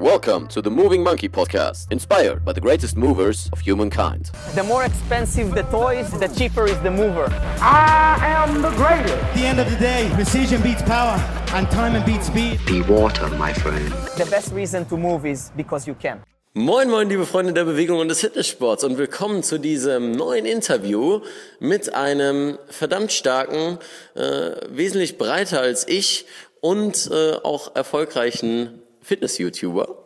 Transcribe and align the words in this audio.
Welcome 0.00 0.48
to 0.48 0.60
the 0.60 0.72
Moving 0.72 1.04
Monkey 1.04 1.28
podcast, 1.28 1.92
inspired 1.92 2.44
by 2.44 2.52
the 2.52 2.60
greatest 2.60 2.96
movers 2.96 3.48
of 3.52 3.60
humankind. 3.60 4.32
The 4.56 4.64
more 4.64 4.82
expensive 4.82 5.54
the 5.54 5.62
toys, 5.70 6.10
the 6.18 6.26
cheaper 6.26 6.66
is 6.66 6.76
the 6.80 6.90
mover. 6.90 7.28
I 7.60 8.18
am 8.20 8.60
the 8.60 8.70
greatest. 8.70 9.14
At 9.14 9.34
the 9.36 9.46
end 9.46 9.60
of 9.60 9.70
the 9.70 9.76
day, 9.76 10.10
precision 10.14 10.62
beats 10.62 10.82
power 10.82 11.16
and 11.54 11.70
time 11.70 12.04
beats 12.04 12.26
speed. 12.26 12.58
Be 12.66 12.82
water, 12.82 13.28
my 13.38 13.52
friend. 13.52 13.86
The 14.16 14.26
best 14.28 14.52
reason 14.52 14.84
to 14.86 14.96
move 14.96 15.26
is 15.26 15.52
because 15.56 15.86
you 15.86 15.94
can. 15.94 16.24
Moin, 16.54 16.90
moin, 16.90 17.08
liebe 17.08 17.24
Freunde 17.24 17.52
der 17.52 17.64
Bewegung 17.64 18.00
und 18.00 18.08
des 18.08 18.20
Fitnesssports 18.20 18.82
und 18.82 18.98
willkommen 18.98 19.44
zu 19.44 19.58
diesem 19.58 20.10
neuen 20.10 20.44
Interview 20.44 21.20
mit 21.60 21.94
einem 21.94 22.58
verdammt 22.68 23.12
starken, 23.12 23.78
äh, 24.16 24.56
wesentlich 24.70 25.18
breiter 25.18 25.60
als 25.60 25.86
ich 25.86 26.26
und 26.60 27.08
äh, 27.12 27.34
auch 27.44 27.76
erfolgreichen 27.76 28.80
Fitness-YouTuber. 29.04 30.04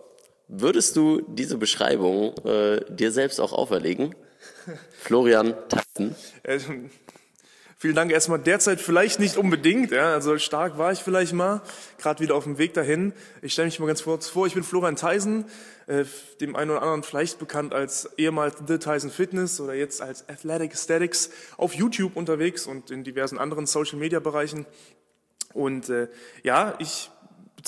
Würdest 0.48 0.96
du 0.96 1.20
diese 1.28 1.58
Beschreibung 1.58 2.34
äh, 2.44 2.80
dir 2.88 3.12
selbst 3.12 3.40
auch 3.40 3.52
auferlegen? 3.52 4.14
Florian 4.98 5.54
Tappen. 5.68 6.16
Äh, 6.42 6.58
vielen 7.76 7.94
Dank 7.94 8.10
erstmal. 8.10 8.38
Derzeit 8.38 8.80
vielleicht 8.80 9.20
nicht 9.20 9.36
unbedingt. 9.36 9.90
Ja, 9.90 10.14
also 10.14 10.38
stark 10.38 10.78
war 10.78 10.90
ich 10.90 11.00
vielleicht 11.00 11.34
mal. 11.34 11.60
Gerade 11.98 12.20
wieder 12.20 12.34
auf 12.34 12.44
dem 12.44 12.56
Weg 12.56 12.72
dahin. 12.72 13.12
Ich 13.42 13.52
stelle 13.52 13.66
mich 13.66 13.78
mal 13.78 13.86
ganz 13.86 14.04
kurz 14.04 14.28
vor. 14.28 14.46
Ich 14.46 14.54
bin 14.54 14.64
Florian 14.64 14.96
Theisen, 14.96 15.44
äh, 15.86 16.04
dem 16.40 16.56
einen 16.56 16.70
oder 16.70 16.80
anderen 16.80 17.02
vielleicht 17.02 17.38
bekannt 17.38 17.74
als 17.74 18.08
ehemals 18.16 18.56
The 18.66 18.78
Tyson 18.78 19.10
Fitness 19.10 19.60
oder 19.60 19.74
jetzt 19.74 20.00
als 20.00 20.28
Athletic 20.30 20.72
Aesthetics 20.72 21.30
auf 21.58 21.74
YouTube 21.74 22.16
unterwegs 22.16 22.66
und 22.66 22.90
in 22.90 23.04
diversen 23.04 23.38
anderen 23.38 23.66
Social-Media-Bereichen. 23.66 24.64
Und 25.52 25.88
äh, 25.88 26.08
ja, 26.42 26.74
ich 26.78 27.10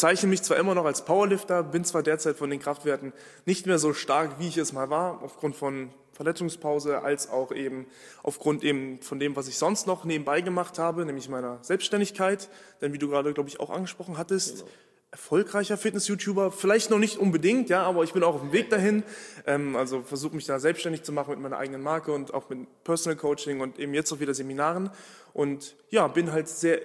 bezeichne 0.00 0.30
mich 0.30 0.42
zwar 0.42 0.56
immer 0.56 0.74
noch 0.74 0.86
als 0.86 1.04
Powerlifter, 1.04 1.62
bin 1.62 1.84
zwar 1.84 2.02
derzeit 2.02 2.38
von 2.38 2.48
den 2.48 2.58
Kraftwerten 2.58 3.12
nicht 3.45 3.66
mehr 3.66 3.78
so 3.78 3.92
stark, 3.92 4.38
wie 4.38 4.48
ich 4.48 4.56
es 4.56 4.72
mal 4.72 4.88
war, 4.88 5.20
aufgrund 5.22 5.56
von 5.56 5.91
Verletzungspause, 6.14 7.02
als 7.02 7.28
auch 7.28 7.52
eben 7.52 7.84
aufgrund 8.22 8.64
eben 8.64 9.02
von 9.02 9.20
dem, 9.20 9.36
was 9.36 9.47
ich 9.47 9.58
sonst 9.58 9.86
noch 9.86 10.06
nebenbei 10.06 10.41
gemacht 10.41 10.78
habe, 10.78 11.05
nämlich 11.05 11.28
meiner 11.28 11.58
Selbstständigkeit. 11.60 12.48
Denn 12.80 12.94
wie 12.94 12.98
du 12.98 13.10
gerade, 13.10 13.34
glaube 13.34 13.50
ich, 13.50 13.60
auch 13.60 13.69
angesprochen 13.69 14.16
hattest, 14.16 14.60
genau. 14.60 14.70
erfolgreicher 15.10 15.77
Fitness-YouTuber, 15.77 16.50
vielleicht 16.50 16.88
noch 16.88 16.98
nicht 16.98 17.19
unbedingt, 17.19 17.69
ja, 17.69 17.82
aber 17.82 18.03
ich 18.03 18.14
bin 18.14 18.22
auch 18.22 18.36
auf 18.36 18.41
dem 18.41 18.53
Weg 18.53 18.70
dahin. 18.70 19.03
Ähm, 19.47 19.77
also 19.77 20.00
versuche 20.00 20.34
mich 20.34 20.47
da 20.47 20.58
selbstständig 20.58 21.03
zu 21.03 21.12
machen 21.12 21.32
mit 21.32 21.41
meiner 21.41 21.58
eigenen 21.58 21.82
Marke 21.82 22.12
und 22.12 22.32
auch 22.32 22.48
mit 22.48 22.60
Personal 22.84 23.19
Coaching 23.19 23.60
und 23.60 23.78
eben 23.78 23.92
jetzt 23.92 24.10
auch 24.14 24.20
wieder 24.20 24.32
Seminaren. 24.32 24.88
Und 25.34 25.77
ja, 25.91 26.08
bin 26.08 26.32
halt 26.32 26.48
sehr 26.48 26.80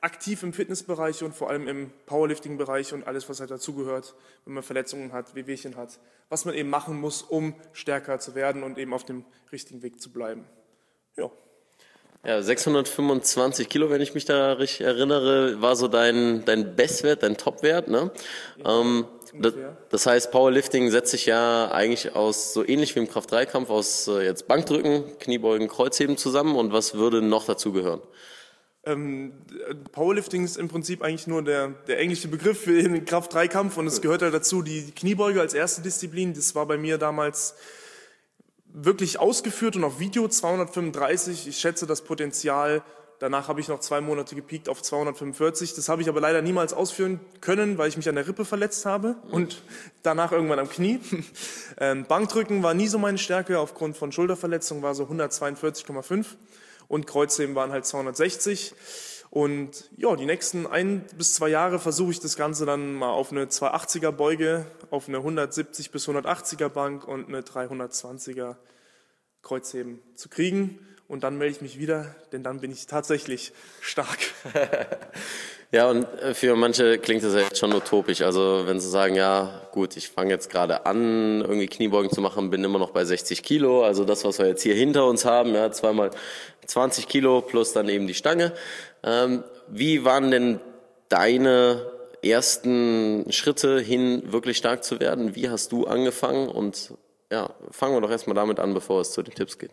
aktiv 0.00 0.42
im 0.42 0.52
Fitnessbereich 0.52 1.22
und 1.22 1.34
vor 1.34 1.50
allem 1.50 1.68
im 1.68 1.90
Powerlifting-Bereich 2.06 2.92
und 2.92 3.06
alles, 3.06 3.28
was 3.28 3.40
halt 3.40 3.50
dazugehört, 3.50 4.14
wenn 4.44 4.54
man 4.54 4.62
Verletzungen 4.62 5.12
hat, 5.12 5.34
Wehwehchen 5.34 5.76
hat, 5.76 5.98
was 6.28 6.44
man 6.44 6.54
eben 6.54 6.70
machen 6.70 6.98
muss, 6.98 7.22
um 7.22 7.54
stärker 7.72 8.18
zu 8.18 8.34
werden 8.34 8.62
und 8.62 8.78
eben 8.78 8.94
auf 8.94 9.04
dem 9.04 9.24
richtigen 9.52 9.82
Weg 9.82 10.00
zu 10.00 10.10
bleiben. 10.10 10.46
Ja. 11.16 11.30
Ja, 12.22 12.42
625 12.42 13.70
Kilo, 13.70 13.88
wenn 13.88 14.02
ich 14.02 14.12
mich 14.12 14.26
da 14.26 14.52
richtig 14.52 14.82
erinnere, 14.82 15.62
war 15.62 15.74
so 15.74 15.88
dein, 15.88 16.44
dein 16.44 16.76
Bestwert, 16.76 17.22
dein 17.22 17.38
Topwert. 17.38 17.88
Ne? 17.88 18.10
Ja, 18.58 18.80
ähm, 18.80 19.06
das, 19.32 19.54
das, 19.88 20.06
heißt, 20.06 20.30
Powerlifting 20.30 20.90
setzt 20.90 21.12
sich 21.12 21.24
ja 21.24 21.70
eigentlich 21.70 22.14
aus, 22.14 22.52
so 22.52 22.66
ähnlich 22.66 22.94
wie 22.94 22.98
im 23.00 23.08
Kraft-3-Kampf, 23.08 23.70
aus 23.70 24.06
äh, 24.08 24.22
jetzt 24.22 24.48
Bankdrücken, 24.48 25.18
Kniebeugen, 25.18 25.68
Kreuzheben 25.68 26.18
zusammen. 26.18 26.56
Und 26.56 26.74
was 26.74 26.94
würde 26.94 27.22
noch 27.22 27.46
dazugehören? 27.46 28.02
Ähm, 28.84 29.32
Powerlifting 29.92 30.44
ist 30.44 30.56
im 30.56 30.68
Prinzip 30.68 31.02
eigentlich 31.02 31.26
nur 31.26 31.42
der, 31.42 31.68
der 31.86 31.98
englische 31.98 32.28
Begriff 32.28 32.62
für 32.62 32.82
den 32.82 33.04
Kraft-3-Kampf 33.04 33.76
und 33.76 33.86
es 33.86 34.00
gehört 34.00 34.22
halt 34.22 34.32
dazu 34.32 34.62
die 34.62 34.90
Kniebeuge 34.92 35.40
als 35.40 35.52
erste 35.52 35.82
Disziplin. 35.82 36.32
Das 36.32 36.54
war 36.54 36.64
bei 36.66 36.78
mir 36.78 36.96
damals 36.96 37.54
wirklich 38.72 39.18
ausgeführt 39.18 39.76
und 39.76 39.84
auf 39.84 40.00
Video 40.00 40.28
235. 40.28 41.46
Ich 41.46 41.58
schätze 41.58 41.86
das 41.86 42.02
Potenzial. 42.02 42.82
Danach 43.18 43.48
habe 43.48 43.60
ich 43.60 43.68
noch 43.68 43.80
zwei 43.80 44.00
Monate 44.00 44.34
gepiekt 44.34 44.70
auf 44.70 44.80
245. 44.80 45.74
Das 45.74 45.90
habe 45.90 46.00
ich 46.00 46.08
aber 46.08 46.22
leider 46.22 46.40
niemals 46.40 46.72
ausführen 46.72 47.20
können, 47.42 47.76
weil 47.76 47.90
ich 47.90 47.98
mich 47.98 48.08
an 48.08 48.14
der 48.14 48.26
Rippe 48.26 48.46
verletzt 48.46 48.86
habe 48.86 49.16
und 49.30 49.62
danach 50.02 50.32
irgendwann 50.32 50.58
am 50.58 50.68
Knie. 50.68 51.00
Ähm, 51.82 52.04
Bankdrücken 52.04 52.62
war 52.62 52.74
nie 52.74 52.88
so 52.88 52.98
meine 52.98 53.16
Stärke. 53.16 53.58
Aufgrund 53.58 53.96
von 53.96 54.12
Schulterverletzung 54.12 54.82
war 54.82 54.94
so 54.94 55.04
142,5 55.04 56.26
und 56.90 57.06
Kreuzheben 57.06 57.54
waren 57.54 57.70
halt 57.70 57.86
260. 57.86 58.74
Und 59.30 59.88
ja, 59.96 60.16
die 60.16 60.26
nächsten 60.26 60.66
ein 60.66 61.06
bis 61.16 61.34
zwei 61.34 61.48
Jahre 61.48 61.78
versuche 61.78 62.10
ich 62.10 62.18
das 62.18 62.34
Ganze 62.36 62.66
dann 62.66 62.94
mal 62.94 63.10
auf 63.10 63.30
eine 63.30 63.44
280er 63.44 64.10
Beuge, 64.10 64.66
auf 64.90 65.06
eine 65.06 65.18
170 65.18 65.92
bis 65.92 66.08
180er 66.08 66.68
Bank 66.68 67.06
und 67.06 67.28
eine 67.28 67.42
320er 67.42 68.56
Kreuzheben 69.40 70.02
zu 70.16 70.28
kriegen. 70.28 70.80
Und 71.06 71.22
dann 71.22 71.38
melde 71.38 71.54
ich 71.54 71.62
mich 71.62 71.78
wieder, 71.78 72.16
denn 72.32 72.42
dann 72.42 72.60
bin 72.60 72.72
ich 72.72 72.88
tatsächlich 72.88 73.52
stark. 73.80 74.18
Ja, 75.72 75.88
und 75.88 76.04
äh, 76.20 76.34
für 76.34 76.56
manche 76.56 76.98
klingt 76.98 77.22
das 77.22 77.34
ja 77.34 77.40
jetzt 77.40 77.58
schon 77.58 77.72
utopisch. 77.72 78.22
Also 78.22 78.62
wenn 78.66 78.80
sie 78.80 78.88
sagen, 78.88 79.14
ja 79.14 79.68
gut, 79.70 79.96
ich 79.96 80.08
fange 80.08 80.30
jetzt 80.30 80.50
gerade 80.50 80.84
an, 80.84 81.42
irgendwie 81.42 81.68
Kniebeugen 81.68 82.10
zu 82.10 82.20
machen, 82.20 82.50
bin 82.50 82.64
immer 82.64 82.80
noch 82.80 82.90
bei 82.90 83.04
60 83.04 83.42
Kilo. 83.44 83.84
Also 83.84 84.04
das, 84.04 84.24
was 84.24 84.38
wir 84.40 84.46
jetzt 84.46 84.62
hier 84.62 84.74
hinter 84.74 85.06
uns 85.06 85.24
haben, 85.24 85.54
ja, 85.54 85.70
zweimal 85.70 86.10
20 86.66 87.06
Kilo 87.06 87.40
plus 87.40 87.72
dann 87.72 87.88
eben 87.88 88.08
die 88.08 88.14
Stange. 88.14 88.52
Ähm, 89.04 89.44
wie 89.68 90.04
waren 90.04 90.32
denn 90.32 90.60
deine 91.08 91.86
ersten 92.22 93.26
Schritte 93.30 93.78
hin, 93.78 94.24
wirklich 94.32 94.56
stark 94.56 94.82
zu 94.82 94.98
werden? 94.98 95.36
Wie 95.36 95.50
hast 95.50 95.70
du 95.70 95.86
angefangen? 95.86 96.48
Und 96.48 96.94
ja, 97.30 97.50
fangen 97.70 97.94
wir 97.94 98.00
doch 98.00 98.10
erstmal 98.10 98.34
damit 98.34 98.58
an, 98.58 98.74
bevor 98.74 99.00
es 99.00 99.12
zu 99.12 99.22
den 99.22 99.34
Tipps 99.34 99.56
geht. 99.56 99.70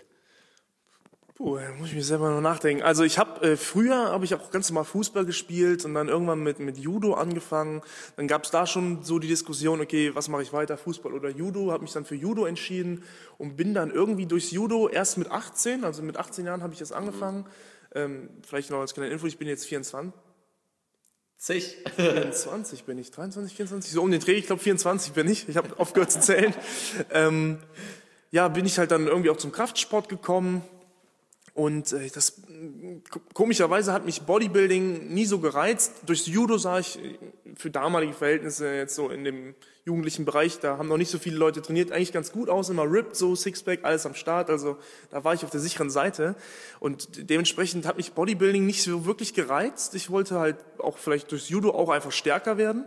Puh, 1.38 1.60
da 1.60 1.72
muss 1.74 1.90
ich 1.90 1.94
mir 1.94 2.04
selber 2.04 2.32
noch 2.32 2.42
nachdenken. 2.42 2.82
Also 2.82 3.04
ich 3.04 3.20
habe 3.20 3.52
äh, 3.52 3.58
früher 3.58 3.96
habe 3.96 4.26
ich 4.26 4.34
auch 4.34 4.50
ganz 4.50 4.72
normal 4.72 4.86
Fußball 4.86 5.24
gespielt 5.24 5.86
und 5.86 5.94
dann 5.94 6.08
irgendwann 6.08 6.42
mit 6.42 6.58
mit 6.58 6.80
Judo 6.80 7.14
angefangen. 7.14 7.84
Dann 8.16 8.28
gab 8.28 8.46
es 8.46 8.50
da 8.50 8.66
schon 8.66 9.04
so 9.04 9.20
die 9.20 9.28
Diskussion, 9.28 9.80
okay, 9.80 10.16
was 10.16 10.30
mache 10.30 10.42
ich 10.42 10.52
weiter, 10.52 10.78
Fußball 10.78 11.14
oder 11.14 11.30
Judo? 11.30 11.72
Habe 11.72 11.84
mich 11.84 11.94
dann 11.94 12.06
für 12.06 12.16
Judo 12.16 12.48
entschieden 12.48 13.04
und 13.38 13.56
bin 13.56 13.76
dann 13.76 13.92
irgendwie 13.92 14.26
durchs 14.26 14.50
Judo 14.50 14.90
erst 14.90 15.20
mit 15.20 15.30
18, 15.30 15.84
also 15.84 16.02
mit 16.02 16.18
18 16.18 16.44
Jahren 16.44 16.64
habe 16.64 16.74
ich 16.74 16.80
das 16.80 16.92
angefangen. 16.92 17.46
Ähm, 17.94 18.32
vielleicht 18.42 18.72
noch 18.72 18.80
als 18.80 18.96
kleine 18.96 19.12
Info, 19.12 19.28
ich 19.28 19.38
bin 19.38 19.48
jetzt 19.48 19.68
24. 19.68 20.12
24 21.98 22.84
bin 22.86 22.98
ich, 22.98 23.12
23, 23.12 23.56
24, 23.56 23.92
so 23.92 24.02
um 24.02 24.10
den 24.10 24.22
Dreh, 24.22 24.34
ich 24.34 24.48
glaube 24.48 24.64
24 24.64 25.14
bin 25.14 25.30
ich. 25.30 25.48
Ich 25.48 25.56
habe 25.56 25.80
aufgehört 25.80 26.12
zu 26.12 26.20
zählen. 26.20 26.56
Ähm, 27.12 27.60
ja, 28.32 28.48
bin 28.48 28.66
ich 28.66 28.80
halt 28.80 28.90
dann 28.90 29.06
irgendwie 29.06 29.30
auch 29.30 29.38
zum 29.38 29.52
Kraftsport 29.52 30.10
gekommen 30.10 30.64
und 31.58 31.92
äh, 31.92 32.12
das 32.14 32.40
komischerweise 33.34 33.92
hat 33.92 34.06
mich 34.06 34.22
Bodybuilding 34.22 35.08
nie 35.12 35.26
so 35.26 35.40
gereizt. 35.40 35.92
Durchs 36.06 36.28
Judo 36.28 36.60
sah 36.60 36.78
ich 36.78 37.04
äh, 37.04 37.18
für 37.56 37.72
damalige 37.72 38.14
Verhältnisse 38.14 38.72
jetzt 38.76 38.94
so 38.94 39.10
in 39.10 39.24
dem 39.24 39.56
jugendlichen 39.84 40.24
Bereich, 40.24 40.60
da 40.60 40.78
haben 40.78 40.88
noch 40.88 40.98
nicht 40.98 41.10
so 41.10 41.18
viele 41.18 41.38
Leute 41.38 41.64
trainiert, 41.64 41.92
eigentlich 41.92 42.14
ganz 42.14 42.32
gut 42.32 42.50
aus, 42.50 42.70
immer 42.70 42.84
ripped, 42.84 43.16
so 43.16 43.36
Sixpack, 43.36 43.80
alles 43.86 44.06
am 44.06 44.14
Start. 44.14 44.52
Also 44.52 44.78
da 45.10 45.24
war 45.24 45.34
ich 45.34 45.44
auf 45.46 45.50
der 45.50 45.60
sicheren 45.60 45.90
Seite. 45.90 46.36
Und 46.80 47.28
dementsprechend 47.28 47.88
hat 47.88 47.98
mich 47.98 48.14
Bodybuilding 48.14 48.64
nicht 48.64 48.84
so 48.84 49.08
wirklich 49.08 49.34
gereizt. 49.34 49.96
Ich 49.96 50.12
wollte 50.12 50.40
halt 50.40 50.58
auch 50.78 51.00
vielleicht 51.00 51.32
durchs 51.32 51.50
Judo 51.50 51.72
auch 51.72 51.90
einfach 51.90 52.12
stärker 52.12 52.60
werden 52.60 52.86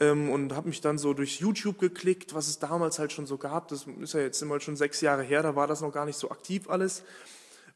ähm, 0.00 0.30
und 0.30 0.54
habe 0.54 0.68
mich 0.68 0.80
dann 0.80 0.96
so 0.96 1.12
durch 1.12 1.40
YouTube 1.40 1.78
geklickt, 1.78 2.32
was 2.32 2.48
es 2.48 2.58
damals 2.58 2.98
halt 2.98 3.12
schon 3.12 3.26
so 3.26 3.36
gab. 3.36 3.68
Das 3.68 3.84
ist 4.00 4.14
ja 4.14 4.20
jetzt 4.20 4.40
immer 4.40 4.58
schon 4.60 4.76
sechs 4.76 5.02
Jahre 5.02 5.22
her, 5.22 5.42
da 5.42 5.56
war 5.56 5.66
das 5.66 5.82
noch 5.82 5.92
gar 5.92 6.06
nicht 6.06 6.18
so 6.18 6.30
aktiv 6.30 6.70
alles 6.70 7.02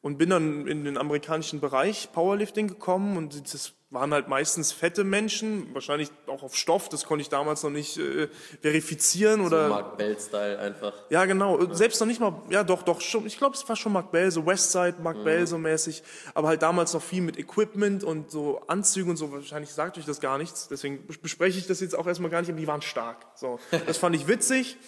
und 0.02 0.18
bin 0.18 0.30
dann 0.30 0.66
in 0.66 0.84
den 0.84 0.98
amerikanischen 0.98 1.60
Bereich 1.60 2.10
Powerlifting 2.12 2.66
gekommen 2.66 3.16
und 3.16 3.54
das 3.54 3.72
waren 3.90 4.12
halt 4.14 4.26
meistens 4.26 4.72
fette 4.72 5.04
Menschen, 5.04 5.72
wahrscheinlich 5.74 6.08
auch 6.26 6.42
auf 6.42 6.56
Stoff, 6.56 6.88
das 6.88 7.04
konnte 7.04 7.20
ich 7.20 7.28
damals 7.28 7.62
noch 7.62 7.70
nicht 7.70 7.98
äh, 7.98 8.28
verifizieren 8.62 9.42
oder 9.42 9.64
so 9.64 9.74
Mark 9.74 9.98
Bell 9.98 10.18
Style 10.18 10.58
einfach. 10.58 10.94
Ja, 11.10 11.26
genau, 11.26 11.60
ja. 11.60 11.74
selbst 11.74 12.00
noch 12.00 12.06
nicht 12.06 12.18
mal, 12.18 12.32
ja 12.48 12.64
doch, 12.64 12.82
doch 12.82 13.02
schon, 13.02 13.26
ich 13.26 13.36
glaube, 13.36 13.54
es 13.54 13.68
war 13.68 13.76
schon 13.76 13.92
Mark 13.92 14.10
Bell, 14.10 14.30
so 14.30 14.46
Westside, 14.46 14.94
Mark 15.02 15.18
mhm. 15.18 15.24
Bell 15.24 15.46
so 15.46 15.58
mäßig, 15.58 16.02
aber 16.32 16.48
halt 16.48 16.62
damals 16.62 16.94
noch 16.94 17.02
viel 17.02 17.20
mit 17.20 17.38
Equipment 17.38 18.02
und 18.02 18.30
so 18.30 18.62
Anzügen 18.66 19.10
und 19.10 19.16
so, 19.16 19.30
wahrscheinlich 19.30 19.70
sagt 19.70 19.98
euch 19.98 20.06
das 20.06 20.20
gar 20.20 20.38
nichts, 20.38 20.68
deswegen 20.68 21.06
bespreche 21.20 21.58
ich 21.58 21.66
das 21.66 21.80
jetzt 21.80 21.94
auch 21.94 22.06
erstmal 22.06 22.30
gar 22.30 22.40
nicht, 22.40 22.50
aber 22.50 22.58
die 22.60 22.66
waren 22.66 22.82
stark. 22.82 23.26
So, 23.34 23.60
das 23.86 23.98
fand 23.98 24.16
ich 24.16 24.26
witzig 24.26 24.78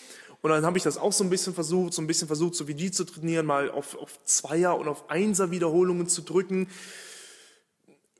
und 0.44 0.50
dann 0.50 0.66
habe 0.66 0.76
ich 0.76 0.84
das 0.84 0.98
auch 0.98 1.12
so 1.12 1.24
ein 1.24 1.30
bisschen 1.30 1.54
versucht, 1.54 1.94
so 1.94 2.02
ein 2.02 2.06
bisschen 2.06 2.26
versucht, 2.26 2.54
so 2.54 2.68
wie 2.68 2.74
die 2.74 2.90
zu 2.90 3.04
trainieren, 3.04 3.46
mal 3.46 3.70
auf, 3.70 3.96
auf 3.96 4.22
Zweier- 4.26 4.76
und 4.78 4.88
auf 4.88 5.08
Einser-Wiederholungen 5.08 6.06
zu 6.06 6.20
drücken. 6.20 6.68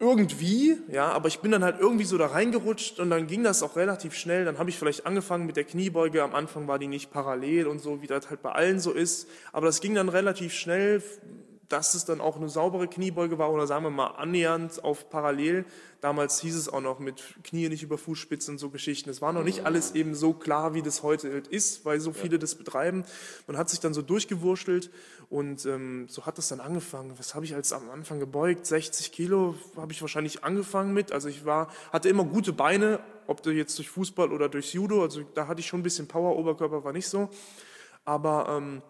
Irgendwie, 0.00 0.78
ja, 0.90 1.12
aber 1.12 1.28
ich 1.28 1.40
bin 1.40 1.50
dann 1.50 1.62
halt 1.62 1.80
irgendwie 1.80 2.06
so 2.06 2.16
da 2.16 2.28
reingerutscht 2.28 2.98
und 2.98 3.10
dann 3.10 3.26
ging 3.26 3.42
das 3.42 3.62
auch 3.62 3.76
relativ 3.76 4.14
schnell. 4.14 4.46
Dann 4.46 4.56
habe 4.56 4.70
ich 4.70 4.78
vielleicht 4.78 5.04
angefangen 5.04 5.44
mit 5.44 5.56
der 5.56 5.64
Kniebeuge. 5.64 6.22
Am 6.22 6.34
Anfang 6.34 6.66
war 6.66 6.78
die 6.78 6.86
nicht 6.86 7.10
parallel 7.10 7.66
und 7.66 7.80
so, 7.80 8.00
wie 8.00 8.06
das 8.06 8.30
halt 8.30 8.40
bei 8.40 8.52
allen 8.52 8.80
so 8.80 8.92
ist. 8.92 9.28
Aber 9.52 9.66
das 9.66 9.82
ging 9.82 9.94
dann 9.94 10.08
relativ 10.08 10.54
schnell 10.54 11.02
dass 11.68 11.94
es 11.94 12.04
dann 12.04 12.20
auch 12.20 12.36
eine 12.36 12.48
saubere 12.48 12.88
Kniebeuge 12.88 13.38
war 13.38 13.52
oder 13.52 13.66
sagen 13.66 13.84
wir 13.84 13.90
mal 13.90 14.08
annähernd 14.08 14.82
auf 14.84 15.08
parallel. 15.08 15.64
Damals 16.00 16.40
hieß 16.40 16.56
es 16.56 16.68
auch 16.68 16.80
noch 16.80 16.98
mit 16.98 17.22
Knie 17.44 17.68
nicht 17.68 17.82
über 17.82 17.96
Fußspitzen 17.96 18.54
und 18.54 18.58
so 18.58 18.70
Geschichten. 18.70 19.08
Es 19.08 19.22
war 19.22 19.32
noch 19.32 19.44
nicht 19.44 19.64
alles 19.64 19.94
eben 19.94 20.14
so 20.14 20.34
klar, 20.34 20.74
wie 20.74 20.82
das 20.82 21.02
heute 21.02 21.28
ist, 21.28 21.84
weil 21.84 22.00
so 22.00 22.12
viele 22.12 22.38
das 22.38 22.54
betreiben. 22.56 23.04
Man 23.46 23.56
hat 23.56 23.70
sich 23.70 23.80
dann 23.80 23.94
so 23.94 24.02
durchgewurschtelt 24.02 24.90
und 25.30 25.64
ähm, 25.64 26.06
so 26.08 26.26
hat 26.26 26.36
das 26.38 26.48
dann 26.48 26.60
angefangen. 26.60 27.14
Was 27.16 27.34
habe 27.34 27.44
ich 27.44 27.54
als 27.54 27.72
am 27.72 27.88
Anfang 27.90 28.20
gebeugt? 28.20 28.66
60 28.66 29.12
Kilo 29.12 29.54
habe 29.76 29.92
ich 29.92 30.00
wahrscheinlich 30.02 30.44
angefangen 30.44 30.92
mit. 30.92 31.12
Also 31.12 31.28
ich 31.28 31.44
war, 31.46 31.68
hatte 31.92 32.08
immer 32.08 32.24
gute 32.24 32.52
Beine, 32.52 33.00
ob 33.26 33.42
du 33.42 33.50
jetzt 33.50 33.78
durch 33.78 33.88
Fußball 33.88 34.32
oder 34.32 34.48
durch 34.48 34.74
Judo. 34.74 35.02
Also 35.02 35.22
da 35.34 35.46
hatte 35.46 35.60
ich 35.60 35.66
schon 35.66 35.80
ein 35.80 35.84
bisschen 35.84 36.06
Power, 36.06 36.36
Oberkörper 36.36 36.84
war 36.84 36.92
nicht 36.92 37.08
so. 37.08 37.30
Aber 38.04 38.46
ähm, 38.50 38.82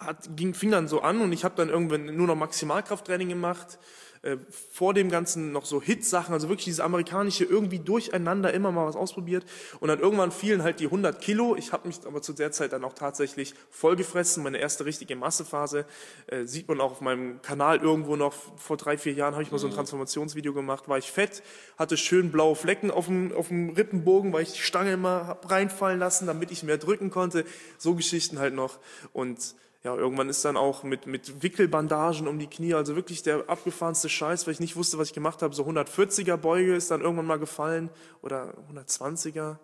hat, 0.00 0.36
ging, 0.36 0.54
fing 0.54 0.70
dann 0.70 0.88
so 0.88 1.00
an 1.00 1.20
und 1.20 1.32
ich 1.32 1.44
habe 1.44 1.54
dann 1.56 1.68
irgendwann 1.68 2.16
nur 2.16 2.26
noch 2.26 2.36
Maximalkrafttraining 2.36 3.28
gemacht. 3.28 3.78
Äh, 4.22 4.36
vor 4.72 4.94
dem 4.94 5.10
Ganzen 5.10 5.52
noch 5.52 5.64
so 5.64 5.80
Hit-Sachen, 5.80 6.32
also 6.32 6.48
wirklich 6.48 6.64
dieses 6.64 6.80
amerikanische 6.80 7.44
irgendwie 7.44 7.78
durcheinander 7.78 8.52
immer 8.52 8.72
mal 8.72 8.86
was 8.86 8.96
ausprobiert. 8.96 9.44
Und 9.78 9.88
dann 9.88 10.00
irgendwann 10.00 10.32
fielen 10.32 10.62
halt 10.62 10.80
die 10.80 10.86
100 10.86 11.20
Kilo. 11.20 11.54
Ich 11.56 11.72
habe 11.72 11.86
mich 11.86 11.98
aber 12.04 12.20
zu 12.20 12.32
der 12.32 12.50
Zeit 12.50 12.72
dann 12.72 12.84
auch 12.84 12.94
tatsächlich 12.94 13.54
vollgefressen. 13.70 14.42
Meine 14.42 14.58
erste 14.58 14.84
richtige 14.84 15.14
Massephase 15.14 15.84
äh, 16.26 16.44
sieht 16.46 16.66
man 16.66 16.80
auch 16.80 16.92
auf 16.92 17.00
meinem 17.00 17.40
Kanal 17.42 17.78
irgendwo 17.78 18.16
noch. 18.16 18.34
Vor 18.56 18.76
drei, 18.76 18.98
vier 18.98 19.12
Jahren 19.12 19.34
habe 19.34 19.44
ich 19.44 19.52
mal 19.52 19.58
so 19.58 19.68
ein 19.68 19.72
Transformationsvideo 19.72 20.52
gemacht. 20.52 20.88
War 20.88 20.98
ich 20.98 21.12
fett, 21.12 21.42
hatte 21.76 21.96
schön 21.96 22.32
blaue 22.32 22.56
Flecken 22.56 22.90
auf 22.90 23.06
dem, 23.06 23.32
auf 23.32 23.48
dem 23.48 23.70
Rippenbogen, 23.70 24.32
weil 24.32 24.42
ich 24.42 24.52
die 24.52 24.62
Stange 24.62 24.92
immer 24.92 25.28
hab 25.28 25.48
reinfallen 25.48 26.00
lassen, 26.00 26.26
damit 26.26 26.50
ich 26.50 26.64
mehr 26.64 26.78
drücken 26.78 27.10
konnte. 27.10 27.44
So 27.78 27.94
Geschichten 27.94 28.40
halt 28.40 28.54
noch. 28.54 28.78
Und 29.12 29.54
ja, 29.84 29.94
irgendwann 29.94 30.28
ist 30.28 30.44
dann 30.44 30.56
auch 30.56 30.82
mit, 30.82 31.06
mit 31.06 31.42
Wickelbandagen 31.42 32.26
um 32.26 32.38
die 32.38 32.48
Knie, 32.48 32.74
also 32.74 32.96
wirklich 32.96 33.22
der 33.22 33.48
abgefahrenste 33.48 34.08
Scheiß, 34.08 34.46
weil 34.46 34.54
ich 34.54 34.60
nicht 34.60 34.74
wusste, 34.74 34.98
was 34.98 35.08
ich 35.08 35.14
gemacht 35.14 35.40
habe. 35.40 35.54
So 35.54 35.64
140er 35.64 36.36
Beuge 36.36 36.74
ist 36.74 36.90
dann 36.90 37.00
irgendwann 37.00 37.26
mal 37.26 37.38
gefallen 37.38 37.88
oder 38.22 38.54
120er. 38.74 39.58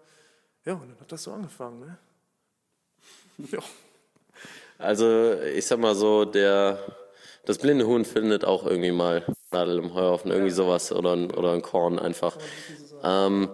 Ja, 0.65 0.75
und 0.75 0.89
dann 0.89 1.01
hat 1.01 1.11
das 1.11 1.25
so 1.25 1.33
angefangen. 1.33 1.81
Ne? 1.81 1.99
Ja. 3.51 3.59
Also 4.79 5.35
ich 5.55 5.67
sag 5.67 5.81
mal 5.81 5.97
so, 5.97 6.25
der 6.25 6.79
das 7.45 7.59
blinde 7.59 7.87
Huhn 7.87 8.05
findet 8.05 8.45
auch 8.45 8.65
irgendwie 8.65 8.93
mal 8.93 9.25
Nadel 9.51 9.79
im 9.79 9.93
Heuhaufen, 9.95 10.31
irgendwie 10.31 10.51
sowas 10.51 10.93
oder 10.93 11.15
ein, 11.15 11.31
oder 11.33 11.53
ein 11.53 11.63
Korn 11.63 11.99
einfach. 11.99 12.37
Ähm, 13.03 13.49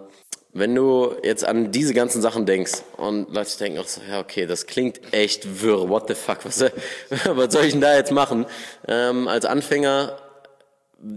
wenn 0.53 0.75
du 0.75 1.15
jetzt 1.23 1.45
an 1.45 1.71
diese 1.71 1.93
ganzen 1.93 2.21
Sachen 2.21 2.45
denkst 2.45 2.83
und 2.97 3.33
Leute 3.33 3.57
denken 3.57 3.79
auch 3.79 3.87
so, 3.87 4.01
ja 4.09 4.19
okay, 4.19 4.45
das 4.45 4.65
klingt 4.65 5.13
echt 5.13 5.61
wirr, 5.61 5.87
what 5.87 6.07
the 6.07 6.13
fuck, 6.13 6.43
was, 6.43 6.61
was 7.25 7.53
soll 7.53 7.65
ich 7.65 7.71
denn 7.71 7.81
da 7.81 7.95
jetzt 7.95 8.11
machen? 8.11 8.45
Ähm, 8.87 9.27
als 9.27 9.45
Anfänger 9.45 10.17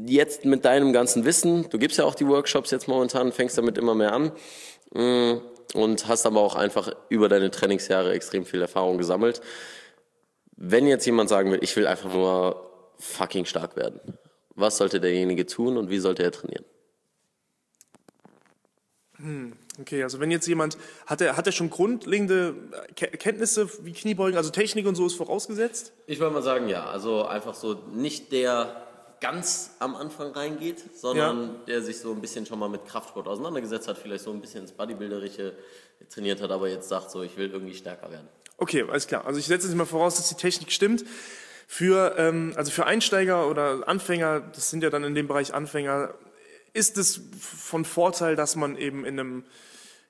jetzt 0.07 0.45
mit 0.45 0.65
deinem 0.65 0.93
ganzen 0.93 1.25
Wissen, 1.25 1.69
du 1.69 1.79
gibst 1.79 1.99
ja 1.99 2.05
auch 2.05 2.15
die 2.15 2.27
Workshops 2.27 2.71
jetzt 2.71 2.87
momentan, 2.87 3.33
fängst 3.33 3.59
damit 3.59 3.77
immer 3.77 3.95
mehr 3.95 4.13
an 4.13 4.33
mm, 4.93 5.41
und 5.75 6.07
hast 6.07 6.27
aber 6.27 6.41
auch 6.41 6.55
einfach 6.55 6.95
über 7.09 7.29
deine 7.29 7.51
Trainingsjahre 7.51 8.13
extrem 8.13 8.47
viel 8.47 8.63
Erfahrung 8.63 8.99
gesammelt. 8.99 9.41
Wenn 10.57 10.87
jetzt 10.87 11.05
jemand 11.07 11.29
sagen 11.29 11.51
will, 11.51 11.59
ich 11.61 11.75
will 11.75 11.89
einfach 11.89 12.13
nur 12.13 12.71
fucking 13.01 13.45
stark 13.45 13.77
werden, 13.77 14.01
was 14.55 14.77
sollte 14.77 15.01
derjenige 15.01 15.45
tun 15.47 15.77
und 15.77 15.91
wie 15.91 15.99
sollte 15.99 16.23
er 16.23 16.31
trainieren? 16.31 16.65
Okay, 19.81 20.03
also 20.03 20.21
wenn 20.21 20.31
jetzt 20.31 20.47
jemand, 20.47 20.77
hat 21.07 21.21
er, 21.21 21.37
hat 21.37 21.47
er 21.47 21.53
schon 21.53 21.71
grundlegende 21.71 22.55
Ke- 22.95 23.09
Kenntnisse 23.09 23.69
wie 23.85 23.93
Kniebeugen, 23.93 24.37
also 24.37 24.51
Technik 24.51 24.87
und 24.87 24.95
so 24.95 25.07
ist 25.07 25.15
vorausgesetzt? 25.15 25.93
Ich 26.07 26.21
würde 26.21 26.35
mal 26.35 26.43
sagen, 26.43 26.69
ja. 26.69 26.85
Also 26.87 27.25
einfach 27.27 27.55
so 27.55 27.75
nicht 27.93 28.33
der 28.33 28.83
ganz 29.21 29.71
am 29.79 29.97
Anfang 29.97 30.33
reingeht, 30.33 30.83
sondern 30.97 31.65
der 31.67 31.81
sich 31.81 31.99
so 31.99 32.13
ein 32.13 32.21
bisschen 32.21 32.45
schon 32.45 32.59
mal 32.59 32.69
mit 32.69 32.85
Kraftsport 32.85 33.27
auseinandergesetzt 33.27 33.89
hat, 33.89 33.97
vielleicht 33.97 34.25
so 34.25 34.31
ein 34.31 34.41
bisschen 34.41 34.61
ins 34.63 34.73
Bodybuilderische 34.73 35.55
trainiert 36.11 36.43
hat, 36.43 36.51
aber 36.51 36.69
jetzt 36.69 36.89
sagt 36.91 37.11
so, 37.11 37.23
ich 37.23 37.37
will 37.39 37.51
irgendwie 37.51 37.75
stärker 37.75 38.11
werden. 38.11 38.29
Okay, 38.59 38.85
alles 38.89 39.07
klar. 39.07 39.27
Also 39.27 39.41
ich 39.41 39.47
setze 39.47 39.67
jetzt 39.67 39.77
mal 39.77 39.87
voraus, 39.87 40.17
dass 40.17 40.29
die 40.29 40.35
Technik 40.35 40.71
stimmt. 40.71 41.05
Für, 41.67 42.15
ähm, 42.19 42.53
also 42.57 42.71
für 42.71 42.85
Einsteiger 42.85 43.49
oder 43.49 43.89
Anfänger, 43.89 44.41
das 44.41 44.69
sind 44.69 44.83
ja 44.83 44.91
dann 44.91 45.03
in 45.03 45.15
dem 45.15 45.27
Bereich 45.27 45.55
Anfänger, 45.55 46.13
ist 46.75 46.99
es 46.99 47.21
von 47.41 47.85
Vorteil, 47.85 48.37
dass 48.37 48.57
man 48.57 48.77
eben 48.77 49.07
in 49.07 49.19
einem 49.19 49.45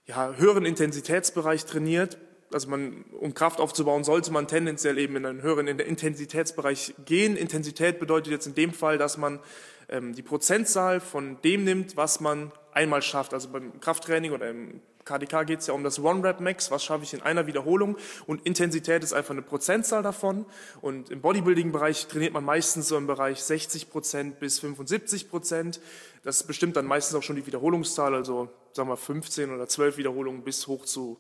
ja, 0.07 0.33
höheren 0.35 0.65
Intensitätsbereich 0.65 1.67
trainiert. 1.67 2.19
Also 2.53 2.69
man, 2.69 3.05
um 3.19 3.35
Kraft 3.35 3.61
aufzubauen, 3.61 4.03
sollte 4.03 4.33
man 4.33 4.49
tendenziell 4.49 4.99
eben 4.99 5.17
in 5.17 5.27
einen 5.27 5.43
höheren 5.43 5.69
Intensitätsbereich 5.69 6.95
gehen. 7.05 7.37
Intensität 7.37 8.01
bedeutet 8.01 8.33
jetzt 8.33 8.47
in 8.47 8.55
dem 8.55 8.73
Fall, 8.73 8.99
dass 8.99 9.19
man 9.19 9.41
ähm, 9.89 10.15
die 10.15 10.23
Prozentzahl 10.23 11.01
von 11.01 11.41
dem 11.43 11.65
nimmt, 11.65 11.97
was 11.97 12.21
man 12.21 12.51
einmal 12.73 13.03
schafft. 13.03 13.35
Also 13.35 13.51
beim 13.51 13.81
Krafttraining 13.81 14.33
oder 14.33 14.49
im 14.51 14.81
KDK 15.05 15.47
geht 15.47 15.61
es 15.61 15.67
ja 15.67 15.75
um 15.75 15.85
das 15.85 15.99
One-Rep-Max, 15.99 16.71
was 16.71 16.85
schaffe 16.85 17.05
ich 17.05 17.15
in 17.15 17.23
einer 17.23 17.47
Wiederholung 17.47 17.97
und 18.27 18.47
Intensität 18.47 19.03
ist 19.03 19.13
einfach 19.13 19.33
eine 19.33 19.43
Prozentzahl 19.43 20.03
davon 20.03 20.47
und 20.81 21.11
im 21.11 21.21
Bodybuilding-Bereich 21.21 22.07
trainiert 22.07 22.33
man 22.33 22.45
meistens 22.45 22.89
so 22.89 22.97
im 22.97 23.07
Bereich 23.07 23.43
60 23.43 23.91
Prozent 23.91 24.41
bis 24.41 24.61
75 24.61 25.31
Prozent. 25.31 25.81
Das 26.23 26.43
bestimmt 26.43 26.77
dann 26.77 26.87
meistens 26.87 27.17
auch 27.17 27.23
schon 27.23 27.37
die 27.37 27.47
Wiederholungszahl, 27.47 28.15
also 28.15 28.49
sagen 28.73 28.89
wir 28.89 28.97
15 28.97 29.55
oder 29.55 29.69
12 29.69 29.99
Wiederholungen 29.99 30.43
bis 30.43 30.67
hoch 30.67 30.85
zu 30.85 31.19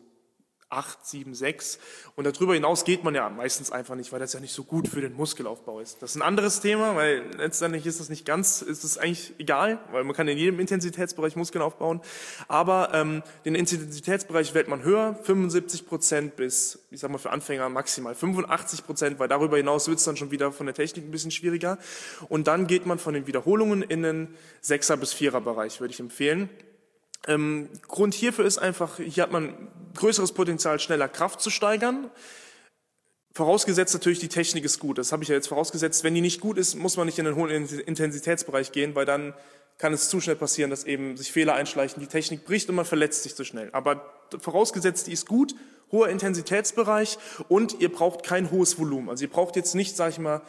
8, 0.74 1.06
7, 1.06 1.34
6. 1.34 1.78
Und 2.16 2.24
darüber 2.24 2.54
hinaus 2.54 2.84
geht 2.84 3.04
man 3.04 3.14
ja 3.14 3.28
meistens 3.28 3.70
einfach 3.70 3.94
nicht, 3.94 4.12
weil 4.12 4.20
das 4.20 4.32
ja 4.32 4.40
nicht 4.40 4.52
so 4.52 4.64
gut 4.64 4.88
für 4.88 5.00
den 5.00 5.14
Muskelaufbau 5.14 5.80
ist. 5.80 6.02
Das 6.02 6.10
ist 6.10 6.16
ein 6.16 6.22
anderes 6.22 6.60
Thema, 6.60 6.96
weil 6.96 7.22
letztendlich 7.36 7.86
ist 7.86 8.00
das 8.00 8.08
nicht 8.08 8.26
ganz, 8.26 8.62
ist 8.62 8.84
es 8.84 8.98
eigentlich 8.98 9.32
egal, 9.38 9.78
weil 9.92 10.04
man 10.04 10.14
kann 10.14 10.28
in 10.28 10.38
jedem 10.38 10.60
Intensitätsbereich 10.60 11.36
Muskeln 11.36 11.62
aufbauen. 11.62 12.00
Aber 12.48 12.90
ähm, 12.92 13.22
den 13.44 13.54
Intensitätsbereich 13.54 14.54
wählt 14.54 14.68
man 14.68 14.82
höher, 14.82 15.18
75 15.22 15.86
Prozent 15.86 16.36
bis, 16.36 16.80
ich 16.90 17.00
sag 17.00 17.10
mal 17.10 17.18
für 17.18 17.30
Anfänger 17.30 17.68
maximal 17.68 18.14
85 18.14 18.84
Prozent, 18.84 19.18
weil 19.18 19.28
darüber 19.28 19.56
hinaus 19.56 19.88
wird 19.88 19.98
es 19.98 20.04
dann 20.04 20.16
schon 20.16 20.30
wieder 20.30 20.52
von 20.52 20.66
der 20.66 20.74
Technik 20.74 21.04
ein 21.06 21.10
bisschen 21.10 21.30
schwieriger. 21.30 21.78
Und 22.28 22.46
dann 22.46 22.66
geht 22.66 22.86
man 22.86 22.98
von 22.98 23.14
den 23.14 23.26
Wiederholungen 23.26 23.82
in 23.82 24.02
den 24.02 24.34
6er 24.62 24.96
bis 24.96 25.14
4er 25.14 25.40
Bereich, 25.40 25.80
würde 25.80 25.92
ich 25.92 26.00
empfehlen. 26.00 26.48
Ähm, 27.26 27.68
Grund 27.88 28.14
hierfür 28.14 28.44
ist 28.44 28.58
einfach, 28.58 28.98
hier 28.98 29.22
hat 29.22 29.32
man 29.32 29.68
größeres 29.94 30.32
Potenzial, 30.32 30.78
schneller 30.80 31.08
Kraft 31.08 31.40
zu 31.40 31.50
steigern. 31.50 32.10
Vorausgesetzt 33.32 33.94
natürlich, 33.94 34.20
die 34.20 34.28
Technik 34.28 34.64
ist 34.64 34.78
gut. 34.78 34.98
Das 34.98 35.10
habe 35.10 35.22
ich 35.22 35.28
ja 35.28 35.34
jetzt 35.34 35.48
vorausgesetzt. 35.48 36.04
Wenn 36.04 36.14
die 36.14 36.20
nicht 36.20 36.40
gut 36.40 36.58
ist, 36.58 36.76
muss 36.76 36.96
man 36.96 37.06
nicht 37.06 37.18
in 37.18 37.24
den 37.24 37.34
hohen 37.34 37.50
Intensitätsbereich 37.50 38.70
gehen, 38.72 38.94
weil 38.94 39.06
dann 39.06 39.34
kann 39.78 39.92
es 39.92 40.08
zu 40.08 40.20
schnell 40.20 40.36
passieren, 40.36 40.70
dass 40.70 40.84
eben 40.84 41.16
sich 41.16 41.32
Fehler 41.32 41.54
einschleichen, 41.54 42.00
die 42.00 42.06
Technik 42.06 42.44
bricht 42.44 42.68
und 42.68 42.76
man 42.76 42.84
verletzt 42.84 43.24
sich 43.24 43.34
zu 43.34 43.44
schnell. 43.44 43.70
Aber 43.72 44.08
vorausgesetzt, 44.38 45.08
die 45.08 45.12
ist 45.12 45.26
gut, 45.26 45.54
hoher 45.90 46.08
Intensitätsbereich 46.08 47.18
und 47.48 47.80
ihr 47.80 47.90
braucht 47.90 48.22
kein 48.22 48.50
hohes 48.50 48.78
Volumen. 48.78 49.08
Also 49.08 49.24
ihr 49.24 49.30
braucht 49.30 49.56
jetzt 49.56 49.74
nicht, 49.74 49.96
sage 49.96 50.10
ich 50.10 50.18
mal, 50.18 50.42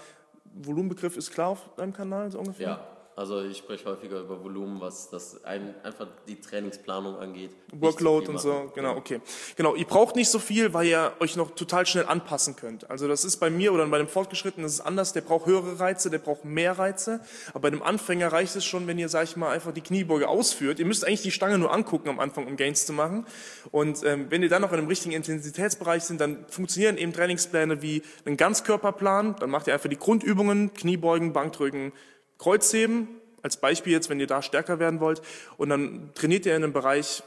Volumenbegriff 0.53 1.17
ist 1.17 1.31
klar 1.31 1.50
auf 1.50 1.75
deinem 1.75 1.93
Kanal 1.93 2.31
so 2.31 2.39
ungefähr? 2.39 2.67
Ja, 2.67 2.94
also 3.15 3.41
ich 3.41 3.57
spreche 3.57 3.86
häufiger 3.86 4.19
über 4.19 4.43
Volumen, 4.43 4.81
was 4.81 5.10
das 5.10 5.43
ein, 5.45 5.74
einfach 5.84 6.07
die 6.27 6.39
Trainingsplanung 6.39 7.17
angeht. 7.17 7.51
Workload 7.72 8.25
viel 8.25 8.36
und 8.36 8.41
so, 8.41 8.72
genau, 8.75 8.98
okay. 8.98 9.22
Genau, 9.55 9.75
ihr 9.75 9.86
braucht 9.86 10.15
nicht 10.15 10.29
so 10.29 10.39
viel, 10.39 10.74
weil 10.74 10.88
ihr 10.88 11.13
euch 11.19 11.36
noch 11.36 11.51
total 11.51 11.86
schnell 11.86 12.05
anpassen 12.05 12.55
könnt. 12.55 12.89
Also 12.89 13.07
das 13.07 13.24
ist 13.24 13.38
bei 13.38 13.50
mir 13.50 13.72
oder 13.72 13.86
bei 13.88 13.98
dem 13.98 14.07
Fortgeschrittenen 14.07 14.65
das 14.65 14.74
ist 14.74 14.81
anders, 14.81 15.13
der 15.13 15.22
braucht 15.22 15.45
höhere 15.45 15.79
Reize, 15.79 16.10
der 16.10 16.17
braucht 16.17 16.43
mehr 16.43 16.77
Reize. 16.77 17.22
Aber 17.50 17.62
bei 17.62 17.69
dem 17.69 17.84
Anfänger 17.84 18.31
reicht 18.31 18.55
es 18.55 18.65
schon, 18.65 18.88
wenn 18.88 18.98
ihr, 18.98 19.10
sag 19.10 19.25
ich 19.25 19.38
mal, 19.38 19.51
einfach 19.51 19.72
die 19.72 19.81
Kniebeuge 19.81 20.27
ausführt. 20.27 20.79
Ihr 20.79 20.86
müsst 20.86 21.05
eigentlich 21.05 21.22
die 21.22 21.31
Stange 21.31 21.57
nur 21.57 21.72
angucken 21.72 22.10
am 22.10 22.19
Anfang, 22.19 22.48
um 22.48 22.57
Gains 22.57 22.86
zu 22.86 22.93
machen. 22.93 23.25
Und 23.72 24.03
ähm, 24.03 24.25
wenn 24.29 24.41
ihr 24.41 24.50
dann 24.50 24.63
noch 24.63 24.72
in 24.72 24.79
einem 24.79 24.88
richtigen 24.88 25.13
Intensitätsbereich 25.13 26.03
sind, 26.03 26.19
dann 26.19 26.45
funktionieren 26.50 26.98
eben 26.98 27.13
Trainingspläne 27.13 27.81
wie 27.81 28.01
ein 28.25 28.38
Ganzkörperplan. 28.38 29.36
Dann 29.39 29.50
macht 29.51 29.67
ihr 29.67 29.74
einfach 29.74 29.89
die 29.89 30.00
Grundübungen, 30.00 30.74
Kniebeugen, 30.74 31.31
Bankdrücken, 31.31 31.93
Kreuzheben, 32.37 33.07
als 33.41 33.57
Beispiel 33.57 33.93
jetzt, 33.93 34.09
wenn 34.09 34.19
ihr 34.19 34.27
da 34.27 34.41
stärker 34.41 34.79
werden 34.79 34.99
wollt. 34.99 35.21
Und 35.57 35.69
dann 35.69 36.11
trainiert 36.15 36.45
ihr 36.45 36.55
in 36.55 36.63
einem 36.63 36.73
Bereich 36.73 37.23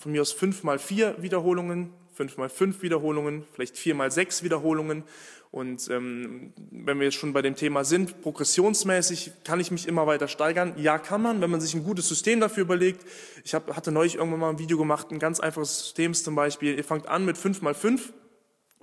von 0.00 0.12
mir 0.12 0.20
aus 0.20 0.32
fünf 0.32 0.64
mal 0.64 0.78
vier 0.78 1.14
Wiederholungen, 1.22 1.92
fünf 2.12 2.36
mal 2.36 2.48
fünf 2.48 2.82
Wiederholungen, 2.82 3.44
vielleicht 3.52 3.78
vier 3.78 3.94
mal 3.94 4.10
sechs 4.10 4.42
Wiederholungen. 4.42 5.04
Und 5.52 5.88
ähm, 5.90 6.52
wenn 6.70 6.98
wir 6.98 7.06
jetzt 7.06 7.16
schon 7.16 7.32
bei 7.32 7.42
dem 7.42 7.56
Thema 7.56 7.84
sind, 7.84 8.22
progressionsmäßig 8.22 9.32
kann 9.44 9.58
ich 9.58 9.70
mich 9.70 9.88
immer 9.88 10.06
weiter 10.06 10.28
steigern. 10.28 10.74
Ja, 10.76 10.98
kann 10.98 11.22
man, 11.22 11.40
wenn 11.40 11.50
man 11.50 11.60
sich 11.60 11.74
ein 11.74 11.82
gutes 11.82 12.08
System 12.08 12.40
dafür 12.40 12.62
überlegt. 12.62 13.04
Ich 13.44 13.54
hab, 13.54 13.74
hatte 13.74 13.90
neulich 13.90 14.16
irgendwann 14.16 14.40
mal 14.40 14.50
ein 14.50 14.58
Video 14.58 14.78
gemacht, 14.78 15.10
ein 15.10 15.18
ganz 15.18 15.40
einfaches 15.40 15.78
System 15.78 16.14
zum 16.14 16.34
Beispiel. 16.34 16.76
Ihr 16.76 16.84
fangt 16.84 17.08
an 17.08 17.24
mit 17.24 17.36
fünf 17.36 17.62
mal 17.62 17.74
fünf 17.74 18.12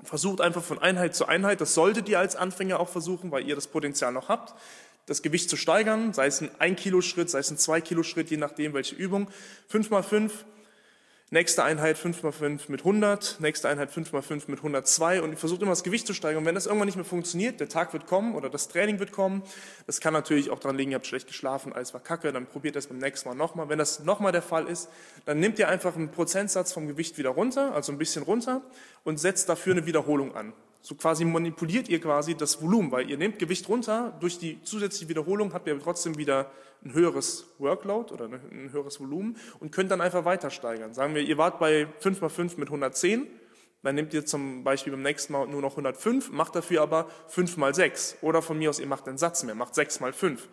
Versucht 0.03 0.41
einfach 0.41 0.63
von 0.63 0.77
Einheit 0.77 1.15
zu 1.15 1.25
Einheit, 1.25 1.59
das 1.59 1.73
solltet 1.73 2.07
ihr 2.07 2.19
als 2.19 2.35
Anfänger 2.35 2.79
auch 2.79 2.87
versuchen, 2.87 3.31
weil 3.31 3.47
ihr 3.47 3.55
das 3.55 3.65
Potenzial 3.65 4.13
noch 4.13 4.29
habt, 4.29 4.53
das 5.07 5.23
Gewicht 5.23 5.49
zu 5.49 5.57
steigern, 5.57 6.13
sei 6.13 6.27
es 6.27 6.41
ein 6.41 6.51
1 6.59 6.79
Kilo 6.79 7.01
Schritt, 7.01 7.31
sei 7.31 7.39
es 7.39 7.49
ein 7.49 7.57
2 7.57 7.81
Kilo 7.81 8.03
Schritt, 8.03 8.29
je 8.29 8.37
nachdem 8.37 8.73
welche 8.73 8.95
Übung. 8.95 9.29
5 9.67 9.89
mal 9.89 10.03
5, 10.03 10.45
Nächste 11.29 11.61
Einheit 11.61 11.97
5x5 11.97 12.61
mit 12.69 12.79
100, 12.79 13.41
nächste 13.41 13.67
Einheit 13.67 13.91
5x5 13.91 14.43
mit 14.47 14.59
102 14.59 15.21
und 15.21 15.31
ihr 15.31 15.37
versucht 15.37 15.61
immer 15.61 15.71
das 15.71 15.83
Gewicht 15.83 16.07
zu 16.07 16.13
steigern. 16.13 16.43
Und 16.43 16.45
wenn 16.45 16.55
das 16.55 16.67
irgendwann 16.67 16.85
nicht 16.85 16.95
mehr 16.95 17.03
funktioniert, 17.03 17.59
der 17.59 17.67
Tag 17.67 17.91
wird 17.91 18.07
kommen 18.07 18.33
oder 18.33 18.49
das 18.49 18.69
Training 18.69 18.99
wird 18.99 19.11
kommen, 19.11 19.43
das 19.87 19.99
kann 19.99 20.13
natürlich 20.13 20.51
auch 20.51 20.59
daran 20.59 20.77
liegen, 20.77 20.91
ihr 20.91 20.95
habt 20.95 21.05
schlecht 21.05 21.27
geschlafen, 21.27 21.73
alles 21.73 21.93
war 21.93 21.99
kacke, 21.99 22.31
dann 22.31 22.45
probiert 22.45 22.77
das 22.77 22.87
beim 22.87 22.99
nächsten 22.99 23.27
Mal 23.27 23.35
nochmal. 23.35 23.67
Wenn 23.67 23.77
das 23.77 24.05
nochmal 24.05 24.31
der 24.31 24.41
Fall 24.41 24.67
ist, 24.67 24.87
dann 25.25 25.41
nehmt 25.41 25.59
ihr 25.59 25.67
einfach 25.67 25.97
einen 25.97 26.11
Prozentsatz 26.11 26.71
vom 26.71 26.87
Gewicht 26.87 27.17
wieder 27.17 27.31
runter, 27.31 27.75
also 27.75 27.91
ein 27.91 27.97
bisschen 27.97 28.23
runter 28.23 28.61
und 29.03 29.19
setzt 29.19 29.49
dafür 29.49 29.73
eine 29.73 29.85
Wiederholung 29.85 30.33
an. 30.33 30.53
So 30.87 30.95
quasi 30.95 31.25
manipuliert 31.25 31.89
ihr 31.89 31.99
quasi 31.99 32.33
das 32.33 32.61
Volumen, 32.61 32.93
weil 32.93 33.09
ihr 33.09 33.17
nehmt 33.17 33.39
Gewicht 33.39 33.67
runter, 33.67 34.15
durch 34.21 34.39
die 34.39 34.63
zusätzliche 34.63 35.09
Wiederholung 35.09 35.51
habt 35.51 35.67
ihr 35.67 35.77
trotzdem 35.81 36.17
wieder 36.17 36.49
ein 36.81 36.93
höheres 36.93 37.45
Workload 37.57 38.13
oder 38.13 38.29
ein 38.29 38.71
höheres 38.71 38.97
Volumen 39.01 39.35
und 39.59 39.73
könnt 39.73 39.91
dann 39.91 39.99
einfach 39.99 40.23
weiter 40.23 40.49
steigern. 40.49 40.93
Sagen 40.93 41.13
wir, 41.13 41.23
ihr 41.23 41.37
wart 41.37 41.59
bei 41.59 41.87
5x5 42.01 42.57
mit 42.57 42.69
110, 42.69 43.27
dann 43.83 43.95
nehmt 43.95 44.13
ihr 44.13 44.25
zum 44.25 44.63
Beispiel 44.63 44.93
beim 44.93 45.01
nächsten 45.01 45.33
Mal 45.33 45.45
nur 45.47 45.61
noch 45.61 45.71
105, 45.71 46.31
macht 46.31 46.55
dafür 46.55 46.83
aber 46.83 47.09
5 47.27 47.57
mal 47.57 47.75
6. 47.75 48.19
Oder 48.21 48.41
von 48.41 48.57
mir 48.57 48.69
aus, 48.69 48.79
ihr 48.79 48.87
macht 48.87 49.09
einen 49.09 49.17
Satz 49.17 49.43
mehr, 49.43 49.55
macht 49.55 49.75
6 49.75 49.99
mal 49.99 50.13
5. 50.13 50.47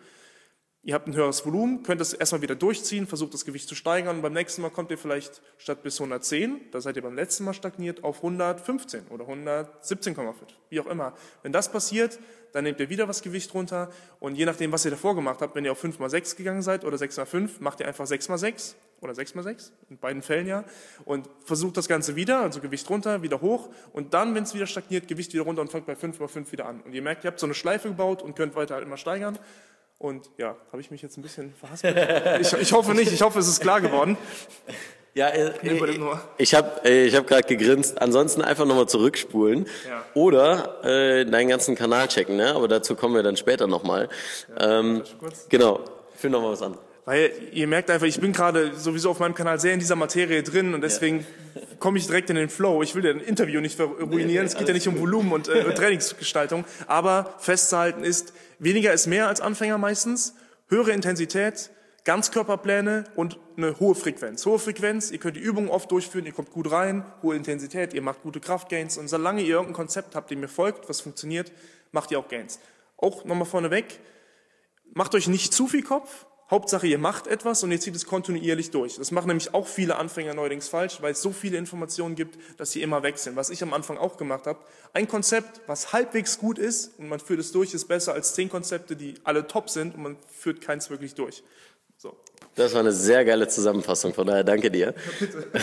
Ihr 0.87 0.93
habt 0.93 1.07
ein 1.07 1.15
höheres 1.15 1.43
Volumen, 1.43 1.81
könnt 1.81 1.99
es 1.99 2.13
erstmal 2.13 2.43
wieder 2.43 2.53
durchziehen, 2.53 3.07
versucht 3.07 3.33
das 3.33 3.43
Gewicht 3.43 3.67
zu 3.67 3.73
steigern 3.73 4.17
und 4.17 4.21
beim 4.21 4.33
nächsten 4.33 4.61
Mal 4.61 4.69
kommt 4.69 4.91
ihr 4.91 4.99
vielleicht 4.99 5.41
statt 5.57 5.81
bis 5.81 5.99
110, 5.99 6.61
da 6.69 6.79
seid 6.79 6.95
ihr 6.95 7.01
beim 7.01 7.15
letzten 7.15 7.43
Mal 7.43 7.55
stagniert, 7.55 8.03
auf 8.03 8.17
115 8.17 9.07
oder 9.07 9.25
117,5, 9.25 10.35
wie 10.69 10.79
auch 10.79 10.85
immer. 10.85 11.13
Wenn 11.41 11.51
das 11.51 11.71
passiert, 11.71 12.19
dann 12.51 12.65
nehmt 12.65 12.79
ihr 12.79 12.87
wieder 12.87 13.07
was 13.07 13.23
Gewicht 13.23 13.51
runter 13.55 13.89
und 14.19 14.35
je 14.35 14.45
nachdem, 14.45 14.71
was 14.71 14.85
ihr 14.85 14.91
davor 14.91 15.15
gemacht 15.15 15.41
habt, 15.41 15.55
wenn 15.55 15.65
ihr 15.65 15.71
auf 15.71 15.79
5 15.79 15.97
mal 15.97 16.11
6 16.11 16.35
gegangen 16.35 16.61
seid 16.61 16.85
oder 16.85 16.99
6 16.99 17.17
mal 17.17 17.25
5, 17.25 17.61
macht 17.61 17.79
ihr 17.79 17.87
einfach 17.87 18.05
6 18.05 18.29
mal 18.29 18.37
6 18.37 18.75
oder 19.01 19.15
6 19.15 19.33
mal 19.33 19.41
6, 19.41 19.73
in 19.89 19.97
beiden 19.97 20.21
Fällen 20.21 20.45
ja, 20.45 20.65
und 21.03 21.27
versucht 21.45 21.77
das 21.77 21.87
Ganze 21.87 22.15
wieder, 22.15 22.41
also 22.41 22.61
Gewicht 22.61 22.87
runter, 22.91 23.23
wieder 23.23 23.41
hoch 23.41 23.69
und 23.91 24.13
dann, 24.13 24.35
wenn 24.35 24.43
es 24.43 24.53
wieder 24.53 24.67
stagniert, 24.67 25.07
Gewicht 25.07 25.33
wieder 25.33 25.45
runter 25.45 25.63
und 25.63 25.71
fangt 25.71 25.87
bei 25.87 25.95
5 25.95 26.19
mal 26.19 26.27
5 26.27 26.51
wieder 26.51 26.67
an. 26.67 26.81
Und 26.81 26.93
ihr 26.93 27.01
merkt, 27.01 27.23
ihr 27.23 27.31
habt 27.31 27.39
so 27.39 27.47
eine 27.47 27.55
Schleife 27.55 27.87
gebaut 27.87 28.21
und 28.21 28.35
könnt 28.35 28.55
weiter 28.55 28.75
halt 28.75 28.85
immer 28.85 28.97
steigern 28.97 29.39
und 29.97 30.29
ja, 30.37 30.55
habe 30.71 30.81
ich 30.81 30.91
mich 30.91 31.01
jetzt 31.01 31.17
ein 31.17 31.21
bisschen 31.21 31.53
verhaspelt? 31.53 31.95
ich, 32.41 32.53
ich 32.53 32.73
hoffe 32.73 32.93
nicht, 32.93 33.11
ich 33.11 33.21
hoffe, 33.21 33.39
es 33.39 33.47
ist 33.47 33.61
klar 33.61 33.81
geworden. 33.81 34.17
Ja, 35.13 35.29
äh, 35.29 35.53
ich 36.37 36.53
habe 36.53 36.89
ich 36.89 37.15
hab 37.15 37.25
gerade 37.25 37.47
gegrinst. 37.47 38.01
Ansonsten 38.01 38.41
einfach 38.41 38.65
nochmal 38.65 38.89
zurückspulen 38.89 39.65
ja. 39.87 40.03
oder 40.13 40.83
äh, 40.83 41.25
deinen 41.25 41.47
ganzen 41.47 41.75
Kanal 41.75 42.09
checken, 42.09 42.35
ne? 42.35 42.53
aber 42.53 42.67
dazu 42.67 42.95
kommen 42.95 43.15
wir 43.15 43.23
dann 43.23 43.37
später 43.37 43.65
nochmal. 43.65 44.09
Ja, 44.59 44.79
ähm, 44.79 45.03
genau, 45.47 45.79
führ 46.15 46.29
nochmal 46.29 46.51
was 46.51 46.61
an. 46.61 46.77
Weil 47.05 47.31
ihr 47.51 47.67
merkt 47.67 47.91
einfach, 47.91 48.07
ich 48.07 48.19
bin 48.19 48.33
gerade 48.33 48.73
sowieso 48.73 49.11
auf 49.11 49.19
meinem 49.19 49.35
Kanal 49.35 49.59
sehr 49.59 49.73
in 49.73 49.79
dieser 49.79 49.95
Materie 49.95 50.41
drin 50.41 50.73
und 50.73 50.81
deswegen 50.81 51.19
ja. 51.19 51.61
komme 51.77 51.99
ich 51.99 52.07
direkt 52.07 52.31
in 52.31 52.35
den 52.35 52.49
Flow. 52.49 52.81
Ich 52.81 52.95
will 52.95 53.05
ja 53.05 53.11
ein 53.11 53.19
Interview 53.19 53.61
nicht 53.61 53.79
ruinieren, 53.79 54.09
nee, 54.09 54.25
nee, 54.25 54.37
es 54.39 54.57
geht 54.57 54.67
ja 54.67 54.73
nicht 54.73 54.87
um 54.87 54.99
Volumen 54.99 55.31
und 55.31 55.47
äh, 55.47 55.73
Trainingsgestaltung, 55.75 56.65
aber 56.87 57.35
festzuhalten 57.37 58.03
ist, 58.03 58.33
weniger 58.57 58.91
ist 58.91 59.05
mehr 59.05 59.27
als 59.27 59.39
Anfänger 59.39 59.77
meistens, 59.77 60.33
höhere 60.67 60.91
Intensität, 60.91 61.69
Ganzkörperpläne 62.05 63.03
und 63.15 63.39
eine 63.55 63.79
hohe 63.79 63.93
Frequenz. 63.93 64.43
Hohe 64.45 64.57
Frequenz, 64.57 65.11
ihr 65.11 65.19
könnt 65.19 65.35
die 65.35 65.41
Übungen 65.41 65.69
oft 65.69 65.91
durchführen, 65.91 66.25
ihr 66.25 66.33
kommt 66.33 66.51
gut 66.51 66.71
rein, 66.71 67.05
hohe 67.21 67.35
Intensität, 67.35 67.93
ihr 67.93 68.01
macht 68.01 68.23
gute 68.23 68.39
Kraftgains 68.39 68.97
und 68.97 69.09
solange 69.09 69.41
ihr 69.41 69.49
irgendein 69.49 69.73
Konzept 69.73 70.15
habt, 70.15 70.31
dem 70.31 70.41
ihr 70.41 70.49
folgt, 70.49 70.89
was 70.89 71.01
funktioniert, 71.01 71.51
macht 71.91 72.09
ihr 72.09 72.17
auch 72.17 72.27
Gains. 72.27 72.59
Auch 72.97 73.25
nochmal 73.25 73.45
vorneweg, 73.45 73.99
macht 74.93 75.13
euch 75.13 75.27
nicht 75.27 75.53
zu 75.53 75.67
viel 75.67 75.83
Kopf, 75.83 76.25
Hauptsache, 76.51 76.85
ihr 76.85 76.99
macht 76.99 77.25
etwas 77.25 77.63
und 77.63 77.71
ihr 77.71 77.79
zieht 77.79 77.95
es 77.95 78.05
kontinuierlich 78.05 78.69
durch. 78.69 78.97
Das 78.97 79.09
machen 79.09 79.27
nämlich 79.27 79.55
auch 79.55 79.67
viele 79.67 79.95
Anfänger 79.95 80.35
neuerdings 80.35 80.67
falsch, 80.67 81.01
weil 81.01 81.13
es 81.13 81.21
so 81.21 81.31
viele 81.31 81.57
Informationen 81.57 82.13
gibt, 82.13 82.37
dass 82.59 82.71
sie 82.71 82.83
immer 82.83 83.01
wechseln. 83.01 83.35
Was 83.35 83.49
ich 83.49 83.63
am 83.63 83.73
Anfang 83.73 83.97
auch 83.97 84.15
gemacht 84.15 84.45
habe. 84.45 84.59
Ein 84.93 85.07
Konzept, 85.07 85.61
was 85.65 85.91
halbwegs 85.91 86.37
gut 86.37 86.59
ist 86.59 86.99
und 86.99 87.09
man 87.09 87.19
führt 87.19 87.39
es 87.39 87.51
durch, 87.51 87.73
ist 87.73 87.87
besser 87.87 88.13
als 88.13 88.35
zehn 88.35 88.49
Konzepte, 88.49 88.95
die 88.95 89.15
alle 89.23 89.47
top 89.47 89.71
sind 89.71 89.95
und 89.95 90.03
man 90.03 90.17
führt 90.27 90.61
keins 90.61 90.91
wirklich 90.91 91.15
durch. 91.15 91.43
So. 91.97 92.15
Das 92.55 92.73
war 92.73 92.79
eine 92.79 92.93
sehr 92.93 93.25
geile 93.25 93.49
Zusammenfassung, 93.49 94.13
von 94.13 94.25
daher 94.25 94.43
danke 94.43 94.71
dir. 94.71 94.93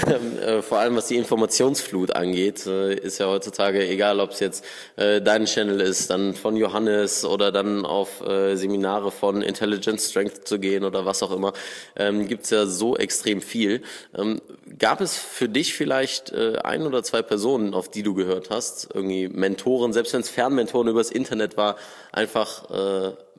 Ähm, 0.07 0.39
äh, 0.39 0.63
vor 0.63 0.79
allem 0.79 0.97
was 0.97 1.07
die 1.07 1.17
Informationsflut 1.17 2.17
angeht, 2.17 2.67
äh, 2.67 2.95
ist 2.95 3.19
ja 3.19 3.27
heutzutage 3.27 3.87
egal, 3.87 4.19
ob 4.21 4.31
es 4.31 4.41
jetzt 4.41 4.65
äh, 4.97 5.21
dein 5.21 5.45
Channel 5.45 5.81
ist, 5.81 6.11
dann 6.11 6.35
von 6.35 6.57
Johannes 6.57 7.25
oder 7.25 7.53
dann 7.53 7.85
auf 7.85 8.23
Seminare 8.55 9.11
von 9.11 9.43
Intelligent 9.43 10.01
Strength 10.01 10.47
zu 10.47 10.59
gehen 10.59 10.85
oder 10.85 11.07
was 11.07 11.23
auch 11.23 11.31
immer, 11.31 11.53
ähm, 11.97 12.27
gibt 12.27 12.45
es 12.45 12.51
ja 12.51 12.67
so 12.67 12.97
extrem 12.97 13.41
viel. 13.41 13.83
Ähm, 14.17 14.41
gab 14.79 15.01
es 15.01 15.17
für 15.17 15.49
dich 15.49 15.75
vielleicht 15.75 16.35
ein 16.35 16.83
oder 16.83 17.03
zwei 17.03 17.23
Personen, 17.23 17.75
auf 17.75 17.91
die 17.91 18.03
du 18.03 18.15
gehört 18.15 18.51
hast, 18.51 18.89
irgendwie 18.93 19.29
Mentoren, 19.29 19.93
selbst 19.93 20.13
wenn 20.15 20.21
es 20.23 20.31
Fernmentoren 20.31 20.89
übers 20.89 21.11
Internet 21.11 21.57
war, 21.57 21.77
einfach 22.13 22.65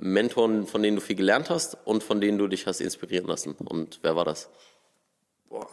Mentoren, 0.04 0.68
von 0.68 0.84
denen 0.84 0.98
du 0.98 1.02
viel 1.02 1.16
gelernt 1.16 1.50
hast 1.50 1.78
und 1.86 2.04
von 2.04 2.20
denen 2.20 2.38
du 2.38 2.48
dich 2.48 2.68
hast 2.68 2.82
inspirieren 2.82 3.26
lassen? 3.26 3.54
Und 3.54 4.00
wer 4.02 4.16
war 4.16 4.26
das? 4.26 4.50
Boah. 5.50 5.68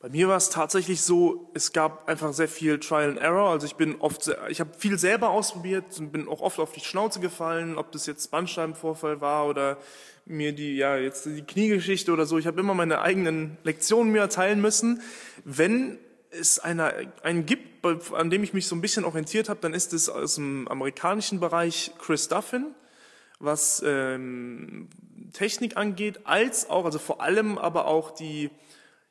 Bei 0.00 0.08
mir 0.08 0.28
war 0.28 0.36
es 0.36 0.48
tatsächlich 0.48 1.02
so, 1.02 1.50
es 1.54 1.72
gab 1.72 2.08
einfach 2.08 2.32
sehr 2.32 2.48
viel 2.48 2.78
Trial 2.78 3.10
and 3.10 3.18
Error. 3.18 3.50
Also 3.50 3.66
ich 3.66 3.74
bin 3.74 3.96
oft, 4.00 4.30
ich 4.48 4.60
habe 4.60 4.70
viel 4.78 4.96
selber 4.96 5.30
ausprobiert 5.30 5.98
und 5.98 6.12
bin 6.12 6.28
auch 6.28 6.40
oft 6.40 6.60
auf 6.60 6.72
die 6.72 6.80
Schnauze 6.80 7.18
gefallen, 7.20 7.76
ob 7.76 7.90
das 7.92 8.06
jetzt 8.06 8.30
Bandscheibenvorfall 8.30 9.20
war 9.20 9.48
oder 9.48 9.76
mir 10.24 10.52
die, 10.52 10.76
ja, 10.76 10.96
jetzt 10.96 11.26
die 11.26 11.42
Kniegeschichte 11.42 12.12
oder 12.12 12.26
so. 12.26 12.38
Ich 12.38 12.46
habe 12.46 12.60
immer 12.60 12.74
meine 12.74 13.00
eigenen 13.00 13.58
Lektionen 13.64 14.12
mir 14.12 14.20
erteilen 14.20 14.60
müssen. 14.60 15.02
Wenn 15.44 15.98
es 16.30 16.58
einer, 16.58 16.94
einen 17.22 17.44
gibt, 17.44 17.84
an 18.14 18.30
dem 18.30 18.44
ich 18.44 18.54
mich 18.54 18.66
so 18.66 18.76
ein 18.76 18.80
bisschen 18.80 19.04
orientiert 19.04 19.48
habe, 19.48 19.60
dann 19.60 19.74
ist 19.74 19.92
es 19.92 20.08
aus 20.08 20.36
dem 20.36 20.68
amerikanischen 20.68 21.40
Bereich 21.40 21.90
Chris 21.98 22.28
Duffin 22.28 22.74
was 23.38 23.82
ähm, 23.86 24.88
Technik 25.32 25.76
angeht, 25.76 26.20
als 26.24 26.68
auch, 26.68 26.84
also 26.84 26.98
vor 26.98 27.20
allem 27.20 27.58
aber 27.58 27.86
auch 27.86 28.10
die, 28.10 28.50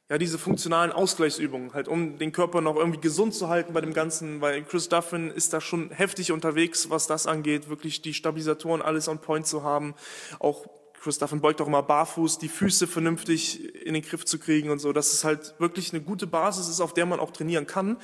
ja, 0.10 0.18
diese 0.18 0.38
funktionalen 0.38 0.92
Ausgleichsübungen, 0.92 1.74
halt 1.74 1.88
um 1.88 2.18
den 2.18 2.32
Körper 2.32 2.62
noch 2.62 2.76
irgendwie 2.76 3.00
gesund 3.00 3.34
zu 3.34 3.50
halten 3.50 3.74
bei 3.74 3.82
dem 3.82 3.94
Ganzen, 3.94 4.42
weil 4.42 4.64
Chris 4.64 4.90
Duffin 4.90 5.30
ist 5.30 5.54
da 5.54 5.62
schon 5.62 5.92
heftig 5.92 6.32
unterwegs, 6.32 6.90
was 6.90 7.08
das 7.08 7.28
angeht, 7.28 7.70
wirklich 7.70 8.02
die 8.02 8.14
Stabilisatoren 8.14 8.82
alles 8.82 9.08
on 9.08 9.20
point 9.20 9.48
zu 9.48 9.64
haben. 9.64 9.96
Auch 10.40 10.66
Chris 11.02 11.20
Duffin 11.20 11.42
beugt 11.42 11.62
auch 11.62 11.68
immer 11.68 11.84
barfuß, 11.84 12.38
die 12.40 12.50
Füße 12.50 12.88
vernünftig 12.88 13.76
in 13.86 13.94
den 13.94 14.04
Griff 14.04 14.26
zu 14.26 14.40
kriegen 14.40 14.70
und 14.70 14.80
so. 14.80 14.94
Das 14.94 15.14
ist 15.14 15.24
halt 15.24 15.56
wirklich 15.60 15.94
eine 15.94 16.02
gute 16.02 16.28
Basis 16.28 16.68
ist, 16.68 16.82
auf 16.82 16.94
der 16.94 17.06
man 17.06 17.20
auch 17.20 17.32
trainieren 17.32 17.68
kann. 17.68 17.98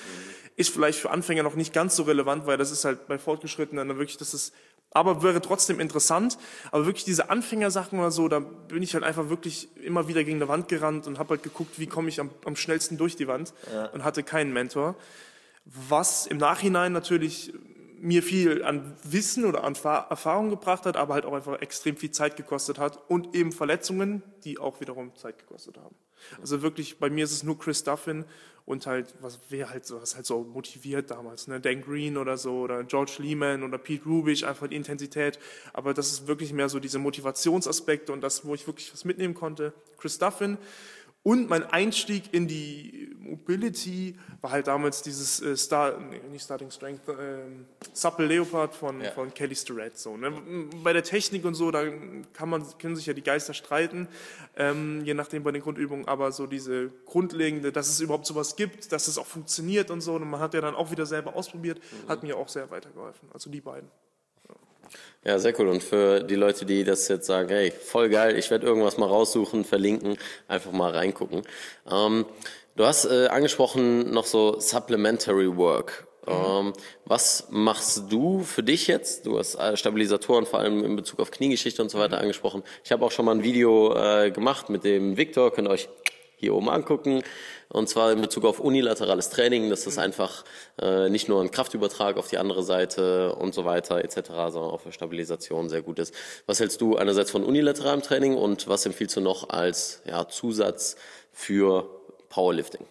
Ist 0.55 0.69
vielleicht 0.69 0.99
für 0.99 1.09
Anfänger 1.09 1.41
noch 1.41 1.55
nicht 1.55 1.73
ganz 1.73 1.95
so 1.95 2.03
relevant, 2.03 2.45
weil 2.45 2.57
das 2.57 2.69
ist 2.69 2.85
halt 2.85 3.07
bei 3.07 3.17
Fortgeschrittenen 3.17 3.87
dann 3.87 3.97
wirklich, 3.97 4.17
das 4.17 4.33
ist 4.33 4.53
aber 4.93 5.23
wäre 5.23 5.41
trotzdem 5.41 5.79
interessant. 5.79 6.37
Aber 6.71 6.85
wirklich 6.85 7.05
diese 7.05 7.29
Anfängersachen 7.29 7.99
oder 7.99 8.11
so, 8.11 8.27
da 8.27 8.39
bin 8.39 8.83
ich 8.83 8.93
halt 8.93 9.03
einfach 9.03 9.29
wirklich 9.29 9.69
immer 9.83 10.07
wieder 10.07 10.23
gegen 10.23 10.39
die 10.39 10.47
Wand 10.47 10.67
gerannt 10.67 11.07
und 11.07 11.19
habe 11.19 11.31
halt 11.31 11.43
geguckt, 11.43 11.79
wie 11.79 11.87
komme 11.87 12.09
ich 12.09 12.19
am, 12.19 12.29
am, 12.45 12.55
schnellsten 12.55 12.97
durch 12.97 13.15
die 13.15 13.27
Wand 13.27 13.53
ja. 13.73 13.87
und 13.87 14.03
hatte 14.03 14.23
keinen 14.23 14.53
Mentor. 14.53 14.95
Was 15.65 16.27
im 16.27 16.37
Nachhinein 16.37 16.91
natürlich 16.91 17.53
mir 17.99 18.21
viel 18.21 18.63
an 18.63 18.97
Wissen 19.03 19.45
oder 19.45 19.63
an 19.63 19.75
Erfahrung 19.75 20.49
gebracht 20.49 20.85
hat, 20.85 20.97
aber 20.97 21.13
halt 21.13 21.25
auch 21.25 21.33
einfach 21.33 21.61
extrem 21.61 21.95
viel 21.95 22.11
Zeit 22.11 22.35
gekostet 22.35 22.77
hat 22.77 22.99
und 23.07 23.33
eben 23.33 23.53
Verletzungen, 23.53 24.21
die 24.43 24.59
auch 24.59 24.81
wiederum 24.81 25.15
Zeit 25.15 25.39
gekostet 25.39 25.77
haben. 25.77 25.95
Also 26.39 26.61
wirklich, 26.61 26.99
bei 26.99 27.09
mir 27.09 27.23
ist 27.23 27.31
es 27.31 27.43
nur 27.43 27.57
Chris 27.57 27.83
Duffin 27.83 28.25
und 28.65 28.87
halt, 28.87 29.13
was 29.19 29.39
wer 29.49 29.69
halt 29.69 29.85
so, 29.85 30.01
was 30.01 30.15
halt 30.15 30.25
so 30.25 30.43
motiviert 30.43 31.11
damals, 31.11 31.47
ne? 31.47 31.59
Dan 31.59 31.81
Green 31.81 32.17
oder 32.17 32.37
so, 32.37 32.61
oder 32.61 32.83
George 32.83 33.15
Lehman 33.19 33.63
oder 33.63 33.77
Pete 33.77 34.05
Rubich, 34.05 34.45
einfach 34.45 34.67
die 34.67 34.75
Intensität. 34.75 35.37
Aber 35.73 35.93
das 35.93 36.11
ist 36.11 36.27
wirklich 36.27 36.53
mehr 36.53 36.69
so 36.69 36.79
diese 36.79 36.99
Motivationsaspekte 36.99 38.13
und 38.13 38.21
das, 38.21 38.45
wo 38.45 38.55
ich 38.55 38.65
wirklich 38.67 38.93
was 38.93 39.03
mitnehmen 39.05 39.33
konnte. 39.33 39.73
Chris 39.97 40.17
Duffin. 40.17 40.57
Und 41.23 41.49
mein 41.49 41.63
Einstieg 41.63 42.33
in 42.33 42.47
die 42.47 43.15
Mobility 43.17 44.15
war 44.41 44.51
halt 44.51 44.67
damals 44.67 45.01
dieses 45.01 45.41
äh, 45.41 45.55
Star, 45.55 45.97
nee, 45.97 46.19
nicht 46.29 46.43
Starting 46.43 46.69
Strength, 46.69 47.07
äh, 47.07 47.13
Supple 47.93 48.25
Leopard 48.27 48.75
von, 48.75 48.99
ja. 48.99 49.11
von 49.11 49.33
Kelly 49.33 49.55
Starrett. 49.55 49.97
So, 49.97 50.17
ne? 50.17 50.31
Bei 50.83 50.91
der 50.91 51.03
Technik 51.03 51.45
und 51.45 51.55
so, 51.55 51.71
da 51.71 51.85
kann 52.33 52.49
man, 52.49 52.65
können 52.77 52.97
sich 52.97 53.05
ja 53.05 53.13
die 53.13 53.23
Geister 53.23 53.53
streiten, 53.53 54.09
ähm, 54.57 55.01
je 55.05 55.13
nachdem 55.13 55.43
bei 55.43 55.51
den 55.51 55.61
Grundübungen, 55.61 56.07
aber 56.09 56.33
so 56.33 56.45
diese 56.45 56.89
grundlegende, 57.05 57.71
dass 57.71 57.87
es 57.87 58.01
überhaupt 58.01 58.25
sowas 58.25 58.57
gibt, 58.57 58.91
dass 58.91 59.07
es 59.07 59.17
auch 59.17 59.27
funktioniert 59.27 59.91
und 59.91 60.01
so, 60.01 60.15
und 60.15 60.29
man 60.29 60.41
hat 60.41 60.53
ja 60.53 60.59
dann 60.59 60.75
auch 60.75 60.91
wieder 60.91 61.05
selber 61.05 61.35
ausprobiert, 61.35 61.79
mhm. 61.79 62.09
hat 62.09 62.23
mir 62.23 62.37
auch 62.37 62.49
sehr 62.49 62.69
weitergeholfen. 62.69 63.29
Also 63.33 63.49
die 63.49 63.61
beiden. 63.61 63.89
Ja, 65.25 65.39
sehr 65.39 65.57
cool. 65.59 65.69
Und 65.69 65.81
für 65.81 66.21
die 66.21 66.35
Leute, 66.35 66.65
die 66.65 66.83
das 66.83 67.07
jetzt 67.07 67.27
sagen, 67.27 67.49
hey, 67.49 67.71
voll 67.71 68.09
geil, 68.09 68.37
ich 68.37 68.51
werde 68.51 68.65
irgendwas 68.65 68.97
mal 68.97 69.07
raussuchen, 69.07 69.63
verlinken, 69.63 70.17
einfach 70.47 70.71
mal 70.71 70.91
reingucken. 70.91 71.43
Ähm, 71.89 72.25
du 72.75 72.85
hast 72.85 73.05
äh, 73.05 73.27
angesprochen 73.27 74.11
noch 74.11 74.25
so 74.25 74.59
Supplementary 74.59 75.55
Work. 75.55 76.07
Mhm. 76.27 76.33
Ähm, 76.33 76.73
was 77.05 77.47
machst 77.49 78.11
du 78.11 78.43
für 78.43 78.63
dich 78.63 78.87
jetzt? 78.87 79.25
Du 79.25 79.37
hast 79.37 79.55
äh, 79.55 79.77
Stabilisatoren 79.77 80.45
vor 80.45 80.59
allem 80.59 80.83
in 80.83 80.95
Bezug 80.95 81.19
auf 81.19 81.31
Kniegeschichte 81.31 81.81
und 81.81 81.89
so 81.89 81.99
weiter 81.99 82.17
mhm. 82.17 82.23
angesprochen. 82.23 82.63
Ich 82.83 82.91
habe 82.91 83.05
auch 83.05 83.11
schon 83.11 83.25
mal 83.25 83.35
ein 83.35 83.43
Video 83.43 83.95
äh, 83.95 84.31
gemacht 84.31 84.69
mit 84.69 84.83
dem 84.83 85.15
Victor, 85.15 85.53
könnt 85.53 85.69
ihr 85.69 85.71
euch 85.71 85.87
hier 86.35 86.53
oben 86.53 86.69
angucken. 86.69 87.23
Und 87.73 87.89
zwar 87.89 88.11
in 88.11 88.21
Bezug 88.21 88.45
auf 88.45 88.59
unilaterales 88.59 89.31
Training, 89.31 89.69
dass 89.69 89.83
das 89.83 89.97
einfach 89.97 90.45
äh, 90.79 91.09
nicht 91.09 91.27
nur 91.27 91.41
ein 91.41 91.49
Kraftübertrag 91.49 92.17
auf 92.17 92.27
die 92.27 92.37
andere 92.37 92.63
Seite 92.63 93.35
und 93.35 93.53
so 93.53 93.65
weiter 93.65 94.03
etc., 94.03 94.27
sondern 94.27 94.71
auch 94.71 94.81
für 94.81 94.91
Stabilisation 94.91 95.69
sehr 95.69 95.81
gut 95.81 95.97
ist. 95.97 96.13
Was 96.45 96.59
hältst 96.59 96.81
du 96.81 96.97
einerseits 96.97 97.31
von 97.31 97.43
unilateralem 97.43 98.03
Training 98.03 98.35
und 98.35 98.67
was 98.67 98.85
empfiehlst 98.85 99.15
du 99.17 99.21
noch 99.21 99.49
als 99.49 100.03
ja, 100.05 100.27
Zusatz 100.27 100.95
für 101.31 101.89
Powerlifting? 102.29 102.85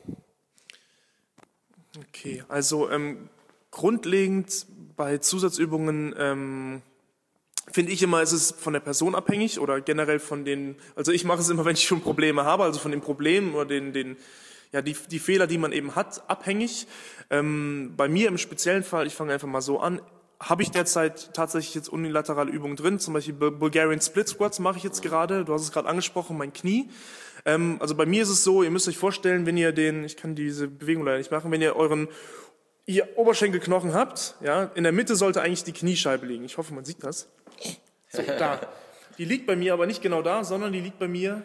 Okay, 2.09 2.43
also 2.49 2.91
ähm, 2.91 3.29
grundlegend 3.71 4.67
bei 4.97 5.19
Zusatzübungen 5.19 6.13
ähm, 6.19 6.83
finde 7.71 7.93
ich 7.93 8.03
immer, 8.03 8.21
ist 8.21 8.33
es 8.33 8.51
von 8.51 8.73
der 8.73 8.81
Person 8.81 9.15
abhängig 9.15 9.61
oder 9.61 9.81
generell 9.81 10.19
von 10.19 10.45
den, 10.45 10.75
also 10.97 11.13
ich 11.13 11.25
mache 11.25 11.41
es 11.41 11.49
immer, 11.51 11.65
wenn 11.65 11.77
ich 11.77 11.85
schon 11.85 12.01
Probleme 12.01 12.45
habe, 12.45 12.65
also 12.65 12.81
von 12.81 12.91
den 12.91 13.01
Problemen 13.01 13.55
oder 13.55 13.67
den, 13.67 13.93
den 13.93 14.17
ja, 14.73 14.83
die, 14.83 14.97
die 15.11 15.19
Fehler, 15.19 15.47
die 15.47 15.59
man 15.59 15.73
eben 15.73 15.95
hat, 15.95 16.29
abhängig. 16.29 16.87
Ähm, 17.31 17.95
bei 17.97 18.09
mir 18.09 18.29
im 18.29 18.39
speziellen 18.39 18.83
Fall, 18.83 19.07
ich 19.07 19.15
fange 19.15 19.33
einfach 19.33 19.49
mal 19.49 19.61
so 19.61 19.81
an, 19.81 20.01
habe 20.41 20.63
ich 20.63 20.71
derzeit 20.71 21.35
tatsächlich 21.35 21.75
jetzt 21.75 21.89
unilaterale 21.89 22.51
Übungen 22.51 22.75
drin, 22.75 22.99
zum 22.99 23.15
Beispiel 23.15 23.35
Bulgarian 23.35 24.01
Split 24.01 24.29
Squats 24.29 24.59
mache 24.59 24.79
ich 24.79 24.83
jetzt 24.83 25.03
gerade, 25.03 25.45
du 25.45 25.55
hast 25.55 25.63
es 25.63 25.71
gerade 25.71 25.89
angesprochen, 25.89 26.37
mein 26.37 26.53
Knie. 26.53 26.91
Ähm, 27.45 27.77
also 27.81 27.95
bei 27.95 28.07
mir 28.07 28.23
ist 28.23 28.29
es 28.29 28.43
so, 28.43 28.63
ihr 28.63 28.71
müsst 28.71 28.89
euch 28.89 28.99
vorstellen, 28.99 29.47
wenn 29.47 29.57
ihr 29.57 29.73
den, 29.73 30.05
ich 30.05 30.17
kann 30.17 30.35
diese 30.35 30.69
Bewegung 30.69 31.05
leider 31.05 31.19
nicht 31.19 31.31
machen, 31.31 31.51
wenn 31.51 31.63
ihr 31.63 31.77
euren 31.77 32.09
ihr 32.85 33.17
Oberschenkelknochen 33.17 33.95
habt, 33.95 34.35
ja, 34.41 34.65
in 34.75 34.83
der 34.83 34.93
Mitte 34.93 35.15
sollte 35.15 35.41
eigentlich 35.41 35.63
die 35.63 35.73
Kniescheibe 35.73 36.27
liegen. 36.27 36.45
Ich 36.45 36.59
hoffe, 36.59 36.75
man 36.75 36.85
sieht 36.85 37.05
das. 37.05 37.29
So, 38.09 38.23
da. 38.23 38.61
Die 39.19 39.27
liegt 39.27 39.47
bei 39.47 39.57
mir 39.57 39.75
aber 39.75 39.87
nicht 39.87 40.01
genau 40.01 40.23
da, 40.23 40.43
sondern 40.43 40.73
die 40.73 40.81
liegt 40.81 40.99
bei 40.99 41.07
mir, 41.07 41.43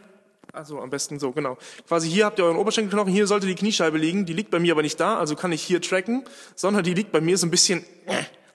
also 0.58 0.82
am 0.82 0.90
besten 0.90 1.20
so, 1.20 1.32
genau. 1.32 1.58
Quasi 1.88 2.10
hier 2.10 2.26
habt 2.26 2.40
ihr 2.40 2.46
euren 2.46 2.58
Oberschenkelknochen, 2.58 3.14
hier 3.14 3.28
sollte 3.28 3.46
die 3.46 3.56
Kniescheibe 3.56 3.98
liegen, 3.98 4.26
die 4.26 4.34
liegt 4.34 4.50
bei 4.50 4.60
mir 4.60 4.74
aber 4.74 4.82
nicht 4.82 5.00
da, 5.00 5.18
also 5.18 5.36
kann 5.36 5.52
ich 5.52 5.62
hier 5.62 5.82
tracken, 5.82 6.24
sondern 6.56 6.84
die 6.84 6.96
liegt 6.96 7.12
bei 7.12 7.22
mir 7.22 7.38
so 7.38 7.46
ein 7.46 7.52
bisschen 7.52 7.86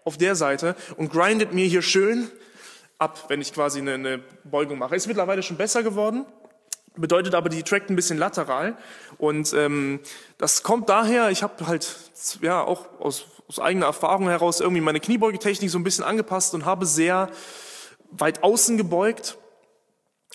auf 0.04 0.18
der 0.18 0.34
Seite 0.34 0.74
und 0.96 1.12
grindet 1.12 1.54
mir 1.54 1.64
hier 1.66 1.80
schön 1.80 2.28
ab, 2.98 3.26
wenn 3.28 3.40
ich 3.40 3.54
quasi 3.54 3.78
eine, 3.78 3.94
eine 3.94 4.20
Beugung 4.42 4.78
mache. 4.78 4.96
Ist 4.96 5.06
mittlerweile 5.06 5.44
schon 5.44 5.56
besser 5.56 5.84
geworden, 5.84 6.26
bedeutet 6.96 7.36
aber, 7.36 7.48
die 7.48 7.62
trackt 7.62 7.88
ein 7.88 7.96
bisschen 7.96 8.18
lateral 8.18 8.76
und 9.16 9.52
ähm, 9.54 10.00
das 10.38 10.64
kommt 10.64 10.88
daher, 10.88 11.30
ich 11.30 11.44
habe 11.44 11.68
halt 11.68 11.96
ja 12.40 12.62
auch 12.62 12.86
aus, 12.98 13.26
aus 13.46 13.60
eigener 13.60 13.86
Erfahrung 13.86 14.28
heraus 14.28 14.58
irgendwie 14.58 14.82
meine 14.82 14.98
Kniebeugetechnik 14.98 15.70
so 15.70 15.78
ein 15.78 15.84
bisschen 15.84 16.04
angepasst 16.04 16.52
und 16.54 16.64
habe 16.64 16.84
sehr 16.84 17.30
weit 18.10 18.42
außen 18.42 18.76
gebeugt 18.76 19.38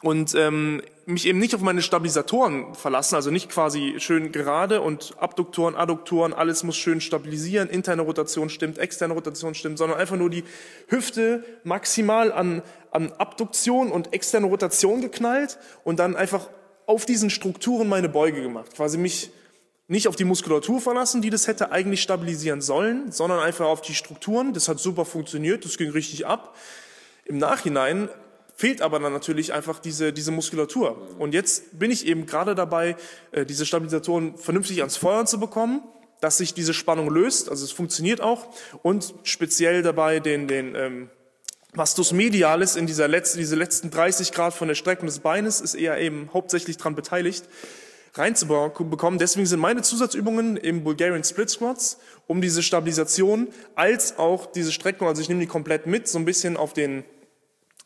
und 0.02 0.34
ähm, 0.34 0.82
mich 1.08 1.26
eben 1.26 1.40
nicht 1.40 1.56
auf 1.56 1.62
meine 1.62 1.82
Stabilisatoren 1.82 2.76
verlassen, 2.76 3.16
also 3.16 3.32
nicht 3.32 3.50
quasi 3.50 3.96
schön 3.98 4.34
gerade 4.34 4.82
und 4.82 5.16
Abduktoren, 5.18 5.74
Adduktoren, 5.76 6.34
alles 6.34 6.64
muss 6.64 6.76
schön 6.76 7.00
stabilisieren, 7.00 7.70
interne 7.70 8.02
Rotation 8.02 8.50
stimmt, 8.50 8.78
externe 8.78 9.14
Rotation 9.14 9.56
stimmt, 9.56 9.78
sondern 9.78 9.98
einfach 9.98 10.18
nur 10.18 10.30
die 10.30 10.44
Hüfte 10.88 11.46
maximal 11.64 12.34
an, 12.34 12.62
an 12.92 13.14
Abduktion 13.14 13.90
und 13.90 14.12
externe 14.12 14.48
Rotation 14.48 15.00
geknallt 15.00 15.58
und 15.86 16.00
dann 16.00 16.18
einfach 16.18 16.50
auf 16.88 17.06
diesen 17.06 17.30
Strukturen 17.30 17.88
meine 17.88 18.10
Beuge 18.10 18.42
gemacht, 18.42 18.76
quasi 18.76 18.98
mich 18.98 19.32
nicht 19.88 20.10
auf 20.10 20.18
die 20.18 20.26
Muskulatur 20.26 20.82
verlassen, 20.82 21.22
die 21.22 21.30
das 21.30 21.48
hätte 21.48 21.72
eigentlich 21.72 22.02
stabilisieren 22.02 22.60
sollen, 22.60 23.14
sondern 23.14 23.40
einfach 23.40 23.68
auf 23.68 23.80
die 23.80 23.96
Strukturen. 23.96 24.52
Das 24.52 24.68
hat 24.68 24.80
super 24.80 25.06
funktioniert, 25.06 25.64
das 25.64 25.78
ging 25.78 25.92
richtig 25.92 26.26
ab. 26.26 26.58
Im 27.24 27.38
Nachhinein 27.38 28.10
fehlt 28.58 28.82
aber 28.82 29.00
dann 29.00 29.14
natürlich 29.14 29.54
einfach 29.54 29.78
diese, 29.80 30.12
diese 30.12 30.32
Muskulatur. 30.32 30.98
Und 31.20 31.36
jetzt 31.36 31.78
bin 31.78 31.92
ich 31.92 32.08
eben 32.08 32.26
gerade 32.26 32.56
dabei, 32.56 32.96
äh, 33.32 33.46
diese 33.46 33.68
Stabilisatoren 33.68 34.36
vernünftig 34.36 34.80
ans 34.80 34.98
Feuer 34.98 35.26
zu 35.28 35.40
bekommen, 35.40 35.84
dass 36.22 36.40
sich 36.40 36.56
diese 36.56 36.74
Spannung 36.74 37.12
löst, 37.12 37.50
also 37.50 37.64
es 37.64 37.72
funktioniert 37.72 38.20
auch, 38.20 38.48
und 38.82 39.14
speziell 39.22 39.84
dabei 39.84 40.20
den, 40.20 40.48
den 40.48 40.74
ähm, 40.74 41.10
Vastus 41.74 42.12
medialis 42.12 42.76
in 42.76 42.88
dieser 42.88 43.08
letzten, 43.08 43.38
diese 43.38 43.56
letzten 43.56 43.92
30 43.92 44.32
Grad 44.32 44.56
von 44.56 44.68
der 44.68 44.74
Streckung 44.74 45.06
des 45.06 45.20
Beines 45.20 45.62
ist 45.62 45.76
eher 45.76 46.00
eben 46.00 46.32
hauptsächlich 46.34 46.78
dran 46.78 46.96
beteiligt, 46.96 47.46
reinzubekommen. 48.16 49.20
Deswegen 49.20 49.46
sind 49.46 49.60
meine 49.60 49.84
Zusatzübungen 49.84 50.58
im 50.58 50.84
Bulgarian 50.84 51.24
Split 51.24 51.52
Squats, 51.52 52.00
um 52.26 52.42
diese 52.42 52.64
Stabilisation 52.64 53.50
als 53.76 54.18
auch 54.18 54.48
diese 54.48 54.72
Streckung, 54.72 55.08
also 55.08 55.22
ich 55.22 55.30
nehme 55.30 55.42
die 55.42 55.48
komplett 55.48 55.86
mit, 55.86 56.08
so 56.08 56.18
ein 56.18 56.26
bisschen 56.26 56.58
auf 56.58 56.74
den 56.74 57.04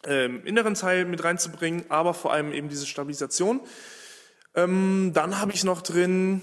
ähm, 0.05 0.45
inneren 0.45 0.73
Teil 0.73 1.05
mit 1.05 1.23
reinzubringen, 1.23 1.85
aber 1.89 2.13
vor 2.13 2.33
allem 2.33 2.53
eben 2.53 2.69
diese 2.69 2.85
Stabilisation. 2.85 3.61
Ähm, 4.55 5.11
dann 5.13 5.39
habe 5.39 5.51
ich 5.53 5.63
noch 5.63 5.81
drin 5.81 6.41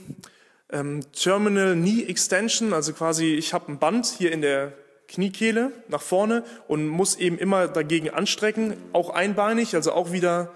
ähm, 0.71 1.01
Terminal 1.13 1.75
Knee 1.75 2.05
Extension, 2.05 2.73
also 2.73 2.93
quasi 2.93 3.35
ich 3.35 3.53
habe 3.55 3.73
ein 3.73 3.79
Band 3.79 4.07
hier 4.07 4.33
in 4.33 4.43
der 4.43 4.73
Kniekehle 5.09 5.73
nach 5.89 6.03
vorne 6.03 6.45
und 6.69 6.87
muss 6.87 7.17
eben 7.17 7.39
immer 7.39 7.69
dagegen 7.69 8.11
anstrecken, 8.11 8.77
auch 8.93 9.11
einbeinig, 9.11 9.75
also 9.75 9.93
auch 9.93 10.13
wieder 10.13 10.55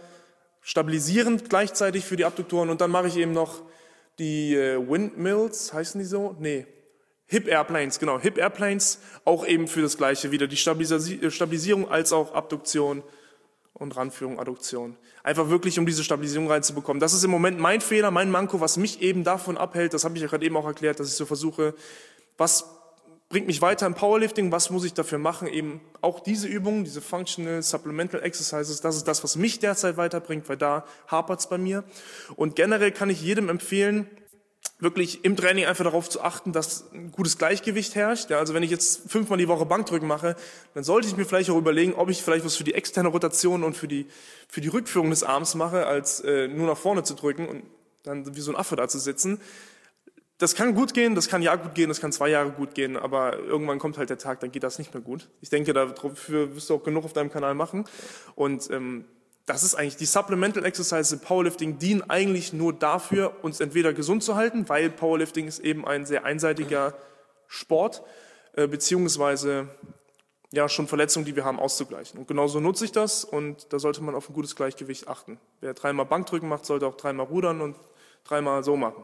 stabilisierend 0.61 1.49
gleichzeitig 1.49 2.05
für 2.05 2.17
die 2.17 2.25
Abduktoren 2.25 2.71
und 2.71 2.81
dann 2.81 2.91
mache 2.91 3.09
ich 3.09 3.17
eben 3.17 3.33
noch 3.33 3.62
die 4.19 4.55
äh, 4.55 4.79
Windmills, 4.79 5.73
heißen 5.73 5.99
die 5.99 6.07
so? 6.07 6.37
Nee, 6.38 6.67
Hip 7.33 7.49
Airplanes, 7.49 7.99
genau, 7.99 8.21
Hip 8.21 8.37
Airplanes, 8.37 8.99
auch 9.25 9.47
eben 9.47 9.66
für 9.66 9.81
das 9.81 9.97
Gleiche, 9.97 10.33
wieder 10.33 10.47
die 10.47 10.57
äh, 10.57 11.31
Stabilisierung 11.31 11.90
als 11.90 12.12
auch 12.12 12.35
Abduktion 12.35 13.03
und 13.73 13.97
Ranführung, 13.97 14.38
Adduktion. 14.38 14.99
Einfach 15.23 15.49
wirklich, 15.49 15.79
um 15.79 15.87
diese 15.87 16.05
Stabilisierung 16.05 16.51
reinzubekommen. 16.51 17.01
Das 17.01 17.14
ist 17.14 17.25
im 17.25 17.31
Moment 17.31 17.59
mein 17.59 17.81
Fehler, 17.81 18.11
mein 18.11 18.31
Manko, 18.31 18.61
was 18.61 18.77
mich 18.77 19.01
eben 19.01 19.25
davon 19.25 19.57
abhält, 19.57 19.95
das 19.95 20.05
habe 20.05 20.14
ich 20.16 20.21
ja 20.21 20.29
gerade 20.29 20.45
eben 20.45 20.59
auch 20.59 20.66
erklärt, 20.66 21.01
dass 21.01 21.09
ich 21.09 21.14
so 21.14 21.25
versuche, 21.25 21.75
was 22.37 22.66
bringt 23.31 23.47
mich 23.47 23.62
weiter 23.62 23.87
im 23.87 23.95
Powerlifting, 23.95 24.53
was 24.53 24.68
muss 24.68 24.85
ich 24.85 24.92
dafür 24.92 25.16
machen, 25.16 25.49
eben 25.49 25.81
auch 26.03 26.21
diese 26.21 26.47
Übungen, 26.49 26.85
diese 26.85 27.01
Functional 27.01 27.62
Supplemental 27.62 28.23
Exercises, 28.23 28.83
das 28.83 28.97
ist 28.97 29.09
das, 29.09 29.25
was 29.25 29.37
mich 29.37 29.59
derzeit 29.59 29.97
weiterbringt, 29.97 30.51
weil 30.51 30.59
da 30.59 30.85
hapert's 31.09 31.49
bei 31.49 31.57
mir. 31.57 31.83
Und 32.37 32.57
generell 32.57 32.92
kann 32.92 33.09
ich 33.09 33.23
jedem 33.23 33.49
empfehlen, 33.49 34.07
wirklich 34.83 35.25
im 35.25 35.37
Training 35.37 35.64
einfach 35.66 35.85
darauf 35.85 36.11
zu 36.11 36.23
achten, 36.23 36.53
dass 36.53 36.92
ein 36.92 37.12
gutes 37.12 37.38
Gleichgewicht 37.38 37.95
herrscht. 37.95 38.31
Ja, 38.31 38.38
also 38.38 38.53
wenn 38.53 38.64
ich 38.64 38.71
jetzt 38.71 39.09
fünfmal 39.09 39.38
die 39.38 39.47
Woche 39.47 39.64
Bankdrücken 39.64 40.09
mache, 40.09 40.35
dann 40.75 40.83
sollte 40.83 41.07
ich 41.07 41.16
mir 41.16 41.25
vielleicht 41.25 41.51
auch 41.51 41.57
überlegen, 41.57 41.95
ob 41.95 42.11
ich 42.11 42.23
vielleicht 42.23 42.45
was 42.45 42.57
für 42.57 42.64
die 42.64 42.75
externe 42.75 43.09
Rotation 43.09 43.62
und 43.62 43.77
für 43.77 43.87
die, 43.87 44.07
für 44.49 44.61
die 44.61 44.68
Rückführung 44.68 45.11
des 45.11 45.23
Arms 45.23 45.55
mache, 45.55 45.87
als 45.87 46.21
äh, 46.21 46.49
nur 46.49 46.66
nach 46.66 46.77
vorne 46.77 47.05
zu 47.05 47.14
drücken 47.14 47.49
und 47.49 47.62
dann 48.03 48.35
wie 48.35 48.40
so 48.40 48.51
ein 48.51 48.57
Affe 48.57 48.75
da 48.75 48.88
zu 48.88 48.99
sitzen. 48.99 49.40
Das 50.38 50.57
kann 50.57 50.75
gut 50.75 50.92
gehen, 50.92 51.14
das 51.14 51.29
kann 51.29 51.42
ja 51.42 51.55
gut 51.55 51.77
gehen, 51.77 51.88
das 51.88 52.01
kann 52.01 52.11
zwei 52.11 52.29
Jahre 52.29 52.51
gut 52.51 52.75
gehen, 52.75 52.97
aber 52.97 53.38
irgendwann 53.38 53.79
kommt 53.79 53.97
halt 53.97 54.11
der 54.11 54.18
Tag, 54.18 54.40
dann 54.40 54.51
geht 54.51 54.64
das 54.64 54.81
nicht 54.81 54.92
mehr 54.92 55.03
gut. 55.03 55.29
Ich 55.40 55.51
denke, 55.51 55.73
dafür 55.73 56.57
wirst 56.57 56.68
du 56.68 56.75
auch 56.75 56.83
genug 56.83 57.05
auf 57.05 57.12
deinem 57.12 57.31
Kanal 57.31 57.55
machen. 57.55 57.85
Und 58.35 58.68
ähm, 58.73 59.05
das 59.46 59.64
ist 59.64 59.74
eigentlich, 59.74 59.96
die 59.96 60.07
Supplemental 60.07 60.64
Exercises 60.64 61.12
im 61.12 61.20
Powerlifting 61.20 61.78
dienen 61.78 62.09
eigentlich 62.09 62.52
nur 62.52 62.72
dafür, 62.72 63.37
uns 63.42 63.61
entweder 63.61 63.92
gesund 63.92 64.22
zu 64.22 64.37
halten, 64.37 64.68
weil 64.68 64.90
Powerlifting 64.90 65.48
ist 65.48 65.59
eben 65.59 65.87
ein 65.87 66.07
sehr 66.07 66.24
einseitiger 66.24 66.94
Sport, 67.48 68.02
äh, 68.55 68.66
beziehungsweise 68.66 69.68
ja 70.52 70.68
schon 70.68 70.87
Verletzungen, 70.87 71.24
die 71.24 71.35
wir 71.35 71.44
haben, 71.44 71.59
auszugleichen. 71.59 72.20
Und 72.20 72.28
genauso 72.28 72.61
nutze 72.61 72.85
ich 72.85 72.92
das 72.92 73.24
und 73.24 73.72
da 73.72 73.78
sollte 73.78 74.02
man 74.02 74.14
auf 74.14 74.28
ein 74.28 74.35
gutes 74.35 74.55
Gleichgewicht 74.55 75.09
achten. 75.09 75.40
Wer 75.61 75.74
dreimal 75.74 76.07
Bankdrücken 76.07 76.48
macht, 76.48 76.66
sollte 76.66 76.87
auch 76.87 76.96
dreimal 76.96 77.26
rudern 77.26 77.61
und 77.61 77.76
dreimal 78.24 78.62
so 78.62 78.76
machen. 78.76 79.02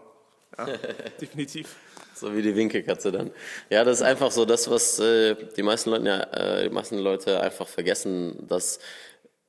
Ja, 0.56 0.66
definitiv. 1.20 1.74
So 2.14 2.34
wie 2.34 2.42
die 2.42 2.54
Winkelkatze 2.54 3.12
dann. 3.12 3.30
Ja, 3.70 3.84
das 3.84 3.98
ist 3.98 4.02
einfach 4.02 4.30
so 4.30 4.44
das, 4.44 4.68
was 4.70 4.98
äh, 4.98 5.36
die 5.56 5.62
meisten 5.62 5.90
Leute, 5.90 6.06
ja, 6.06 6.20
äh, 6.20 6.68
die 6.68 6.74
meisten 6.74 6.98
Leute 6.98 7.40
einfach 7.40 7.68
vergessen, 7.68 8.46
dass 8.48 8.80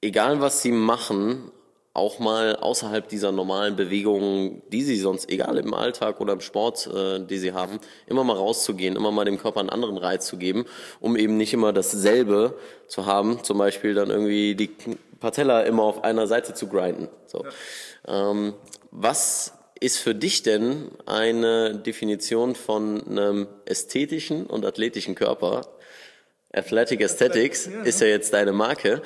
egal 0.01 0.41
was 0.41 0.61
sie 0.61 0.71
machen, 0.71 1.51
auch 1.93 2.19
mal 2.19 2.55
außerhalb 2.55 3.09
dieser 3.09 3.31
normalen 3.31 3.75
Bewegungen, 3.75 4.61
die 4.71 4.83
sie 4.83 4.97
sonst, 4.97 5.29
egal 5.29 5.57
im 5.57 5.73
Alltag 5.73 6.21
oder 6.21 6.33
im 6.33 6.41
Sport, 6.41 6.87
äh, 6.87 7.19
die 7.19 7.37
sie 7.37 7.51
haben, 7.51 7.79
immer 8.07 8.23
mal 8.23 8.37
rauszugehen, 8.37 8.95
immer 8.95 9.11
mal 9.11 9.25
dem 9.25 9.37
Körper 9.37 9.59
einen 9.59 9.69
anderen 9.69 9.97
Reiz 9.97 10.25
zu 10.25 10.37
geben, 10.37 10.65
um 10.99 11.17
eben 11.17 11.35
nicht 11.35 11.53
immer 11.53 11.73
dasselbe 11.73 12.57
zu 12.87 13.05
haben, 13.05 13.43
zum 13.43 13.57
Beispiel 13.57 13.93
dann 13.93 14.09
irgendwie 14.09 14.55
die 14.55 14.69
Patella 15.19 15.61
immer 15.61 15.83
auf 15.83 16.03
einer 16.03 16.27
Seite 16.27 16.53
zu 16.53 16.67
grinden. 16.67 17.09
So. 17.25 17.43
Ja. 18.07 18.31
Ähm, 18.31 18.53
was 18.91 19.53
ist 19.79 19.97
für 19.97 20.15
dich 20.15 20.43
denn 20.43 20.91
eine 21.05 21.75
Definition 21.75 22.55
von 22.55 23.05
einem 23.07 23.47
ästhetischen 23.65 24.45
und 24.45 24.65
athletischen 24.65 25.15
Körper? 25.15 25.61
Athletic 26.51 27.01
Aesthetics 27.01 27.69
ist 27.83 28.01
ja 28.01 28.07
jetzt 28.07 28.33
deine 28.33 28.53
Marke 28.53 29.03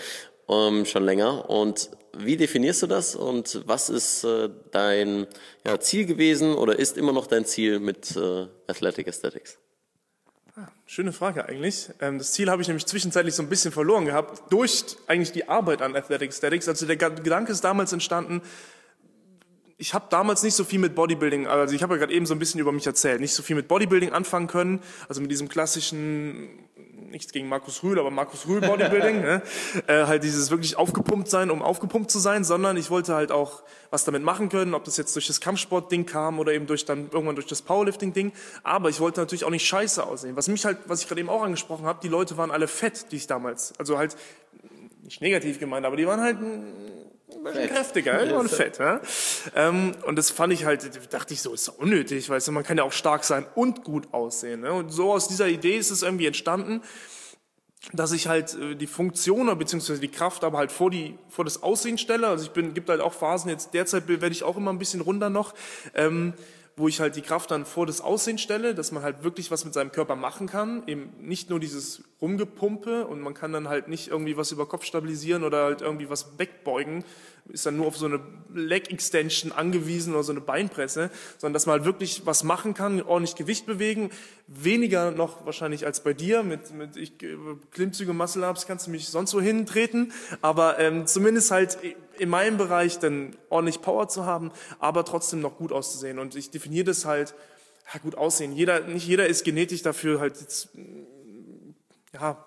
ähm, 0.50 0.86
schon 0.86 1.04
länger. 1.04 1.50
Und 1.50 1.90
wie 2.18 2.38
definierst 2.38 2.84
du 2.84 2.88
das 2.88 3.16
und 3.16 3.64
was 3.66 3.90
ist 3.90 4.24
äh, 4.24 4.50
dein 4.72 5.28
ja, 5.66 5.80
Ziel 5.80 6.06
gewesen 6.06 6.54
oder 6.54 6.78
ist 6.78 6.98
immer 6.98 7.12
noch 7.12 7.28
dein 7.28 7.46
Ziel 7.46 7.80
mit 7.80 8.16
äh, 8.16 8.48
Athletic 8.68 9.08
Aesthetics? 9.08 9.58
Ah, 10.56 10.68
schöne 10.86 11.12
Frage 11.12 11.46
eigentlich. 11.46 11.90
Ähm, 12.00 12.20
das 12.20 12.34
Ziel 12.34 12.52
habe 12.52 12.62
ich 12.62 12.68
nämlich 12.68 12.86
zwischenzeitlich 12.86 13.34
so 13.34 13.42
ein 13.42 13.50
bisschen 13.50 13.72
verloren 13.72 14.06
gehabt 14.06 14.52
durch 14.52 14.84
eigentlich 15.08 15.32
die 15.32 15.50
Arbeit 15.50 15.82
an 15.82 15.96
Athletic 15.96 16.30
Aesthetics. 16.30 16.68
Also 16.68 16.86
der 16.86 16.98
Gedanke 16.98 17.52
ist 17.52 17.64
damals 17.64 17.92
entstanden, 17.92 18.44
ich 19.84 19.94
habe 19.94 20.06
damals 20.10 20.44
nicht 20.44 20.56
so 20.56 20.64
viel 20.64 20.80
mit 20.80 20.96
Bodybuilding, 20.96 21.46
also 21.46 21.76
ich 21.76 21.84
habe 21.84 21.96
ja 21.96 22.00
gerade 22.00 22.14
eben 22.14 22.26
so 22.26 22.34
ein 22.34 22.40
bisschen 22.40 22.62
über 22.62 22.72
mich 22.72 22.88
erzählt, 22.88 23.20
nicht 23.20 23.34
so 23.34 23.44
viel 23.44 23.58
mit 23.58 23.68
Bodybuilding 23.68 24.14
anfangen 24.14 24.48
können, 24.48 24.80
also 25.10 25.20
mit 25.20 25.30
diesem 25.30 25.50
klassischen, 25.50 26.48
nichts 27.10 27.34
gegen 27.34 27.50
Markus 27.50 27.84
Rühl, 27.84 28.00
aber 28.00 28.10
Markus 28.10 28.48
Rühl 28.48 28.62
Bodybuilding, 28.62 29.20
ne? 29.22 29.42
äh, 29.88 30.06
halt 30.06 30.24
dieses 30.24 30.52
wirklich 30.52 30.78
aufgepumpt 30.78 31.30
sein, 31.30 31.52
um 31.52 31.62
aufgepumpt 31.62 32.10
zu 32.10 32.20
sein, 32.20 32.46
sondern 32.46 32.78
ich 32.78 32.92
wollte 32.92 33.14
halt 33.14 33.34
auch 33.34 33.62
was 33.90 34.06
damit 34.06 34.24
machen 34.24 34.48
können, 34.48 34.74
ob 34.74 34.86
das 34.86 34.96
jetzt 34.96 35.14
durch 35.18 35.28
das 35.28 35.42
Kampfsport-Ding 35.42 36.06
kam 36.06 36.40
oder 36.40 36.54
eben 36.54 36.66
durch 36.66 36.86
dann 36.86 37.10
irgendwann 37.12 37.36
durch 37.36 37.48
das 37.48 37.62
Powerlifting-Ding, 37.62 38.32
aber 38.64 38.88
ich 38.88 39.02
wollte 39.02 39.20
natürlich 39.20 39.44
auch 39.44 39.50
nicht 39.50 39.68
scheiße 39.68 40.02
aussehen. 40.02 40.38
Was 40.38 40.48
mich 40.48 40.64
halt, 40.64 40.78
was 40.88 41.02
ich 41.02 41.10
gerade 41.10 41.20
eben 41.20 41.30
auch 41.30 41.44
angesprochen 41.44 41.86
habe, 41.86 42.00
die 42.02 42.08
Leute 42.08 42.38
waren 42.38 42.52
alle 42.52 42.70
fett, 42.70 43.12
die 43.12 43.18
ich 43.18 43.28
damals, 43.28 43.74
also 43.78 43.98
halt 43.98 44.16
nicht 45.04 45.20
negativ 45.20 45.60
gemeint, 45.60 45.86
aber 45.86 45.98
die 45.98 46.08
waren 46.08 46.22
halt 46.22 46.38
bisschen 47.42 47.70
kräftiger 47.70 48.24
ja, 48.26 48.38
und 48.38 48.50
fett. 48.50 48.80
Ja? 48.80 49.02
Ähm, 49.56 49.94
und 50.06 50.18
das 50.18 50.30
fand 50.30 50.54
ich 50.54 50.66
halt, 50.66 51.14
dachte 51.14 51.34
ich 51.34 51.42
so, 51.42 51.54
ist 51.54 51.70
unnötig, 51.70 52.30
weißt 52.30 52.48
du, 52.48 52.52
man 52.52 52.64
kann 52.64 52.78
ja 52.78 52.84
auch 52.84 52.92
stark 52.92 53.24
sein 53.24 53.46
und 53.56 53.84
gut 53.84 54.14
aussehen. 54.14 54.62
Ne? 54.62 54.74
Und 54.74 54.90
so 54.90 55.14
aus 55.14 55.28
dieser 55.28 55.48
Idee 55.48 55.78
ist 55.78 55.92
es 55.92 56.04
irgendwie 56.04 56.28
entstanden, 56.28 56.82
dass 57.92 58.12
ich 58.12 58.28
halt 58.28 58.54
äh, 58.56 58.76
die 58.76 58.88
Funktion 58.88 59.58
beziehungsweise 59.58 60.00
die 60.00 60.10
Kraft 60.10 60.44
aber 60.44 60.58
halt 60.58 60.72
vor 60.72 60.90
die 60.90 61.18
vor 61.30 61.44
das 61.44 61.64
Aussehen 61.64 61.98
stelle. 61.98 62.28
Also 62.28 62.46
ich 62.46 62.52
bin 62.52 62.74
gibt 62.74 62.90
halt 62.90 63.02
auch 63.02 63.14
Phasen 63.14 63.50
jetzt 63.50 63.74
derzeit 63.74 64.08
werde 64.08 64.30
ich 64.30 64.44
auch 64.44 64.56
immer 64.56 64.72
ein 64.72 64.80
bisschen 64.80 65.02
runder 65.02 65.30
noch. 65.30 65.54
Ähm, 65.94 66.34
wo 66.76 66.88
ich 66.88 67.00
halt 67.00 67.16
die 67.16 67.22
Kraft 67.22 67.52
dann 67.52 67.66
vor 67.66 67.86
das 67.86 68.02
Aussehen 68.02 68.38
stelle, 68.38 68.74
dass 68.74 68.92
man 68.92 69.04
halt 69.04 69.24
wirklich 69.24 69.52
was 69.52 69.64
mit 69.64 69.74
seinem 69.74 69.92
Körper 69.92 70.16
machen 70.16 70.48
kann, 70.48 70.84
eben 70.88 71.14
nicht 71.20 71.50
nur 71.50 71.60
dieses 71.60 72.04
Rumgepumpe 72.20 73.06
und 73.06 73.22
man 73.22 73.34
kann 73.34 73.54
dann 73.54 73.68
halt 73.68 73.88
nicht 73.90 74.08
irgendwie 74.08 74.38
was 74.38 74.52
über 74.52 74.66
Kopf 74.66 74.84
stabilisieren 74.86 75.44
oder 75.44 75.66
halt 75.66 75.82
irgendwie 75.82 76.10
was 76.10 76.40
wegbeugen, 76.40 77.04
ist 77.50 77.66
dann 77.66 77.78
nur 77.78 77.88
auf 77.88 77.98
so 77.98 78.06
eine 78.06 78.22
Leg 78.54 78.92
Extension 78.92 79.52
angewiesen 79.52 80.14
oder 80.14 80.24
so 80.24 80.32
eine 80.32 80.42
Beinpresse, 80.42 81.12
sondern 81.38 81.54
dass 81.54 81.66
man 81.66 81.74
halt 81.74 81.86
wirklich 81.86 82.26
was 82.26 82.44
machen 82.44 82.74
kann, 82.74 83.02
ordentlich 83.02 83.36
Gewicht 83.36 83.66
bewegen, 83.66 84.10
weniger 84.48 85.12
noch 85.12 85.46
wahrscheinlich 85.46 85.86
als 85.86 86.02
bei 86.02 86.14
dir 86.14 86.42
mit, 86.42 86.74
mit 86.74 86.96
ich, 86.96 87.14
Klimmzüge, 87.72 88.14
Muscle 88.14 88.48
Ups 88.50 88.66
kannst 88.66 88.88
du 88.88 88.92
mich 88.92 89.10
sonst 89.10 89.34
wo 89.36 89.42
hintreten, 89.42 90.14
aber 90.42 90.80
ähm, 90.80 91.06
zumindest 91.06 91.52
halt 91.52 91.78
in 92.24 92.30
meinem 92.30 92.58
Bereich 92.58 93.00
dann 93.00 93.36
ordentlich 93.50 93.82
Power 93.82 94.08
zu 94.08 94.26
haben, 94.26 94.52
aber 94.80 95.06
trotzdem 95.06 95.42
noch 95.42 95.58
gut 95.58 95.72
auszusehen 95.72 96.20
und 96.20 96.36
ich 96.36 96.52
definiere 96.52 96.86
das 96.86 97.06
halt 97.06 97.36
ja, 97.94 98.00
gut 98.00 98.16
aussehen. 98.16 98.54
Jeder, 98.54 98.82
nicht 98.82 99.08
jeder 99.08 99.28
ist 99.28 99.44
genetisch 99.44 99.82
dafür 99.82 100.20
halt 100.20 100.40
jetzt, 100.40 100.70
ja, 102.14 102.44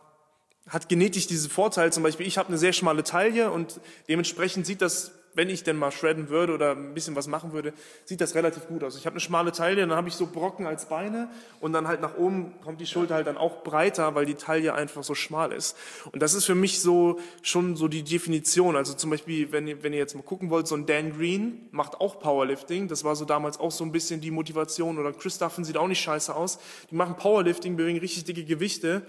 hat 0.69 0.89
genetisch 0.89 1.27
diesen 1.27 1.51
Vorteil. 1.51 1.93
Zum 1.93 2.03
Beispiel, 2.03 2.27
ich 2.27 2.39
habe 2.39 2.49
eine 2.49 2.59
sehr 2.59 2.73
schmale 2.73 3.05
Taille 3.05 3.51
und 3.51 3.81
dementsprechend 4.09 4.67
sieht 4.67 4.83
das, 4.83 5.13
wenn 5.37 5.51
ich 5.51 5.63
denn 5.63 5.77
mal 5.77 5.93
shredden 5.93 6.31
würde 6.31 6.55
oder 6.55 6.73
ein 6.73 6.95
bisschen 6.95 7.15
was 7.15 7.29
machen 7.29 7.53
würde, 7.53 7.73
sieht 8.05 8.21
das 8.21 8.35
relativ 8.35 8.67
gut 8.67 8.83
aus. 8.83 8.97
Ich 8.97 9.05
habe 9.07 9.15
eine 9.15 9.21
schmale 9.21 9.53
Taille, 9.53 9.77
dann 9.77 9.93
habe 9.93 10.09
ich 10.09 10.15
so 10.15 10.27
Brocken 10.27 10.67
als 10.67 10.87
Beine 10.87 11.29
und 11.61 11.73
dann 11.75 11.87
halt 11.87 12.01
nach 12.01 12.17
oben 12.17 12.55
kommt 12.65 12.81
die 12.81 12.87
Schulter 12.87 13.15
halt 13.15 13.27
dann 13.27 13.37
auch 13.37 13.63
breiter, 13.63 14.15
weil 14.15 14.25
die 14.25 14.35
Taille 14.35 14.75
einfach 14.75 15.05
so 15.05 15.15
schmal 15.15 15.53
ist. 15.53 15.77
Und 16.11 16.23
das 16.23 16.35
ist 16.35 16.47
für 16.47 16.55
mich 16.55 16.81
so 16.81 17.21
schon 17.43 17.77
so 17.77 17.87
die 17.87 18.03
Definition. 18.03 18.77
Also 18.77 18.95
zum 18.95 19.11
Beispiel, 19.11 19.53
wenn 19.53 19.69
ihr, 19.69 19.83
wenn 19.83 19.93
ihr 19.93 19.99
jetzt 19.99 20.15
mal 20.15 20.23
gucken 20.23 20.49
wollt, 20.49 20.67
so 20.67 20.75
ein 20.75 20.87
Dan 20.87 21.17
Green 21.17 21.69
macht 21.71 22.01
auch 22.01 22.19
Powerlifting. 22.19 22.89
Das 22.89 23.05
war 23.05 23.15
so 23.15 23.27
damals 23.27 23.61
auch 23.61 23.71
so 23.71 23.85
ein 23.85 23.93
bisschen 23.93 24.23
die 24.23 24.31
Motivation. 24.31 24.99
Oder 24.99 25.13
Chris 25.13 25.37
Duffin 25.37 25.65
sieht 25.65 25.77
auch 25.77 25.89
nicht 25.89 26.01
scheiße 26.01 26.35
aus. 26.35 26.59
Die 26.91 26.95
machen 26.95 27.17
Powerlifting, 27.17 27.77
bewegen 27.77 27.99
richtig 27.99 28.25
dicke 28.25 28.45
Gewichte 28.45 29.03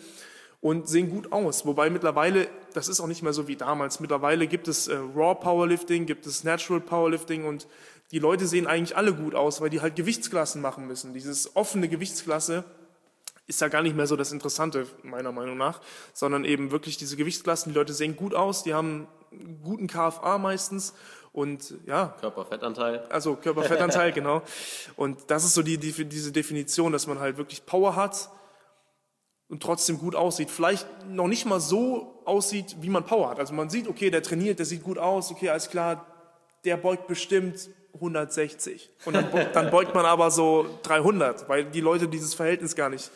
und 0.67 0.89
sehen 0.89 1.09
gut 1.09 1.31
aus. 1.31 1.65
Wobei 1.65 1.89
mittlerweile, 1.89 2.49
das 2.73 2.89
ist 2.89 2.99
auch 2.99 3.07
nicht 3.07 3.23
mehr 3.23 3.31
so 3.31 3.47
wie 3.47 3.55
damals, 3.55 4.01
mittlerweile 4.01 4.47
gibt 4.47 4.67
es 4.67 4.89
äh, 4.89 4.97
Raw 5.15 5.33
Powerlifting, 5.35 6.05
gibt 6.05 6.25
es 6.25 6.43
Natural 6.43 6.81
Powerlifting 6.81 7.45
und 7.45 7.67
die 8.11 8.19
Leute 8.19 8.47
sehen 8.47 8.67
eigentlich 8.67 8.97
alle 8.97 9.13
gut 9.13 9.33
aus, 9.33 9.61
weil 9.61 9.69
die 9.69 9.79
halt 9.79 9.95
Gewichtsklassen 9.95 10.61
machen 10.61 10.85
müssen. 10.85 11.13
Dieses 11.13 11.55
offene 11.55 11.87
Gewichtsklasse 11.87 12.65
ist 13.47 13.61
ja 13.61 13.69
gar 13.69 13.81
nicht 13.81 13.95
mehr 13.95 14.07
so 14.07 14.17
das 14.17 14.33
Interessante, 14.33 14.87
meiner 15.03 15.31
Meinung 15.31 15.57
nach, 15.57 15.79
sondern 16.11 16.43
eben 16.43 16.69
wirklich 16.71 16.97
diese 16.97 17.15
Gewichtsklassen, 17.15 17.71
die 17.71 17.79
Leute 17.79 17.93
sehen 17.93 18.17
gut 18.17 18.35
aus, 18.35 18.63
die 18.63 18.73
haben 18.73 19.07
guten 19.63 19.87
KFA 19.87 20.37
meistens 20.37 20.93
und 21.31 21.75
ja. 21.85 22.13
Körperfettanteil. 22.19 23.05
Also 23.09 23.37
Körperfettanteil, 23.37 24.11
genau. 24.11 24.41
Und 24.97 25.31
das 25.31 25.45
ist 25.45 25.53
so 25.53 25.61
die, 25.61 25.77
die, 25.77 25.93
diese 26.03 26.33
Definition, 26.33 26.91
dass 26.91 27.07
man 27.07 27.19
halt 27.19 27.37
wirklich 27.37 27.65
Power 27.65 27.95
hat, 27.95 28.29
und 29.49 29.63
trotzdem 29.63 29.97
gut 29.97 30.15
aussieht. 30.15 30.49
Vielleicht 30.49 30.87
noch 31.07 31.27
nicht 31.27 31.45
mal 31.45 31.59
so 31.59 32.21
aussieht, 32.25 32.77
wie 32.81 32.89
man 32.89 33.05
Power 33.05 33.29
hat. 33.29 33.39
Also 33.39 33.53
man 33.53 33.69
sieht, 33.69 33.87
okay, 33.87 34.09
der 34.09 34.23
trainiert, 34.23 34.59
der 34.59 34.65
sieht 34.65 34.83
gut 34.83 34.97
aus, 34.97 35.31
okay, 35.31 35.49
alles 35.49 35.69
klar, 35.69 36.05
der 36.65 36.77
beugt 36.77 37.07
bestimmt 37.07 37.69
160. 37.93 38.89
Und 39.05 39.13
dann, 39.13 39.29
dann 39.53 39.71
beugt 39.71 39.95
man 39.95 40.05
aber 40.05 40.31
so 40.31 40.67
300, 40.83 41.47
weil 41.49 41.65
die 41.65 41.81
Leute 41.81 42.07
dieses 42.07 42.33
Verhältnis 42.33 42.75
gar 42.75 42.89
nicht 42.89 43.11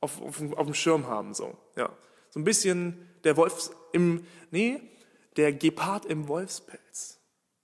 auf, 0.00 0.20
auf, 0.20 0.40
auf 0.56 0.66
dem 0.66 0.74
Schirm 0.74 1.06
haben. 1.06 1.34
So, 1.34 1.56
ja. 1.76 1.90
so 2.30 2.40
ein 2.40 2.44
bisschen 2.44 3.08
der 3.24 3.36
Wolf 3.36 3.70
im, 3.92 4.26
nee, 4.50 4.80
der 5.36 5.52
Gepard 5.52 6.04
im 6.04 6.28
Wolfspelz. 6.28 7.18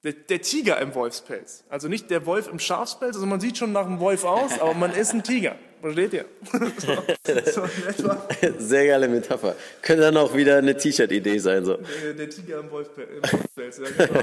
Der, 0.05 0.12
der, 0.12 0.40
Tiger 0.40 0.81
im 0.81 0.94
Wolfspelz. 0.94 1.64
Also 1.68 1.88
nicht 1.88 2.11
der 2.11 2.25
Wolf 2.25 2.49
im 2.49 2.61
Schafspelz, 2.61 3.16
also 3.16 3.27
man 3.27 3.40
sieht 3.40 3.59
schon 3.59 3.73
nach 3.73 3.87
einem 3.87 3.99
Wolf 3.99 4.25
aus, 4.25 4.59
aber 4.61 4.73
man 4.75 4.94
ist 4.94 5.12
ein 5.12 5.25
Tiger. 5.25 5.57
Versteht 5.81 6.12
ihr? 6.12 6.25
so, 7.53 7.67
so 7.97 8.11
Sehr 8.59 8.87
geile 8.87 9.09
Metapher. 9.09 9.55
Könnte 9.83 10.03
dann 10.03 10.17
auch 10.17 10.35
wieder 10.35 10.59
eine 10.59 10.77
T-Shirt-Idee 10.77 11.38
sein. 11.38 11.64
So. 11.64 11.79
Der, 12.05 12.14
der 12.14 12.31
Tiger 12.31 12.61
im 12.61 12.71
Wolfspelz. 12.71 13.79
Ja, 13.79 14.07
genau. 14.07 14.21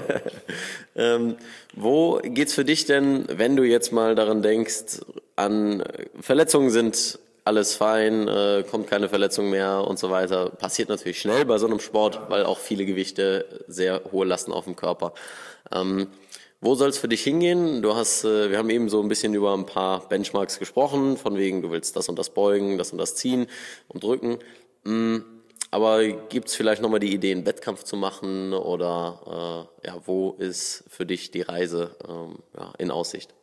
ähm, 0.95 1.35
wo 1.73 2.19
geht's 2.23 2.53
für 2.53 2.65
dich 2.65 2.85
denn, 2.85 3.25
wenn 3.29 3.55
du 3.55 3.63
jetzt 3.63 3.91
mal 3.91 4.15
daran 4.15 4.41
denkst, 4.41 5.01
an 5.35 5.83
Verletzungen 6.19 6.69
sind 6.69 7.19
alles 7.45 7.75
fein, 7.75 8.27
äh, 8.27 8.63
kommt 8.69 8.87
keine 8.87 9.07
Verletzung 9.07 9.51
mehr 9.51 9.85
und 9.87 9.99
so 9.99 10.09
weiter. 10.09 10.49
Passiert 10.49 10.89
natürlich 10.89 11.19
schnell 11.19 11.45
bei 11.45 11.59
so 11.59 11.67
einem 11.67 11.79
Sport, 11.79 12.19
weil 12.29 12.43
auch 12.43 12.57
viele 12.57 12.85
Gewichte 12.85 13.45
sehr 13.67 14.01
hohe 14.11 14.25
Lasten 14.25 14.51
auf 14.51 14.65
dem 14.65 14.75
Körper. 14.75 15.13
Ähm, 15.71 16.07
wo 16.61 16.75
soll 16.75 16.89
es 16.89 16.97
für 16.97 17.07
dich 17.07 17.23
hingehen? 17.23 17.81
Du 17.81 17.95
hast, 17.95 18.23
äh, 18.23 18.49
wir 18.49 18.57
haben 18.57 18.69
eben 18.69 18.89
so 18.89 19.01
ein 19.01 19.07
bisschen 19.07 19.33
über 19.33 19.53
ein 19.53 19.65
paar 19.65 20.07
Benchmarks 20.07 20.59
gesprochen, 20.59 21.17
von 21.17 21.37
wegen, 21.37 21.61
du 21.61 21.71
willst 21.71 21.95
das 21.95 22.09
und 22.09 22.17
das 22.17 22.29
beugen, 22.29 22.77
das 22.77 22.91
und 22.91 22.97
das 22.97 23.15
ziehen 23.15 23.47
und 23.87 24.03
drücken. 24.03 24.39
Mm, 24.83 25.17
aber 25.71 26.07
gibt 26.07 26.47
es 26.47 26.55
vielleicht 26.55 26.81
nochmal 26.81 26.99
die 26.99 27.13
Idee, 27.13 27.31
einen 27.31 27.45
Wettkampf 27.45 27.83
zu 27.83 27.97
machen 27.97 28.53
oder 28.53 29.67
äh, 29.83 29.87
ja, 29.87 30.01
wo 30.05 30.31
ist 30.39 30.85
für 30.87 31.05
dich 31.05 31.31
die 31.31 31.41
Reise 31.41 31.95
ähm, 32.07 32.39
ja, 32.57 32.73
in 32.77 32.91
Aussicht? 32.91 33.33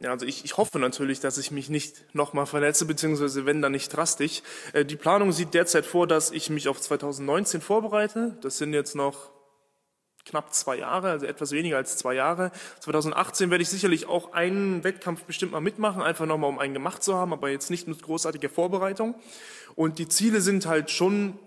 Ja, 0.00 0.10
also 0.10 0.26
ich, 0.26 0.44
ich 0.44 0.56
hoffe 0.56 0.78
natürlich, 0.78 1.20
dass 1.20 1.38
ich 1.38 1.50
mich 1.50 1.68
nicht 1.68 2.14
nochmal 2.14 2.46
verletze, 2.46 2.84
beziehungsweise 2.84 3.46
wenn 3.46 3.62
dann 3.62 3.72
nicht 3.72 3.88
drastisch. 3.88 4.42
Äh, 4.72 4.84
die 4.84 4.96
Planung 4.96 5.32
sieht 5.32 5.54
derzeit 5.54 5.86
vor, 5.86 6.06
dass 6.06 6.30
ich 6.30 6.50
mich 6.50 6.68
auf 6.68 6.80
2019 6.80 7.60
vorbereite. 7.60 8.36
Das 8.40 8.58
sind 8.58 8.72
jetzt 8.72 8.94
noch 8.94 9.30
knapp 10.24 10.54
zwei 10.54 10.76
Jahre, 10.76 11.10
also 11.10 11.26
etwas 11.26 11.52
weniger 11.52 11.76
als 11.76 11.96
zwei 11.96 12.14
Jahre. 12.14 12.50
2018 12.80 13.50
werde 13.50 13.62
ich 13.62 13.68
sicherlich 13.68 14.06
auch 14.06 14.32
einen 14.32 14.82
Wettkampf 14.84 15.24
bestimmt 15.24 15.52
mal 15.52 15.60
mitmachen, 15.60 16.02
einfach 16.02 16.26
nochmal 16.26 16.50
um 16.50 16.58
einen 16.58 16.74
gemacht 16.74 17.02
zu 17.02 17.14
haben, 17.14 17.32
aber 17.32 17.50
jetzt 17.50 17.70
nicht 17.70 17.88
mit 17.88 18.02
großartiger 18.02 18.48
Vorbereitung. 18.48 19.14
Und 19.74 19.98
die 19.98 20.08
Ziele 20.08 20.40
sind 20.40 20.66
halt 20.66 20.90
schon 20.90 21.38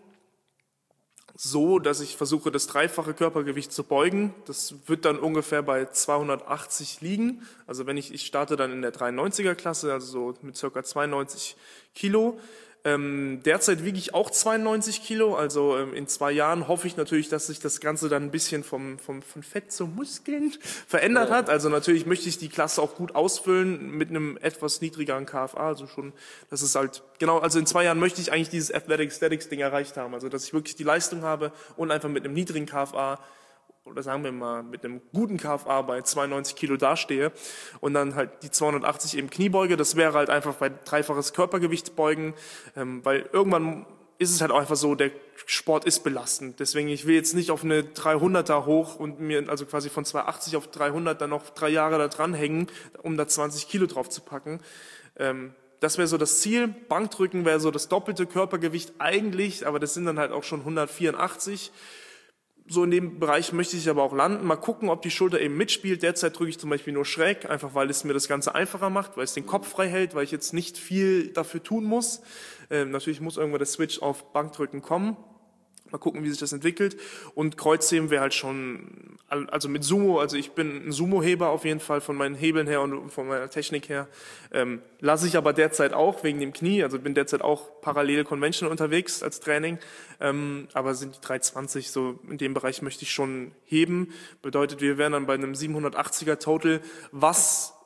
so, 1.40 1.78
dass 1.78 2.02
ich 2.02 2.18
versuche, 2.18 2.50
das 2.50 2.66
dreifache 2.66 3.13
Körpergewicht 3.13 3.72
zu 3.72 3.84
beugen. 3.84 4.34
Das 4.46 4.74
wird 4.88 5.06
dann 5.06 5.20
ungefähr 5.20 5.62
bei 5.62 5.86
280 5.86 7.02
liegen. 7.02 7.48
Also 7.68 7.86
wenn 7.86 7.96
ich, 7.96 8.12
ich 8.12 8.26
starte 8.26 8.56
dann 8.56 8.72
in 8.72 8.82
der 8.82 8.92
93er 8.92 9.54
Klasse, 9.54 9.94
also 9.94 10.08
so 10.08 10.34
mit 10.42 10.58
circa 10.58 10.84
92 10.84 11.56
Kilo. 11.94 12.40
Ähm, 12.88 13.41
derzeit 13.43 13.84
wiege 13.84 13.97
ich 13.97 14.13
auch 14.13 14.30
92 14.30 15.04
Kilo, 15.04 15.36
also 15.36 15.78
ähm, 15.78 15.93
in 15.93 16.08
zwei 16.08 16.32
Jahren 16.32 16.69
hoffe 16.69 16.88
ich 16.88 16.95
natürlich, 16.95 17.28
dass 17.28 17.47
sich 17.47 17.60
das 17.60 17.82
Ganze 17.82 18.08
dann 18.08 18.23
ein 18.23 18.32
bisschen 18.32 18.63
vom, 18.63 18.97
vom, 18.97 19.21
von 19.21 19.43
Fett 19.43 19.73
zu 19.73 19.88
Muskeln 19.88 20.54
verändert 20.88 21.30
hat. 21.30 21.50
Also 21.50 21.67
natürlich 21.67 22.06
möchte 22.06 22.30
ich 22.30 22.38
die 22.38 22.47
Klasse 22.47 22.82
auch 22.82 22.95
gut 22.95 23.13
ausfüllen 23.13 23.91
mit 23.91 24.10
einem 24.10 24.38
etwas 24.41 24.80
niedrigeren 24.80 25.26
KFA, 25.26 25.67
also 25.67 25.86
schon, 25.86 26.13
das 26.50 26.62
ist 26.62 26.76
halt, 26.76 27.04
genau, 27.19 27.39
also 27.39 27.60
in 27.60 27.65
zwei 27.65 27.84
Jahren 27.84 28.00
möchte 28.00 28.21
ich 28.21 28.32
eigentlich 28.32 28.52
dieses 28.52 28.73
Athletic 28.73 29.12
Statics 29.12 29.50
Ding 29.50 29.60
erreicht 29.60 29.97
haben, 29.97 30.13
also 30.13 30.30
dass 30.30 30.45
ich 30.45 30.54
wirklich 30.54 30.78
die 30.78 30.86
Leistung 30.86 31.23
habe 31.23 31.52
und 31.76 31.91
einfach 31.91 32.08
mit 32.08 32.23
einem 32.23 32.36
niedrigen 32.36 32.67
KFA 32.67 33.19
oder 33.89 34.04
sagen 34.04 34.23
wir 34.23 34.32
mal 34.32 34.63
mit 34.63 34.84
einem 34.84 35.02
guten 35.13 35.38
KFA 35.38 35.82
bei 35.82 36.02
92 36.02 36.56
Kilo 36.56 36.78
dastehe 36.78 37.32
und 37.80 37.93
dann 37.93 38.15
halt 38.15 38.43
die 38.43 38.52
280 38.52 39.17
eben 39.17 39.30
Kniebeuge, 39.30 39.78
das 39.78 39.95
wäre 39.95 40.13
halt 40.13 40.30
einfach 40.30 40.56
bei 40.56 40.69
dreifaches 40.69 41.34
Körpergewicht 41.34 41.95
beugen, 41.95 42.34
ähm, 42.76 43.04
weil 43.04 43.30
irgendwann 43.32 43.86
ist 44.19 44.32
es 44.32 44.41
halt 44.41 44.52
auch 44.52 44.60
einfach 44.60 44.76
so, 44.76 44.95
der 44.95 45.12
Sport 45.45 45.86
ist 45.86 46.04
belastend. 46.04 46.60
Deswegen, 46.60 46.88
ich 46.88 47.06
will 47.06 47.15
jetzt 47.15 47.36
nicht 47.36 47.52
auf 47.52 47.63
eine 47.63 47.82
300er 47.82 48.65
hoch 48.65 48.95
und 48.95 49.19
mir 49.19 49.47
also 49.47 49.65
quasi 49.65 49.89
von 49.89 50.06
280 50.06 50.56
auf 50.56 50.67
300 50.67 51.21
dann 51.21 51.30
noch 51.30 51.50
drei 51.52 51.69
Jahre 51.69 51.97
da 51.97 52.08
dranhängen, 52.08 52.67
um 53.04 53.15
da 53.15 53.28
20 53.28 53.67
Kilo 53.67 53.86
drauf 53.86 54.10
zu 54.10 54.21
packen. 54.21 54.60
Ähm, 55.17 55.54
das 55.80 56.00
wäre 56.00 56.08
so 56.08 56.17
das 56.17 56.41
Ziel. 56.41 56.67
Bankdrücken 56.67 57.45
wäre 57.45 57.60
so 57.60 57.69
das 57.69 57.88
doppelte 57.88 58.26
Körpergewicht 58.26 58.93
eigentlich, 58.97 59.67
aber 59.67 59.80
das 59.80 59.93
sind 59.93 60.06
dann 60.06 60.17
halt 60.17 60.32
auch 60.32 60.43
schon 60.43 60.62
184 60.62 61.71
so 62.70 62.84
in 62.84 62.92
dem 62.92 63.20
Bereich 63.20 63.54
möchte 63.54 63.78
ich 63.78 63.90
aber 63.90 64.04
auch 64.04 64.14
landen. 64.14 64.46
Mal 64.46 64.58
gucken, 64.58 64.90
ob 64.90 65.02
die 65.02 65.12
Schulter 65.12 65.40
eben 65.40 65.56
mitspielt. 65.56 66.04
Derzeit 66.04 66.38
drücke 66.38 66.50
ich 66.50 66.60
zum 66.60 66.70
Beispiel 66.70 66.94
nur 66.94 67.06
schräg, 67.06 67.50
einfach 67.50 67.74
weil 67.74 67.90
es 67.90 68.04
mir 68.04 68.14
das 68.14 68.28
Ganze 68.28 68.56
einfacher 68.56 68.90
macht, 68.90 69.18
weil 69.18 69.24
es 69.24 69.34
den 69.34 69.46
Kopf 69.46 69.68
frei 69.70 69.88
hält, 69.88 70.16
weil 70.16 70.24
ich 70.24 70.32
jetzt 70.32 70.54
nicht 70.54 70.78
viel 70.78 71.30
dafür 71.30 71.64
tun 71.64 71.86
muss. 71.86 72.22
Ähm, 72.70 72.92
natürlich 72.92 73.22
muss 73.22 73.38
irgendwann 73.38 73.60
der 73.60 73.68
Switch 73.68 74.02
auf 74.02 74.34
Bankdrücken 74.34 74.82
kommen. 74.82 75.16
Mal 75.91 75.97
gucken, 75.97 76.23
wie 76.23 76.30
sich 76.30 76.39
das 76.39 76.54
entwickelt. 76.54 76.97
Und 77.36 77.58
Kreuzheben 77.58 78.10
wäre 78.10 78.21
halt 78.21 78.34
schon, 78.34 79.17
also 79.28 79.69
mit 79.69 79.84
Sumo, 79.84 80.19
also 80.19 80.38
ich 80.38 80.52
bin 80.52 80.88
ein 80.88 80.91
Sumo-Heber 80.91 81.50
auf 81.50 81.65
jeden 81.65 81.80
Fall 81.80 82.02
von 82.02 82.15
meinen 82.15 82.36
Hebeln 82.36 82.67
her 82.67 82.82
und 82.82 83.10
von 83.10 83.28
meiner 83.28 83.50
Technik 83.50 83.89
her. 83.89 84.08
Ähm, 84.52 84.82
lasse 85.00 85.28
ich 85.28 85.38
aber 85.38 85.54
derzeit 85.54 85.93
auch 85.93 86.23
wegen 86.23 86.39
dem 86.39 86.54
Knie, 86.54 86.84
also 86.84 87.00
bin 87.00 87.13
derzeit 87.13 87.41
auch 87.41 87.82
parallel 87.82 88.23
Conventional 88.23 88.71
unterwegs 88.71 89.23
als 89.23 89.39
Training. 89.39 89.80
Ähm, 90.19 90.67
aber 90.73 90.95
sind 90.95 91.15
die 91.15 91.21
320 91.21 91.91
so, 91.91 92.19
in 92.30 92.38
dem 92.38 92.54
Bereich 92.54 92.82
möchte 92.82 93.04
ich 93.04 93.12
schon 93.12 93.52
heben. 93.65 94.13
Bedeutet, 94.41 94.82
wir 94.82 94.97
wären 94.97 95.13
dann 95.13 95.26
bei 95.26 95.36
einem 95.36 95.54
780er 95.54 96.39
Total, 96.39 96.82
was 97.12 97.77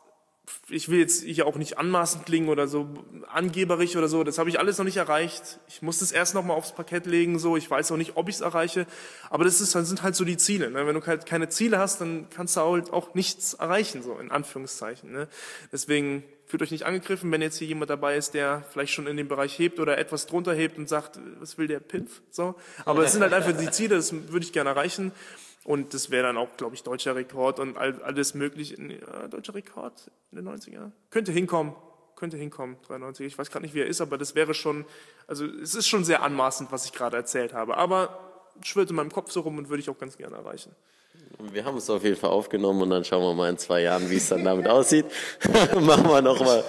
ich 0.72 0.90
will 0.90 1.00
jetzt 1.00 1.24
hier 1.24 1.46
auch 1.46 1.58
nicht 1.58 1.78
anmaßend 1.78 2.26
klingen 2.26 2.50
oder 2.50 2.68
so 2.68 2.88
angeberig 3.28 3.98
oder 3.98 4.08
so. 4.08 4.24
Das 4.24 4.38
habe 4.38 4.50
ich 4.50 4.60
alles 4.60 4.78
noch 4.78 4.86
nicht 4.86 4.98
erreicht. 4.98 5.60
Ich 5.68 5.82
muss 5.82 6.00
das 6.00 6.12
erst 6.12 6.34
noch 6.34 6.44
mal 6.44 6.54
aufs 6.54 6.74
Parkett 6.74 7.06
legen. 7.06 7.40
So, 7.40 7.58
ich 7.58 7.70
weiß 7.70 7.92
auch 7.92 7.98
nicht, 7.98 8.16
ob 8.16 8.30
ich 8.30 8.36
es 8.36 8.42
erreiche. 8.42 8.88
Aber 9.30 9.44
das 9.44 9.60
ist, 9.60 9.72
sind 9.72 10.04
halt 10.04 10.16
so 10.16 10.24
die 10.26 10.38
Ziele. 10.38 10.72
Ne? 10.72 10.88
Wenn 10.88 10.96
du 10.96 11.06
halt 11.06 11.26
keine 11.26 11.50
Ziele 11.50 11.78
hast, 11.78 12.02
dann 12.02 12.28
kannst 12.30 12.56
du 12.56 12.62
halt 12.62 12.92
auch 12.94 13.14
nichts 13.14 13.54
erreichen, 13.54 14.02
so 14.02 14.18
in 14.18 14.32
Anführungszeichen. 14.32 15.12
Ne? 15.12 15.28
Deswegen 15.72 16.24
fühlt 16.46 16.62
euch 16.64 16.72
nicht 16.72 16.86
angegriffen, 16.86 17.32
wenn 17.32 17.42
jetzt 17.42 17.58
hier 17.58 17.68
jemand 17.68 17.90
dabei 17.90 18.16
ist, 18.18 18.34
der 18.34 18.64
vielleicht 18.72 18.94
schon 18.94 19.08
in 19.08 19.18
dem 19.18 19.28
Bereich 19.28 19.58
hebt 19.58 19.80
oder 19.80 19.98
etwas 19.98 20.26
drunter 20.26 20.54
hebt 20.54 20.78
und 20.78 20.88
sagt, 20.90 21.20
was 21.40 21.58
will 21.58 21.68
der 21.68 21.80
Pimpf? 21.80 22.22
So. 22.30 22.56
Aber 22.86 23.04
es 23.04 23.14
sind 23.14 23.22
halt 23.22 23.34
einfach 23.34 23.58
die 23.58 23.72
Ziele. 23.72 23.96
Das 23.96 24.14
würde 24.14 24.46
ich 24.46 24.54
gerne 24.54 24.70
erreichen. 24.70 25.12
Und 25.64 25.94
das 25.94 26.10
wäre 26.10 26.24
dann 26.24 26.38
auch, 26.38 26.58
glaube 26.58 26.76
ich, 26.76 26.84
deutscher 26.84 27.16
Rekord 27.16 27.60
und 27.60 27.78
alles 27.78 28.34
möglich. 28.34 28.76
Ja, 28.78 29.28
deutscher 29.28 29.54
Rekord 29.54 30.10
in 30.32 30.38
den 30.38 30.48
90er. 30.48 30.92
Könnte 31.12 31.32
hinkommen, 31.32 31.76
könnte 32.16 32.38
hinkommen, 32.38 32.78
93. 32.88 33.28
Ich 33.28 33.38
weiß 33.38 33.52
gerade 33.52 33.66
nicht, 33.66 33.76
wie 33.76 33.82
er 33.82 33.88
ist, 33.88 34.02
aber 34.02 34.18
das 34.18 34.34
wäre 34.34 34.54
schon, 34.54 34.86
also 35.28 35.46
es 35.46 35.76
ist 35.76 35.88
schon 35.88 36.04
sehr 36.04 36.24
anmaßend, 36.24 36.72
was 36.72 36.86
ich 36.86 36.94
gerade 36.94 37.16
erzählt 37.18 37.54
habe. 37.54 37.78
Aber 37.78 38.32
schwirrt 38.64 38.90
in 38.90 38.96
meinem 38.96 39.12
Kopf 39.12 39.32
so 39.32 39.42
rum 39.42 39.58
und 39.58 39.70
würde 39.70 39.82
ich 39.82 39.90
auch 39.90 39.98
ganz 39.98 40.18
gerne 40.18 40.36
erreichen. 40.36 40.76
Wir 41.52 41.66
haben 41.66 41.78
es 41.78 41.90
auf 41.90 42.04
jeden 42.04 42.16
Fall 42.16 42.30
aufgenommen 42.30 42.84
und 42.84 42.90
dann 42.90 43.04
schauen 43.04 43.22
wir 43.22 43.34
mal 43.34 43.50
in 43.50 43.58
zwei 43.58 43.82
Jahren, 43.82 44.10
wie 44.10 44.18
es 44.18 44.30
dann 44.30 44.44
damit 44.44 44.68
aussieht. 44.68 45.06
Machen 45.80 46.08
wir 46.08 46.22
nochmal 46.22 46.64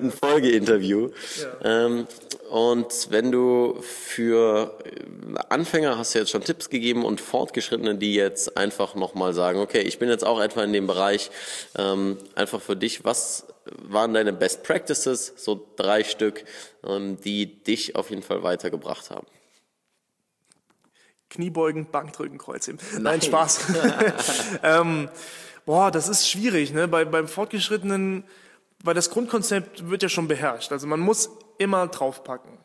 ein 0.00 0.10
Folgeinterview. 0.10 1.10
Ja. 1.62 1.86
Ähm, 1.86 2.06
und 2.50 3.08
wenn 3.10 3.32
du 3.32 3.76
für 3.82 4.78
Anfänger 5.48 5.98
hast 5.98 6.14
du 6.14 6.20
jetzt 6.20 6.30
schon 6.30 6.44
Tipps 6.44 6.70
gegeben 6.70 7.04
und 7.04 7.20
Fortgeschrittene, 7.20 7.96
die 7.96 8.14
jetzt 8.14 8.56
einfach 8.56 8.94
nochmal 8.94 9.34
sagen, 9.34 9.60
okay, 9.60 9.80
ich 9.80 9.98
bin 9.98 10.08
jetzt 10.08 10.24
auch 10.24 10.40
etwa 10.40 10.62
in 10.62 10.72
dem 10.72 10.86
Bereich, 10.86 11.30
ähm, 11.76 12.18
einfach 12.34 12.60
für 12.60 12.76
dich, 12.76 13.04
was 13.04 13.46
waren 13.82 14.14
deine 14.14 14.32
Best 14.32 14.62
Practices, 14.62 15.32
so 15.36 15.66
drei 15.76 16.04
Stück, 16.04 16.44
ähm, 16.86 17.18
die 17.24 17.62
dich 17.62 17.96
auf 17.96 18.10
jeden 18.10 18.22
Fall 18.22 18.42
weitergebracht 18.42 19.10
haben? 19.10 19.26
Kniebeugen, 21.30 21.90
Bankdrücken, 21.90 22.38
Kreuzheben. 22.38 22.80
Nein, 22.92 23.02
Nein 23.02 23.22
Spaß. 23.22 23.66
ähm, 24.62 25.08
boah, 25.64 25.90
das 25.90 26.08
ist 26.08 26.28
schwierig, 26.28 26.72
ne? 26.72 26.88
Bei, 26.88 27.04
beim 27.04 27.28
Fortgeschrittenen, 27.28 28.24
weil 28.82 28.94
das 28.94 29.10
Grundkonzept 29.10 29.88
wird 29.90 30.02
ja 30.02 30.08
schon 30.08 30.28
beherrscht. 30.28 30.72
Also 30.72 30.86
man 30.86 31.00
muss 31.00 31.30
immer 31.58 31.86
draufpacken. 31.88 32.58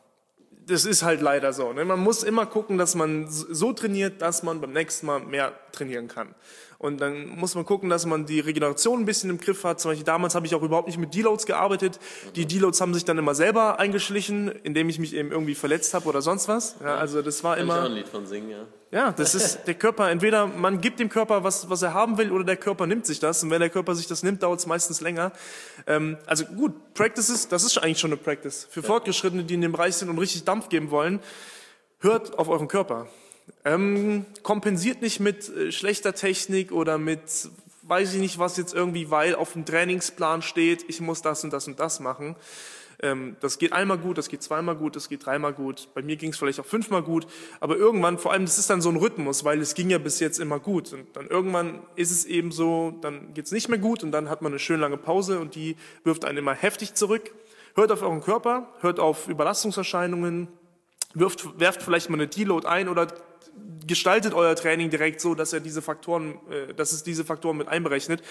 Das 0.71 0.85
ist 0.85 1.03
halt 1.03 1.19
leider 1.19 1.51
so. 1.51 1.73
Ne? 1.73 1.83
Man 1.83 1.99
muss 1.99 2.23
immer 2.23 2.45
gucken, 2.45 2.77
dass 2.77 2.95
man 2.95 3.27
so 3.29 3.73
trainiert, 3.73 4.21
dass 4.21 4.41
man 4.41 4.61
beim 4.61 4.71
nächsten 4.71 5.05
Mal 5.05 5.19
mehr 5.19 5.51
trainieren 5.73 6.07
kann. 6.07 6.33
Und 6.77 7.01
dann 7.01 7.27
muss 7.27 7.55
man 7.55 7.65
gucken, 7.65 7.89
dass 7.89 8.05
man 8.05 8.25
die 8.25 8.39
Regeneration 8.39 9.01
ein 9.01 9.05
bisschen 9.05 9.29
im 9.29 9.37
Griff 9.37 9.65
hat. 9.65 9.81
Zum 9.81 9.91
Beispiel 9.91 10.05
damals 10.05 10.33
habe 10.33 10.47
ich 10.47 10.55
auch 10.55 10.63
überhaupt 10.63 10.87
nicht 10.87 10.97
mit 10.97 11.13
Deloads 11.13 11.45
gearbeitet. 11.45 11.99
Die 12.35 12.45
Deloads 12.45 12.79
haben 12.79 12.93
sich 12.93 13.03
dann 13.03 13.17
immer 13.17 13.35
selber 13.35 13.79
eingeschlichen, 13.79 14.47
indem 14.63 14.87
ich 14.87 14.97
mich 14.97 15.13
eben 15.13 15.29
irgendwie 15.31 15.55
verletzt 15.55 15.93
habe 15.93 16.07
oder 16.07 16.21
sonst 16.21 16.47
was. 16.47 16.77
Ja, 16.81 16.95
also 16.95 17.21
das 17.21 17.43
war 17.43 17.55
Kann 17.55 17.65
immer. 17.65 17.75
Ich 17.75 17.81
auch 17.81 17.85
ein 17.85 17.93
Lied 17.93 18.07
von 18.07 18.25
singen, 18.25 18.49
ja. 18.49 18.65
Ja, 18.91 19.13
das 19.13 19.35
ist 19.35 19.67
der 19.67 19.75
Körper. 19.75 20.11
Entweder 20.11 20.47
man 20.47 20.81
gibt 20.81 20.99
dem 20.99 21.07
Körper 21.07 21.45
was, 21.45 21.69
was 21.69 21.81
er 21.81 21.93
haben 21.93 22.17
will, 22.17 22.29
oder 22.29 22.43
der 22.43 22.57
Körper 22.57 22.87
nimmt 22.87 23.05
sich 23.05 23.19
das. 23.19 23.41
Und 23.41 23.49
wenn 23.49 23.61
der 23.61 23.69
Körper 23.69 23.95
sich 23.95 24.05
das 24.05 24.21
nimmt, 24.21 24.43
dauert 24.43 24.59
es 24.59 24.65
meistens 24.65 24.99
länger. 24.99 25.31
Ähm, 25.87 26.17
also 26.25 26.43
gut, 26.43 26.93
Practices, 26.93 27.47
das 27.47 27.63
ist 27.63 27.77
eigentlich 27.77 27.99
schon 27.99 28.11
eine 28.11 28.17
Practice 28.17 28.67
für 28.69 28.83
Fortgeschrittene, 28.83 29.45
die 29.45 29.53
in 29.53 29.61
dem 29.61 29.71
Bereich 29.71 29.95
sind 29.95 30.09
und 30.09 30.19
richtig 30.19 30.43
Dampf 30.43 30.67
geben 30.67 30.91
wollen. 30.91 31.21
Hört 31.99 32.37
auf 32.37 32.49
euren 32.49 32.67
Körper. 32.67 33.07
Ähm, 33.63 34.25
kompensiert 34.43 35.01
nicht 35.01 35.21
mit 35.21 35.47
äh, 35.47 35.71
schlechter 35.71 36.13
Technik 36.13 36.73
oder 36.73 36.97
mit, 36.97 37.21
weiß 37.83 38.13
ich 38.13 38.19
nicht 38.19 38.39
was 38.39 38.57
jetzt 38.57 38.73
irgendwie, 38.73 39.09
weil 39.09 39.35
auf 39.35 39.53
dem 39.53 39.63
Trainingsplan 39.63 40.41
steht, 40.41 40.83
ich 40.89 40.99
muss 40.99 41.21
das 41.21 41.45
und 41.45 41.53
das 41.53 41.65
und 41.65 41.79
das 41.79 42.01
machen. 42.01 42.35
Ähm, 43.01 43.35
das 43.39 43.57
geht 43.57 43.73
einmal 43.73 43.97
gut, 43.97 44.17
das 44.17 44.29
geht 44.29 44.43
zweimal 44.43 44.75
gut, 44.75 44.95
das 44.95 45.09
geht 45.09 45.25
dreimal 45.25 45.53
gut. 45.53 45.89
Bei 45.93 46.01
mir 46.01 46.15
ging 46.15 46.31
es 46.31 46.37
vielleicht 46.37 46.59
auch 46.59 46.65
fünfmal 46.65 47.01
gut. 47.01 47.25
Aber 47.59 47.75
irgendwann, 47.75 48.17
vor 48.17 48.31
allem, 48.31 48.45
das 48.45 48.57
ist 48.57 48.69
dann 48.69 48.81
so 48.81 48.89
ein 48.89 48.97
Rhythmus, 48.97 49.43
weil 49.43 49.59
es 49.59 49.73
ging 49.73 49.89
ja 49.89 49.97
bis 49.97 50.19
jetzt 50.19 50.39
immer 50.39 50.59
gut. 50.59 50.93
Und 50.93 51.15
dann 51.15 51.27
irgendwann 51.27 51.79
ist 51.95 52.11
es 52.11 52.25
eben 52.25 52.51
so, 52.51 52.97
dann 53.01 53.33
geht 53.33 53.45
es 53.45 53.51
nicht 53.51 53.69
mehr 53.69 53.79
gut 53.79 54.03
und 54.03 54.11
dann 54.11 54.29
hat 54.29 54.41
man 54.41 54.51
eine 54.51 54.59
schön 54.59 54.79
lange 54.79 54.97
Pause 54.97 55.39
und 55.39 55.55
die 55.55 55.75
wirft 56.03 56.25
einen 56.25 56.37
immer 56.37 56.53
heftig 56.53 56.93
zurück. 56.93 57.33
Hört 57.75 57.91
auf 57.91 58.01
euren 58.01 58.21
Körper, 58.21 58.67
hört 58.81 58.99
auf 58.99 59.27
Überlastungserscheinungen, 59.27 60.47
wirft, 61.13 61.59
werft 61.59 61.81
vielleicht 61.81 62.09
mal 62.09 62.17
eine 62.17 62.27
Deload 62.27 62.67
ein 62.67 62.89
oder 62.89 63.07
gestaltet 63.87 64.33
euer 64.33 64.55
Training 64.55 64.89
direkt 64.89 65.21
so, 65.21 65.35
dass 65.35 65.53
er 65.53 65.59
diese 65.59 65.81
Faktoren, 65.81 66.35
äh, 66.49 66.73
dass 66.73 66.91
es 66.91 67.03
diese 67.03 67.25
Faktoren 67.25 67.57
mit 67.57 67.67
einberechnet. 67.67 68.21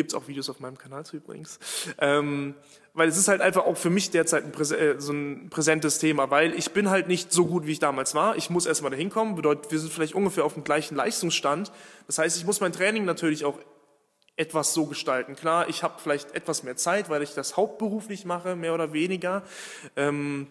Gibt's 0.00 0.14
auch 0.14 0.28
Videos 0.28 0.48
auf 0.48 0.60
meinem 0.60 0.78
Kanal 0.78 1.04
zu 1.04 1.18
übrigens. 1.18 1.58
Ähm, 1.98 2.54
weil 2.94 3.06
es 3.06 3.18
ist 3.18 3.28
halt 3.28 3.42
einfach 3.42 3.66
auch 3.66 3.76
für 3.76 3.90
mich 3.90 4.10
derzeit 4.10 4.44
ein 4.44 4.52
äh, 4.72 4.98
so 4.98 5.12
ein 5.12 5.50
präsentes 5.50 5.98
Thema, 5.98 6.30
weil 6.30 6.54
ich 6.54 6.70
bin 6.70 6.88
halt 6.88 7.06
nicht 7.06 7.34
so 7.34 7.44
gut, 7.44 7.66
wie 7.66 7.72
ich 7.72 7.80
damals 7.80 8.14
war. 8.14 8.34
Ich 8.36 8.48
muss 8.48 8.64
erstmal 8.64 8.92
dahin 8.92 9.10
kommen, 9.10 9.34
bedeutet, 9.34 9.70
wir 9.70 9.78
sind 9.78 9.92
vielleicht 9.92 10.14
ungefähr 10.14 10.46
auf 10.46 10.54
dem 10.54 10.64
gleichen 10.64 10.96
Leistungsstand. 10.96 11.70
Das 12.06 12.16
heißt, 12.16 12.38
ich 12.38 12.46
muss 12.46 12.60
mein 12.60 12.72
Training 12.72 13.04
natürlich 13.04 13.44
auch 13.44 13.58
etwas 14.36 14.72
so 14.72 14.86
gestalten. 14.86 15.36
Klar, 15.36 15.68
ich 15.68 15.82
habe 15.82 16.00
vielleicht 16.02 16.34
etwas 16.34 16.62
mehr 16.62 16.76
Zeit, 16.76 17.10
weil 17.10 17.22
ich 17.22 17.34
das 17.34 17.58
hauptberuflich 17.58 18.24
mache, 18.24 18.56
mehr 18.56 18.72
oder 18.72 18.94
weniger. 18.94 19.42
Ähm, 19.96 20.46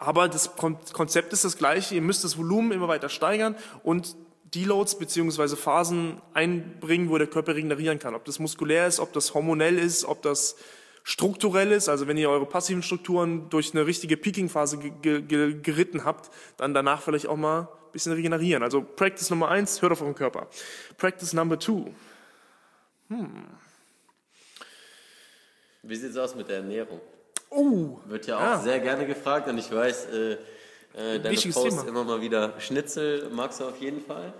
aber 0.00 0.28
das 0.28 0.56
Konzept 0.56 1.32
ist 1.32 1.44
das 1.44 1.56
gleiche. 1.56 1.94
Ihr 1.94 2.02
müsst 2.02 2.24
das 2.24 2.36
Volumen 2.36 2.72
immer 2.72 2.88
weiter 2.88 3.08
steigern 3.08 3.54
und 3.84 4.16
Deloads 4.54 4.98
beziehungsweise 4.98 5.56
Phasen 5.56 6.20
einbringen, 6.32 7.10
wo 7.10 7.18
der 7.18 7.26
Körper 7.26 7.54
regenerieren 7.54 7.98
kann. 7.98 8.14
Ob 8.14 8.24
das 8.24 8.38
muskulär 8.38 8.86
ist, 8.86 9.00
ob 9.00 9.12
das 9.12 9.34
hormonell 9.34 9.78
ist, 9.78 10.04
ob 10.04 10.22
das 10.22 10.56
strukturell 11.02 11.72
ist. 11.72 11.88
Also 11.88 12.06
wenn 12.08 12.16
ihr 12.16 12.30
eure 12.30 12.46
passiven 12.46 12.82
Strukturen 12.82 13.48
durch 13.50 13.74
eine 13.74 13.86
richtige 13.86 14.16
Peaking-Phase 14.16 14.78
ge 14.78 15.22
ge 15.22 15.60
geritten 15.60 16.04
habt, 16.04 16.30
dann 16.56 16.74
danach 16.74 17.02
vielleicht 17.02 17.26
auch 17.26 17.36
mal 17.36 17.60
ein 17.60 17.92
bisschen 17.92 18.12
regenerieren. 18.12 18.62
Also 18.62 18.82
Practice 18.82 19.30
Nummer 19.30 19.48
eins, 19.48 19.82
hört 19.82 19.92
auf 19.92 20.02
euren 20.02 20.14
Körper. 20.14 20.48
Practice 20.96 21.32
Number 21.32 21.58
two. 21.58 21.92
Hm. 23.08 23.46
Wie 25.82 25.96
sieht's 25.96 26.16
aus 26.16 26.34
mit 26.34 26.48
der 26.48 26.56
Ernährung? 26.56 27.00
Oh, 27.50 27.98
Wird 28.06 28.26
ja 28.26 28.36
auch 28.36 28.40
ja. 28.40 28.58
sehr 28.58 28.80
gerne 28.80 29.06
gefragt 29.06 29.48
und 29.48 29.58
ich 29.58 29.70
weiß, 29.70 30.06
äh, 30.06 30.36
äh, 30.96 31.18
deine 31.18 31.30
Wichtiges 31.30 31.54
Posts 31.56 31.76
Thema. 31.84 31.88
immer 31.88 32.04
mal 32.04 32.20
wieder 32.20 32.52
Schnitzel 32.58 33.28
magst 33.32 33.60
du 33.60 33.64
auf 33.66 33.78
jeden 33.80 34.00
Fall. 34.00 34.32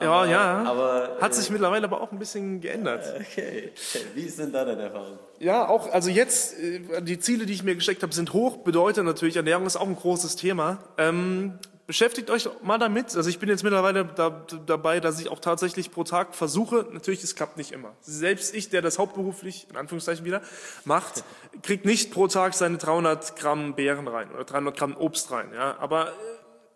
ja, 0.00 0.10
Aber- 0.12 0.28
ja. 0.30 0.62
Aber, 0.64 1.16
Hat 1.20 1.32
äh, 1.32 1.34
sich 1.34 1.50
mittlerweile 1.50 1.84
aber 1.84 2.00
auch 2.00 2.12
ein 2.12 2.18
bisschen 2.18 2.60
geändert. 2.60 3.04
Okay. 3.32 3.72
Wie 4.14 4.28
sind 4.28 4.54
da 4.54 4.64
deine 4.64 4.82
Erfahrungen? 4.82 5.18
Ja, 5.38 5.68
auch, 5.68 5.90
also 5.92 6.08
jetzt, 6.10 6.58
äh, 6.58 7.02
die 7.02 7.18
Ziele, 7.18 7.44
die 7.46 7.52
ich 7.52 7.62
mir 7.62 7.74
gesteckt 7.74 8.02
habe, 8.02 8.14
sind 8.14 8.32
hoch, 8.32 8.58
bedeutet 8.58 9.04
natürlich, 9.04 9.36
Ernährung 9.36 9.66
ist 9.66 9.76
auch 9.76 9.86
ein 9.86 9.96
großes 9.96 10.36
Thema. 10.36 10.78
Ähm, 10.98 11.58
beschäftigt 11.86 12.30
euch 12.30 12.48
mal 12.62 12.78
damit. 12.78 13.16
Also 13.16 13.30
ich 13.30 13.38
bin 13.38 13.48
jetzt 13.48 13.62
mittlerweile 13.62 14.04
da, 14.04 14.44
dabei, 14.66 15.00
dass 15.00 15.20
ich 15.20 15.28
auch 15.28 15.38
tatsächlich 15.38 15.90
pro 15.90 16.04
Tag 16.04 16.34
versuche, 16.34 16.86
natürlich, 16.92 17.22
es 17.22 17.34
klappt 17.36 17.56
nicht 17.56 17.72
immer. 17.72 17.94
Selbst 18.00 18.54
ich, 18.54 18.68
der 18.70 18.82
das 18.82 18.98
hauptberuflich, 18.98 19.68
in 19.70 19.76
Anführungszeichen 19.76 20.24
wieder, 20.24 20.42
macht, 20.84 21.24
kriegt 21.62 21.84
nicht 21.84 22.12
pro 22.12 22.26
Tag 22.26 22.54
seine 22.54 22.78
300 22.78 23.36
Gramm 23.36 23.74
Beeren 23.74 24.08
rein 24.08 24.30
oder 24.32 24.44
300 24.44 24.76
Gramm 24.76 24.96
Obst 24.96 25.30
rein. 25.30 25.50
Ja, 25.54 25.76
aber 25.78 26.08
äh, 26.08 26.12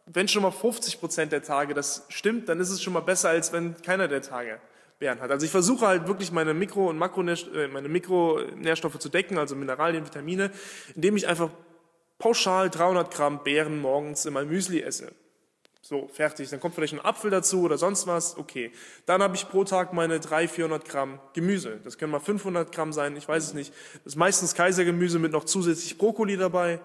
wenn 0.06 0.28
schon 0.28 0.42
mal 0.42 0.52
50 0.52 1.00
Prozent 1.00 1.32
der 1.32 1.42
Tage 1.42 1.74
das 1.74 2.04
stimmt, 2.08 2.48
dann 2.48 2.60
ist 2.60 2.70
es 2.70 2.82
schon 2.82 2.92
mal 2.92 3.00
besser, 3.00 3.30
als 3.30 3.52
wenn 3.52 3.80
keiner 3.82 4.08
der 4.08 4.22
Tage 4.22 4.60
Beeren 5.00 5.20
hat. 5.20 5.30
Also 5.30 5.44
ich 5.44 5.50
versuche 5.50 5.86
halt 5.86 6.06
wirklich 6.06 6.30
meine 6.30 6.54
Mikro- 6.54 6.88
und 6.88 6.98
Makronährstoffe, 6.98 7.56
äh, 7.56 7.68
meine 7.68 7.88
Mikronährstoffe 7.88 8.98
zu 8.98 9.08
decken, 9.08 9.38
also 9.38 9.56
Mineralien, 9.56 10.04
Vitamine, 10.04 10.52
indem 10.94 11.16
ich 11.16 11.26
einfach 11.26 11.50
pauschal 12.20 12.70
300 12.70 13.12
Gramm 13.12 13.42
Beeren 13.42 13.80
morgens 13.80 14.24
in 14.26 14.34
mein 14.34 14.48
Müsli 14.48 14.80
esse. 14.80 15.10
So, 15.82 16.08
fertig. 16.12 16.48
Dann 16.50 16.60
kommt 16.60 16.76
vielleicht 16.76 16.92
ein 16.92 17.04
Apfel 17.04 17.32
dazu 17.32 17.62
oder 17.62 17.76
sonst 17.76 18.06
was. 18.06 18.36
Okay. 18.36 18.70
Dann 19.06 19.22
habe 19.24 19.34
ich 19.34 19.48
pro 19.48 19.64
Tag 19.64 19.92
meine 19.92 20.20
300, 20.20 20.50
400 20.50 20.88
Gramm 20.88 21.18
Gemüse. 21.32 21.80
Das 21.82 21.98
können 21.98 22.12
mal 22.12 22.20
500 22.20 22.70
Gramm 22.70 22.92
sein, 22.92 23.16
ich 23.16 23.26
weiß 23.26 23.42
es 23.42 23.54
nicht. 23.54 23.72
Das 24.04 24.12
ist 24.12 24.16
meistens 24.16 24.54
Kaisergemüse 24.54 25.18
mit 25.18 25.32
noch 25.32 25.44
zusätzlich 25.44 25.98
Brokkoli 25.98 26.36
dabei. 26.36 26.80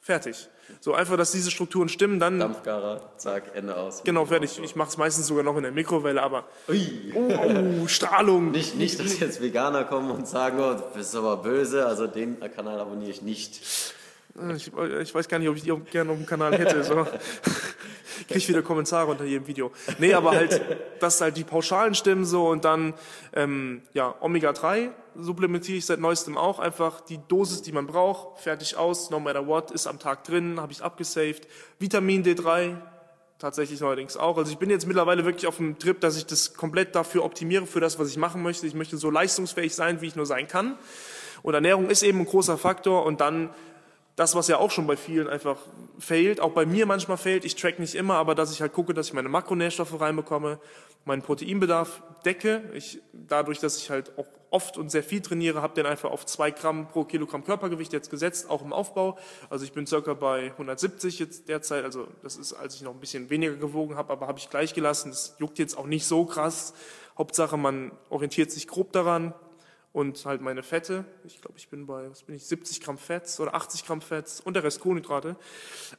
Fertig. 0.00 0.48
So 0.80 0.94
einfach, 0.94 1.16
dass 1.16 1.32
diese 1.32 1.50
Strukturen 1.50 1.88
stimmen, 1.88 2.18
dann 2.18 2.38
Dampfgarer, 2.38 3.12
zack, 3.18 3.52
Ende 3.54 3.76
aus. 3.76 4.02
genau 4.02 4.24
fertig. 4.26 4.58
Ich 4.62 4.76
mache 4.76 4.88
es 4.88 4.96
meistens 4.96 5.26
sogar 5.28 5.44
noch 5.44 5.56
in 5.56 5.62
der 5.62 5.72
Mikrowelle, 5.72 6.22
aber 6.22 6.46
Ui. 6.68 7.14
oh, 7.14 7.86
Strahlung. 7.86 8.50
Nicht, 8.50 8.74
nicht, 8.74 8.98
dass 8.98 9.18
jetzt 9.20 9.40
Veganer 9.40 9.84
kommen 9.84 10.10
und 10.10 10.26
sagen, 10.26 10.58
oh, 10.58 10.74
du 10.74 10.82
bist 10.94 11.14
aber 11.14 11.36
böse, 11.36 11.86
also 11.86 12.06
den 12.06 12.40
Kanal 12.54 12.80
abonniere 12.80 13.10
ich 13.10 13.22
nicht. 13.22 13.62
Ich, 14.56 14.72
ich 15.00 15.14
weiß 15.14 15.28
gar 15.28 15.38
nicht, 15.38 15.48
ob 15.48 15.56
ich 15.56 15.62
die 15.62 15.70
auch 15.70 15.84
gerne 15.84 16.10
auf 16.10 16.16
dem 16.16 16.26
Kanal 16.26 16.58
hätte. 16.58 16.82
So. 16.82 17.06
Krieg 18.28 18.36
ich 18.36 18.48
wieder 18.48 18.62
Kommentare 18.62 19.08
unter 19.10 19.24
jedem 19.24 19.46
Video. 19.46 19.70
Nee, 19.98 20.12
aber 20.12 20.32
halt, 20.32 20.60
dass 20.98 21.20
halt 21.20 21.36
die 21.36 21.44
Pauschalen 21.44 21.94
stimmen 21.94 22.24
so 22.24 22.48
und 22.48 22.64
dann, 22.64 22.94
ähm, 23.32 23.82
ja, 23.92 24.12
Omega-3 24.20 24.90
supplementiere 25.16 25.78
ich 25.78 25.86
seit 25.86 26.00
neuestem 26.00 26.36
auch. 26.36 26.58
Einfach 26.58 27.00
die 27.00 27.20
Dosis, 27.28 27.62
die 27.62 27.70
man 27.70 27.86
braucht, 27.86 28.40
fertig 28.40 28.76
aus, 28.76 29.10
no 29.10 29.20
matter 29.20 29.46
what, 29.46 29.70
ist 29.70 29.86
am 29.86 30.00
Tag 30.00 30.24
drin, 30.24 30.60
habe 30.60 30.72
ich 30.72 30.82
abgesaved. 30.82 31.46
Vitamin 31.78 32.24
D3, 32.24 32.76
tatsächlich 33.38 33.80
neuerdings 33.80 34.16
auch. 34.16 34.36
Also 34.36 34.50
ich 34.50 34.58
bin 34.58 34.68
jetzt 34.68 34.86
mittlerweile 34.86 35.24
wirklich 35.24 35.46
auf 35.46 35.58
dem 35.58 35.78
Trip, 35.78 36.00
dass 36.00 36.16
ich 36.16 36.26
das 36.26 36.54
komplett 36.54 36.96
dafür 36.96 37.24
optimiere, 37.24 37.66
für 37.66 37.80
das, 37.80 38.00
was 38.00 38.08
ich 38.08 38.16
machen 38.16 38.42
möchte. 38.42 38.66
Ich 38.66 38.74
möchte 38.74 38.96
so 38.96 39.10
leistungsfähig 39.10 39.74
sein, 39.76 40.00
wie 40.00 40.06
ich 40.06 40.16
nur 40.16 40.26
sein 40.26 40.48
kann. 40.48 40.76
Und 41.42 41.54
Ernährung 41.54 41.88
ist 41.88 42.02
eben 42.02 42.20
ein 42.20 42.24
großer 42.24 42.58
Faktor 42.58 43.04
und 43.04 43.20
dann 43.20 43.50
das, 44.16 44.36
was 44.36 44.48
ja 44.48 44.58
auch 44.58 44.70
schon 44.70 44.86
bei 44.86 44.96
vielen 44.96 45.28
einfach 45.28 45.56
fehlt, 45.98 46.40
auch 46.40 46.52
bei 46.52 46.66
mir 46.66 46.86
manchmal 46.86 47.16
fehlt, 47.16 47.44
ich 47.44 47.56
track 47.56 47.78
nicht 47.78 47.94
immer, 47.94 48.14
aber 48.14 48.34
dass 48.34 48.52
ich 48.52 48.60
halt 48.60 48.72
gucke, 48.72 48.94
dass 48.94 49.08
ich 49.08 49.12
meine 49.12 49.28
Makronährstoffe 49.28 50.00
reinbekomme, 50.00 50.60
meinen 51.04 51.22
Proteinbedarf 51.22 52.02
decke. 52.24 52.62
Ich, 52.74 53.00
dadurch, 53.12 53.58
dass 53.58 53.76
ich 53.78 53.90
halt 53.90 54.16
auch 54.16 54.26
oft 54.50 54.76
und 54.76 54.88
sehr 54.88 55.02
viel 55.02 55.20
trainiere, 55.20 55.62
habe 55.62 55.74
den 55.74 55.84
einfach 55.84 56.12
auf 56.12 56.26
zwei 56.26 56.52
Gramm 56.52 56.88
pro 56.88 57.04
Kilogramm 57.04 57.42
Körpergewicht 57.42 57.92
jetzt 57.92 58.08
gesetzt, 58.08 58.48
auch 58.48 58.62
im 58.62 58.72
Aufbau. 58.72 59.18
Also 59.50 59.64
ich 59.64 59.72
bin 59.72 59.84
circa 59.84 60.14
bei 60.14 60.52
170 60.52 61.18
jetzt 61.18 61.48
derzeit, 61.48 61.84
also 61.84 62.06
das 62.22 62.36
ist, 62.36 62.52
als 62.52 62.76
ich 62.76 62.82
noch 62.82 62.92
ein 62.94 63.00
bisschen 63.00 63.30
weniger 63.30 63.54
gewogen 63.54 63.96
habe, 63.96 64.12
aber 64.12 64.28
habe 64.28 64.38
ich 64.38 64.48
gleich 64.50 64.72
gelassen. 64.72 65.10
Das 65.10 65.34
juckt 65.40 65.58
jetzt 65.58 65.76
auch 65.76 65.86
nicht 65.86 66.06
so 66.06 66.24
krass. 66.24 66.72
Hauptsache, 67.18 67.56
man 67.56 67.90
orientiert 68.10 68.52
sich 68.52 68.68
grob 68.68 68.92
daran 68.92 69.34
und 69.94 70.26
halt 70.26 70.42
meine 70.42 70.64
Fette. 70.64 71.04
Ich 71.22 71.40
glaube, 71.40 71.56
ich 71.56 71.68
bin 71.68 71.86
bei, 71.86 72.10
was 72.10 72.24
bin 72.24 72.34
ich, 72.34 72.44
70 72.44 72.80
Gramm 72.80 72.98
Fett 72.98 73.38
oder 73.38 73.54
80 73.54 73.86
Gramm 73.86 74.00
Fett 74.00 74.42
und 74.44 74.54
der 74.54 74.64
Rest 74.64 74.80
Kohlenhydrate. 74.80 75.36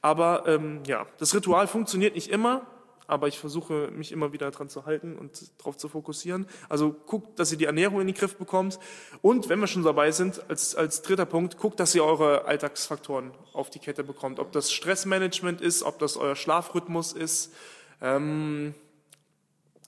Aber 0.01 0.43
ähm, 0.47 0.83
ja, 0.85 1.07
das 1.17 1.33
Ritual 1.33 1.65
funktioniert 1.65 2.13
nicht 2.13 2.29
immer, 2.29 2.67
aber 3.07 3.29
ich 3.29 3.39
versuche 3.39 3.89
mich 3.91 4.11
immer 4.11 4.33
wieder 4.33 4.51
dran 4.51 4.67
zu 4.67 4.85
halten 4.85 5.15
und 5.17 5.49
darauf 5.59 5.77
zu 5.77 5.87
fokussieren. 5.87 6.45
Also 6.67 6.93
guckt, 7.05 7.39
dass 7.39 7.53
ihr 7.53 7.57
die 7.57 7.65
Ernährung 7.65 8.01
in 8.01 8.07
den 8.07 8.15
Griff 8.17 8.35
bekommt 8.35 8.79
und 9.21 9.47
wenn 9.47 9.59
wir 9.59 9.67
schon 9.67 9.83
dabei 9.83 10.11
sind, 10.11 10.43
als, 10.49 10.75
als 10.75 11.01
dritter 11.01 11.25
Punkt, 11.25 11.57
guckt, 11.57 11.79
dass 11.79 11.95
ihr 11.95 12.03
eure 12.03 12.43
Alltagsfaktoren 12.45 13.31
auf 13.53 13.69
die 13.69 13.79
Kette 13.79 14.03
bekommt. 14.03 14.39
Ob 14.39 14.51
das 14.51 14.73
Stressmanagement 14.73 15.61
ist, 15.61 15.83
ob 15.83 15.99
das 15.99 16.17
euer 16.17 16.35
Schlafrhythmus 16.35 17.13
ist. 17.13 17.53
Ähm, 18.01 18.75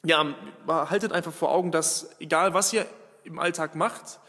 ja, 0.05 0.33
haltet 0.65 1.11
einfach 1.11 1.33
vor 1.33 1.51
Augen, 1.51 1.73
dass 1.73 2.09
egal 2.21 2.53
was 2.53 2.71
ihr 2.71 2.85
im 3.27 3.39
Alltag 3.39 3.75
macht. 3.75 4.19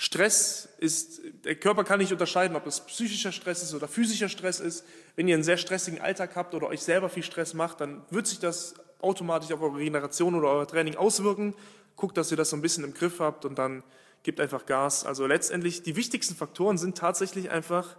Stress 0.00 0.68
ist, 0.78 1.20
der 1.44 1.56
Körper 1.56 1.82
kann 1.82 1.98
nicht 1.98 2.12
unterscheiden, 2.12 2.56
ob 2.56 2.66
es 2.66 2.80
psychischer 2.80 3.32
Stress 3.32 3.62
ist 3.62 3.74
oder 3.74 3.88
physischer 3.88 4.28
Stress 4.28 4.60
ist. 4.60 4.84
Wenn 5.16 5.26
ihr 5.26 5.34
einen 5.34 5.42
sehr 5.42 5.56
stressigen 5.56 6.00
Alltag 6.00 6.36
habt 6.36 6.54
oder 6.54 6.68
euch 6.68 6.82
selber 6.82 7.08
viel 7.08 7.24
Stress 7.24 7.52
macht, 7.52 7.80
dann 7.80 8.04
wird 8.10 8.28
sich 8.28 8.38
das 8.38 8.74
automatisch 9.00 9.50
auf 9.52 9.60
eure 9.60 9.78
Regeneration 9.78 10.34
oder 10.34 10.50
euer 10.50 10.68
Training 10.68 10.96
auswirken. 10.96 11.54
Guckt, 11.96 12.16
dass 12.16 12.30
ihr 12.30 12.36
das 12.36 12.50
so 12.50 12.56
ein 12.56 12.62
bisschen 12.62 12.84
im 12.84 12.94
Griff 12.94 13.18
habt 13.18 13.44
und 13.44 13.58
dann 13.58 13.82
gebt 14.22 14.40
einfach 14.40 14.66
Gas. 14.66 15.04
Also 15.04 15.26
letztendlich, 15.26 15.82
die 15.82 15.96
wichtigsten 15.96 16.36
Faktoren 16.36 16.78
sind 16.78 16.96
tatsächlich 16.96 17.50
einfach, 17.50 17.96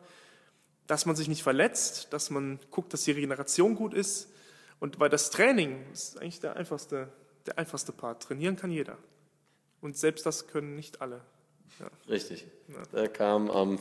dass 0.87 1.05
man 1.05 1.17
sich 1.17 1.27
nicht 1.27 1.43
verletzt, 1.43 2.07
dass 2.11 2.29
man 2.29 2.59
guckt, 2.71 2.93
dass 2.93 3.03
die 3.03 3.11
Regeneration 3.11 3.75
gut 3.75 3.93
ist. 3.93 4.29
Und 4.79 4.99
weil 5.01 5.09
das 5.09 5.31
Training 5.31 5.85
ist 5.91 6.17
eigentlich 6.21 6.39
der 6.39 6.55
einfachste, 6.55 7.09
der 7.45 7.59
einfachste 7.59 7.91
Part. 7.91 8.23
Trainieren 8.23 8.55
kann 8.55 8.71
jeder. 8.71 8.97
Und 9.81 9.97
selbst 9.97 10.25
das 10.25 10.47
können 10.47 10.75
nicht 10.75 11.01
alle. 11.01 11.21
Ja. 11.79 11.87
Richtig. 12.09 12.45
Da 12.91 13.07
kam 13.07 13.49
am 13.49 13.79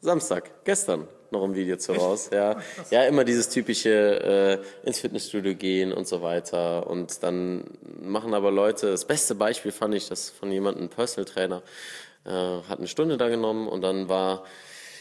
Samstag, 0.00 0.64
gestern, 0.64 1.06
noch 1.30 1.44
ein 1.44 1.54
Video 1.54 1.76
zu 1.76 1.92
raus. 1.92 2.30
Ja, 2.32 2.60
ja 2.90 3.04
immer 3.04 3.24
dieses 3.24 3.48
typische 3.48 4.60
äh, 4.82 4.86
ins 4.86 4.98
Fitnessstudio 4.98 5.54
gehen 5.54 5.92
und 5.92 6.06
so 6.06 6.22
weiter. 6.22 6.86
Und 6.86 7.22
dann 7.22 7.64
machen 8.00 8.34
aber 8.34 8.50
Leute, 8.50 8.90
das 8.90 9.04
beste 9.04 9.34
Beispiel 9.34 9.72
fand 9.72 9.94
ich, 9.94 10.08
das 10.08 10.30
von 10.30 10.50
jemandem, 10.50 10.88
Personal 10.88 11.24
Trainer, 11.24 11.62
äh, 12.24 12.30
hat 12.30 12.78
eine 12.78 12.88
Stunde 12.88 13.16
da 13.16 13.28
genommen 13.28 13.68
und 13.68 13.82
dann 13.82 14.08
war 14.08 14.44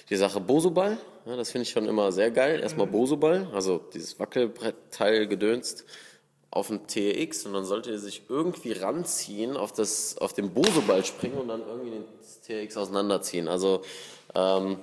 die 0.10 0.16
Sache 0.16 0.40
Bosoball. 0.40 0.98
Ja, 1.26 1.36
das 1.36 1.52
finde 1.52 1.64
ich 1.64 1.70
schon 1.70 1.88
immer 1.88 2.12
sehr 2.12 2.32
geil. 2.32 2.60
Erstmal 2.60 2.88
Mhm. 2.88 2.92
Bosoball, 2.92 3.48
also 3.54 3.80
dieses 3.94 4.20
Wackelbrettteil 4.20 5.28
gedönst 5.28 5.86
auf 6.52 6.70
ein 6.70 6.86
TX 6.86 7.46
und 7.46 7.54
dann 7.54 7.64
sollte 7.64 7.92
er 7.92 7.98
sich 7.98 8.24
irgendwie 8.28 8.74
ranziehen, 8.74 9.56
auf, 9.56 9.72
das, 9.72 10.18
auf 10.18 10.34
den 10.34 10.54
Bosoball 10.54 11.06
springen 11.06 11.38
und 11.38 11.48
dann 11.48 11.62
irgendwie 11.66 11.92
den 11.92 12.68
TX 12.68 12.76
auseinanderziehen. 12.76 13.48
Also 13.48 13.82
ähm, 14.36 14.80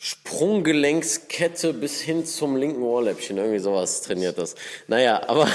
Sprunggelenkskette 0.00 1.72
bis 1.72 2.00
hin 2.00 2.24
zum 2.24 2.54
linken 2.54 2.82
Ohrläppchen, 2.82 3.36
irgendwie 3.36 3.58
sowas 3.58 4.00
trainiert 4.02 4.38
das. 4.38 4.54
Naja, 4.86 5.28
aber 5.28 5.48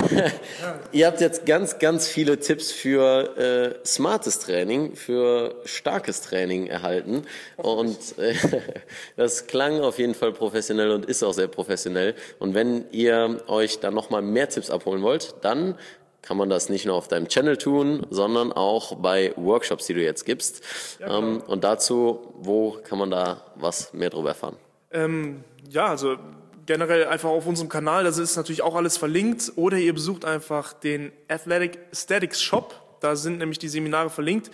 ihr 0.92 1.08
habt 1.08 1.22
jetzt 1.22 1.46
ganz, 1.46 1.80
ganz 1.80 2.10
viele 2.10 2.38
Tipps 2.38 2.70
für 2.70 3.38
äh, 3.38 3.88
smartes 3.88 4.40
Training, 4.40 4.98
für 4.98 5.56
starkes 5.64 6.22
Training 6.22 6.68
erhalten 6.68 7.26
und 7.56 7.98
äh, 8.18 8.36
das 9.16 9.48
klang 9.48 9.80
auf 9.80 9.98
jeden 9.98 10.14
Fall 10.14 10.34
professionell 10.34 10.92
und 10.92 11.06
ist 11.06 11.24
auch 11.24 11.34
sehr 11.34 11.48
professionell. 11.48 12.14
Und 12.40 12.54
wenn 12.54 12.84
ihr 12.92 13.42
euch 13.48 13.80
da 13.80 13.92
nochmal 13.92 14.22
mehr 14.22 14.50
Tipps 14.50 14.70
abholen 14.70 15.04
wollt, 15.04 15.36
dann 15.42 15.78
kann 16.24 16.38
man 16.38 16.50
das 16.50 16.70
nicht 16.70 16.86
nur 16.86 16.96
auf 16.96 17.08
deinem 17.08 17.28
Channel 17.28 17.58
tun, 17.58 18.08
sondern 18.10 18.52
auch 18.52 18.96
bei 18.96 19.34
Workshops, 19.36 19.86
die 19.86 19.94
du 19.94 20.02
jetzt 20.02 20.26
gibst. 20.26 20.64
ähm, 21.00 21.44
und 21.46 21.64
dazu, 21.64 22.34
wo 22.40 22.80
kann 22.84 22.98
man 22.98 23.12
da 23.12 23.42
was 23.56 23.94
mehr 23.94 24.10
drüber 24.10 24.30
erfahren? 24.30 24.56
Ähm, 24.92 25.44
ja, 25.70 25.88
also 25.88 26.16
generell 26.66 27.06
einfach 27.08 27.30
auf 27.30 27.46
unserem 27.46 27.70
Kanal, 27.70 28.04
das 28.06 28.18
ist 28.18 28.38
natürlich 28.38 28.62
auch 28.62 28.76
alles 28.76 28.98
verlinkt. 28.98 29.52
Oder 29.58 29.78
ihr 29.78 29.94
besucht 29.94 30.26
einfach 30.26 30.74
den 30.74 31.12
Athletic 31.28 31.78
Aesthetics 31.92 32.42
Shop. 32.42 32.74
Da 33.02 33.16
sind 33.16 33.40
nämlich 33.40 33.60
die 33.60 33.68
Seminare 33.68 34.10
verlinkt. 34.10 34.50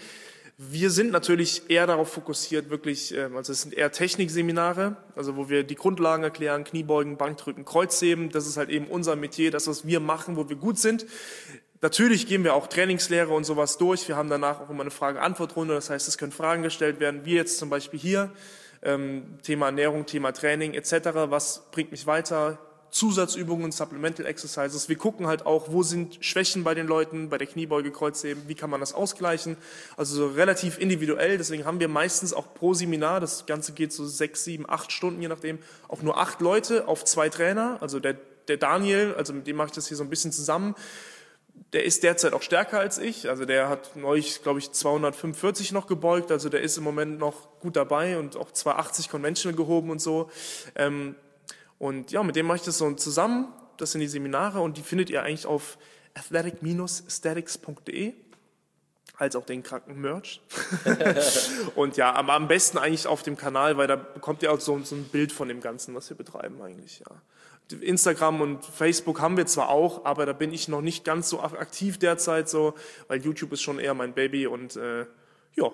Wir 0.61 0.89
sind 0.89 1.11
natürlich 1.11 1.69
eher 1.69 1.87
darauf 1.87 2.11
fokussiert, 2.11 2.69
wirklich, 2.69 3.15
ähm, 3.15 3.37
also 3.37 3.53
es 3.53 3.61
sind 3.61 3.73
eher 3.73 3.93
Technikseminare, 3.93 4.97
also 5.15 5.37
wo 5.37 5.47
wir 5.47 5.63
die 5.63 5.75
Grundlagen 5.75 6.21
erklären, 6.21 6.65
Kniebeugen, 6.65 7.15
Bankdrücken, 7.15 7.63
Kreuzheben. 7.63 8.29
Das 8.29 8.45
ist 8.45 8.57
halt 8.57 8.69
eben 8.69 8.87
unser 8.87 9.15
Metier, 9.15 9.51
das, 9.51 9.69
was 9.69 9.87
wir 9.87 10.01
machen, 10.01 10.35
wo 10.35 10.49
wir 10.49 10.57
gut 10.57 10.77
sind. 10.77 11.05
Natürlich 11.81 12.27
gehen 12.27 12.43
wir 12.43 12.55
auch 12.55 12.67
Trainingslehre 12.67 13.33
und 13.33 13.45
sowas 13.45 13.77
durch. 13.77 14.05
Wir 14.09 14.17
haben 14.17 14.29
danach 14.29 14.59
auch 14.59 14.69
immer 14.69 14.81
eine 14.81 14.91
Frage-Antwort-Runde. 14.91 15.75
Das 15.75 15.89
heißt, 15.89 16.09
es 16.09 16.17
können 16.17 16.33
Fragen 16.33 16.61
gestellt 16.61 16.99
werden, 16.99 17.21
wie 17.23 17.35
jetzt 17.35 17.57
zum 17.57 17.69
Beispiel 17.69 17.97
hier. 17.97 18.29
Ähm, 18.81 19.39
Thema 19.43 19.67
Ernährung, 19.67 20.07
Thema 20.07 20.33
Training 20.33 20.73
etc. 20.73 20.91
Was 21.29 21.71
bringt 21.71 21.91
mich 21.91 22.05
weiter? 22.05 22.59
Zusatzübungen, 22.91 23.71
Supplemental 23.71 24.25
Exercises. 24.25 24.89
Wir 24.89 24.97
gucken 24.97 25.27
halt 25.27 25.45
auch, 25.45 25.71
wo 25.71 25.83
sind 25.83 26.17
Schwächen 26.21 26.63
bei 26.63 26.73
den 26.73 26.87
Leuten, 26.87 27.29
bei 27.29 27.37
der 27.37 27.47
Kniebeuge, 27.47 27.91
Kreuzheben, 27.91 28.43
wie 28.47 28.55
kann 28.55 28.69
man 28.69 28.79
das 28.79 28.93
ausgleichen. 28.93 29.57
Also 29.97 30.15
so 30.15 30.27
relativ 30.33 30.77
individuell, 30.77 31.37
deswegen 31.37 31.65
haben 31.65 31.79
wir 31.79 31.87
meistens 31.87 32.33
auch 32.33 32.53
pro 32.53 32.73
Seminar, 32.73 33.19
das 33.19 33.45
Ganze 33.45 33.73
geht 33.73 33.93
so 33.93 34.05
sechs, 34.05 34.43
sieben, 34.43 34.67
acht 34.67 34.91
Stunden, 34.91 35.21
je 35.21 35.27
nachdem, 35.27 35.59
auch 35.87 36.01
nur 36.01 36.17
acht 36.17 36.41
Leute 36.41 36.87
auf 36.87 37.05
zwei 37.05 37.29
Trainer. 37.29 37.77
Also 37.81 37.99
der, 37.99 38.15
der 38.47 38.57
Daniel, 38.57 39.13
also 39.17 39.33
mit 39.33 39.47
dem 39.47 39.55
mache 39.55 39.67
ich 39.67 39.73
das 39.73 39.87
hier 39.87 39.97
so 39.97 40.03
ein 40.03 40.09
bisschen 40.09 40.31
zusammen, 40.31 40.75
der 41.73 41.83
ist 41.83 42.03
derzeit 42.03 42.33
auch 42.33 42.41
stärker 42.41 42.79
als 42.79 42.97
ich. 42.97 43.29
Also 43.29 43.45
der 43.45 43.69
hat 43.69 43.95
neulich, 43.95 44.41
glaube 44.41 44.59
ich, 44.59 44.71
245 44.71 45.71
noch 45.71 45.87
gebeugt. 45.87 46.31
Also 46.31 46.49
der 46.49 46.61
ist 46.61 46.77
im 46.77 46.83
Moment 46.83 47.19
noch 47.19 47.59
gut 47.59 47.75
dabei 47.75 48.17
und 48.17 48.37
auch 48.37 48.51
280 48.51 49.09
Conventional 49.09 49.55
gehoben 49.55 49.91
und 49.91 50.01
so. 50.01 50.31
Ähm, 50.75 51.15
und 51.79 52.11
ja, 52.11 52.21
mit 52.21 52.35
dem 52.35 52.45
mache 52.45 52.57
ich 52.57 52.63
das 52.63 52.77
so 52.77 52.91
zusammen. 52.93 53.47
Das 53.77 53.93
sind 53.93 54.01
die 54.01 54.07
Seminare 54.07 54.59
und 54.59 54.77
die 54.77 54.83
findet 54.83 55.09
ihr 55.09 55.23
eigentlich 55.23 55.45
auf 55.45 55.77
athletic-statics.de 56.13 58.13
als 59.17 59.35
auch 59.35 59.45
den 59.45 59.63
kranken 59.63 59.99
Merch. 59.99 60.41
und 61.75 61.97
ja, 61.97 62.13
aber 62.13 62.33
am 62.33 62.47
besten 62.47 62.77
eigentlich 62.77 63.07
auf 63.07 63.23
dem 63.23 63.37
Kanal, 63.37 63.77
weil 63.77 63.87
da 63.87 63.95
bekommt 63.95 64.43
ihr 64.43 64.51
auch 64.51 64.59
so, 64.59 64.77
so 64.79 64.95
ein 64.95 65.05
Bild 65.05 65.31
von 65.31 65.47
dem 65.47 65.61
Ganzen, 65.61 65.95
was 65.95 66.09
wir 66.09 66.17
betreiben 66.17 66.61
eigentlich, 66.61 66.99
ja. 66.99 67.21
Instagram 67.81 68.41
und 68.41 68.65
Facebook 68.65 69.21
haben 69.21 69.37
wir 69.37 69.45
zwar 69.45 69.69
auch, 69.69 70.03
aber 70.03 70.25
da 70.25 70.33
bin 70.33 70.51
ich 70.51 70.69
noch 70.69 70.81
nicht 70.81 71.05
ganz 71.05 71.29
so 71.29 71.41
aktiv 71.41 71.99
derzeit 71.99 72.49
so, 72.49 72.73
weil 73.07 73.21
YouTube 73.21 73.53
ist 73.53 73.61
schon 73.61 73.77
eher 73.77 73.93
mein 73.93 74.13
Baby 74.13 74.47
und 74.47 74.75
äh, 74.75 75.05
ja, 75.53 75.71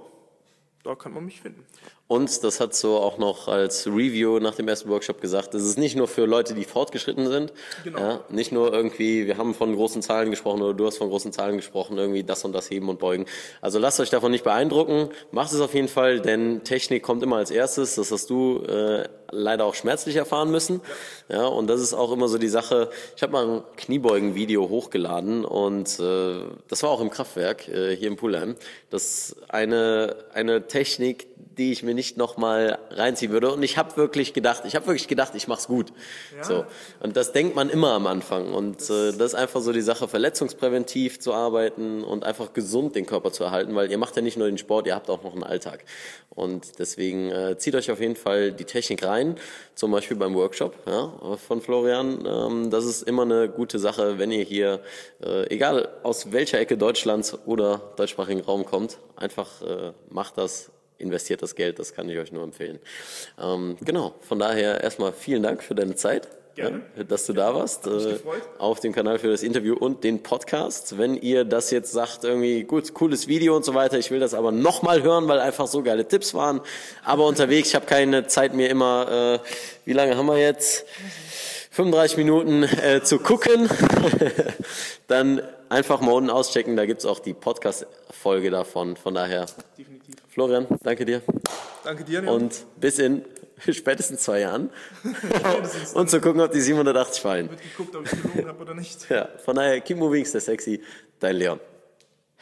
da 0.84 0.96
kann 0.96 1.14
man 1.14 1.24
mich 1.24 1.40
finden. 1.40 1.66
Und 2.08 2.44
das 2.44 2.60
hat 2.60 2.76
so 2.76 2.98
auch 2.98 3.18
noch 3.18 3.48
als 3.48 3.88
Review 3.88 4.38
nach 4.38 4.54
dem 4.54 4.68
ersten 4.68 4.90
Workshop 4.90 5.22
gesagt, 5.22 5.56
das 5.56 5.64
ist 5.64 5.80
nicht 5.80 5.96
nur 5.96 6.08
für 6.08 6.26
Leute, 6.26 6.54
die 6.54 6.64
fortgeschritten 6.64 7.28
sind. 7.28 7.52
Genau. 7.84 8.00
Ja, 8.00 8.20
nicht 8.30 8.52
nur 8.52 8.72
irgendwie, 8.72 9.26
wir 9.26 9.38
haben 9.38 9.56
von 9.56 9.76
großen 9.76 10.04
Zahlen 10.04 10.30
gesprochen 10.30 10.62
oder 10.62 10.76
du 10.76 10.86
hast 10.86 10.98
von 10.98 11.10
großen 11.10 11.32
Zahlen 11.32 11.56
gesprochen, 11.58 11.98
irgendwie 11.98 12.24
das 12.24 12.46
und 12.46 12.54
das 12.54 12.70
heben 12.70 12.90
und 12.90 13.00
beugen. 13.00 13.26
Also 13.60 13.80
lasst 13.80 14.00
euch 14.00 14.12
davon 14.12 14.32
nicht 14.32 14.44
beeindrucken. 14.44 15.10
Macht 15.32 15.52
es 15.52 15.60
auf 15.60 15.74
jeden 15.74 15.88
Fall, 15.88 16.20
denn 16.20 16.64
Technik 16.64 17.02
kommt 17.02 17.24
immer 17.24 17.38
als 17.38 17.50
erstes. 17.50 17.96
Das 17.96 18.12
hast 18.12 18.30
du 18.30 18.60
äh, 18.60 19.08
leider 19.32 19.66
auch 19.66 19.74
schmerzlich 19.74 20.16
erfahren 20.16 20.52
müssen. 20.52 20.82
Ja, 21.28 21.48
und 21.48 21.66
das 21.68 21.82
ist 21.82 21.96
auch 21.96 22.12
immer 22.12 22.28
so 22.28 22.38
die 22.38 22.50
Sache. 22.50 22.92
Ich 23.16 23.24
habe 23.24 23.34
mal 23.34 23.48
ein 23.48 23.64
Kniebeugen-Video 23.78 24.70
hochgeladen 24.70 25.44
und 25.44 26.00
äh, 26.00 26.36
das 26.68 26.84
war 26.84 26.92
auch 26.92 27.02
im 27.02 27.10
Kraftwerk 27.10 27.68
äh, 27.68 27.96
hier 27.96 28.10
im 28.10 28.16
Pulheim. 28.16 28.56
Das 28.92 29.36
eine 29.50 30.18
eine 30.34 30.68
Technik, 30.68 31.28
die 31.58 31.72
ich 31.72 31.82
mir 31.84 31.95
nicht 31.96 32.18
nochmal 32.18 32.78
reinziehen 32.92 33.32
würde. 33.32 33.52
Und 33.52 33.64
ich 33.64 33.78
habe 33.78 33.98
wirklich 33.98 34.34
gedacht, 34.34 34.64
ich 34.66 34.76
habe 34.76 34.88
wirklich 34.88 35.08
gedacht, 35.08 35.34
ich 35.36 35.48
mach's 35.48 35.68
gut. 35.68 35.92
So. 36.42 36.66
Und 37.00 37.18
das 37.18 37.32
denkt 37.32 37.56
man 37.56 37.70
immer 37.70 37.94
am 37.94 38.08
Anfang. 38.08 38.54
Und 38.54 38.82
äh, 38.90 39.12
das 39.14 39.34
ist 39.34 39.36
einfach 39.36 39.62
so 39.62 39.72
die 39.72 39.82
Sache, 39.82 40.08
verletzungspräventiv 40.08 41.20
zu 41.20 41.34
arbeiten 41.34 42.04
und 42.04 42.24
einfach 42.24 42.54
gesund 42.54 42.96
den 42.96 43.06
Körper 43.06 43.32
zu 43.32 43.44
erhalten, 43.44 43.76
weil 43.76 43.90
ihr 43.90 43.98
macht 43.98 44.16
ja 44.16 44.22
nicht 44.22 44.38
nur 44.38 44.48
den 44.48 44.58
Sport, 44.58 44.88
ihr 44.88 44.96
habt 44.96 45.10
auch 45.10 45.24
noch 45.24 45.34
einen 45.34 45.44
Alltag. 45.44 45.86
Und 46.30 46.80
deswegen 46.80 47.32
äh, 47.32 47.58
zieht 47.58 47.76
euch 47.76 47.90
auf 47.92 48.02
jeden 48.02 48.16
Fall 48.16 48.52
die 48.52 48.66
Technik 48.66 49.06
rein, 49.06 49.38
zum 49.74 49.92
Beispiel 49.92 50.18
beim 50.18 50.36
Workshop 50.36 50.76
ja, 50.86 51.38
von 51.38 51.62
Florian. 51.62 52.26
Ähm, 52.26 52.70
das 52.70 52.86
ist 52.86 53.04
immer 53.04 53.22
eine 53.22 53.50
gute 53.50 53.80
Sache, 53.80 54.20
wenn 54.20 54.32
ihr 54.32 54.44
hier, 54.44 54.82
äh, 55.24 55.48
egal 55.54 55.90
aus 56.04 56.32
welcher 56.34 56.60
Ecke 56.60 56.78
Deutschlands 56.78 57.38
oder 57.46 57.94
deutschsprachigen 57.96 58.42
Raum 58.42 58.66
kommt, 58.66 58.98
einfach 59.16 59.62
äh, 59.62 59.94
macht 60.10 60.38
das 60.38 60.72
investiert 60.98 61.42
das 61.42 61.56
Geld, 61.56 61.80
das 61.80 61.94
kann 61.94 62.10
ich 62.10 62.18
euch 62.18 62.32
nur 62.32 62.44
empfehlen. 62.44 62.80
Ähm, 63.42 63.78
genau, 63.82 64.16
von 64.22 64.40
daher 64.40 64.82
erstmal 64.82 65.12
vielen 65.14 65.44
Dank 65.44 65.64
für 65.64 65.76
deine 65.76 65.96
Zeit. 65.96 66.28
Gerne. 66.56 66.84
Ja, 66.96 67.04
dass 67.04 67.26
du 67.26 67.34
da 67.34 67.54
warst, 67.54 67.86
äh, 67.86 68.18
auf 68.60 68.80
dem 68.80 68.94
Kanal 68.94 69.20
für 69.20 69.28
das 69.28 69.44
Interview 69.44 69.76
und 69.76 70.06
den 70.06 70.24
Podcast. 70.24 70.98
Wenn 70.98 71.18
ihr 71.18 71.44
das 71.44 71.70
jetzt 71.70 71.92
sagt, 71.92 72.24
irgendwie 72.24 72.64
gut, 72.64 72.94
cooles 72.94 73.28
Video 73.28 73.58
und 73.58 73.66
so 73.66 73.74
weiter, 73.74 74.00
ich 74.00 74.10
will 74.10 74.22
das 74.22 74.34
aber 74.34 74.54
nochmal 74.54 75.04
hören, 75.04 75.28
weil 75.28 75.40
einfach 75.40 75.68
so 75.68 75.84
geile 75.84 76.08
Tipps 76.08 76.34
waren. 76.34 76.62
Aber 77.04 77.28
unterwegs, 77.28 77.70
ich 77.70 77.76
habe 77.76 77.86
keine 77.86 78.28
Zeit 78.28 78.54
mir 78.54 78.70
immer, 78.70 79.42
äh, 79.44 79.48
wie 79.84 79.92
lange 79.92 80.16
haben 80.16 80.28
wir 80.28 80.38
jetzt? 80.38 80.86
35 81.72 82.16
Minuten 82.16 82.64
äh, 82.64 83.02
zu 83.04 83.20
gucken, 83.20 83.68
dann 85.08 85.42
einfach 85.76 86.00
mal 86.02 86.12
unten 86.14 86.30
auschecken, 86.30 86.76
da 86.76 86.86
gibt's 86.86 87.06
auch 87.06 87.20
die 87.20 87.34
Podcast-Folge 87.34 88.50
davon. 88.50 88.96
Von 88.96 89.14
daher, 89.14 89.46
Definitiv. 89.78 90.16
Florian, 90.30 90.68
danke 90.84 91.06
dir 91.06 91.22
Danke 91.84 92.04
dir, 92.04 92.22
Leon. 92.22 92.36
und 92.44 92.66
bis 92.78 92.98
in 93.00 93.24
spätestens 93.72 94.22
zwei 94.22 94.40
Jahren 94.42 94.70
und 95.94 96.10
zu 96.10 96.20
gucken, 96.22 96.42
ob 96.42 96.52
die 96.52 96.62
780 96.62 97.22
fallen. 97.22 97.50
wird 97.50 97.62
geguckt, 97.62 97.96
ob 97.96 98.06
ich 98.06 98.22
gelogen 98.22 98.48
habe 98.48 98.62
oder 98.62 98.74
nicht. 98.74 99.10
Ja, 99.10 99.30
von 99.44 99.56
daher, 99.56 99.80
keep 99.82 99.98
moving, 99.98 100.26
stay 100.26 100.40
sexy, 100.40 100.82
dein 101.20 101.36
Leon. 101.36 101.60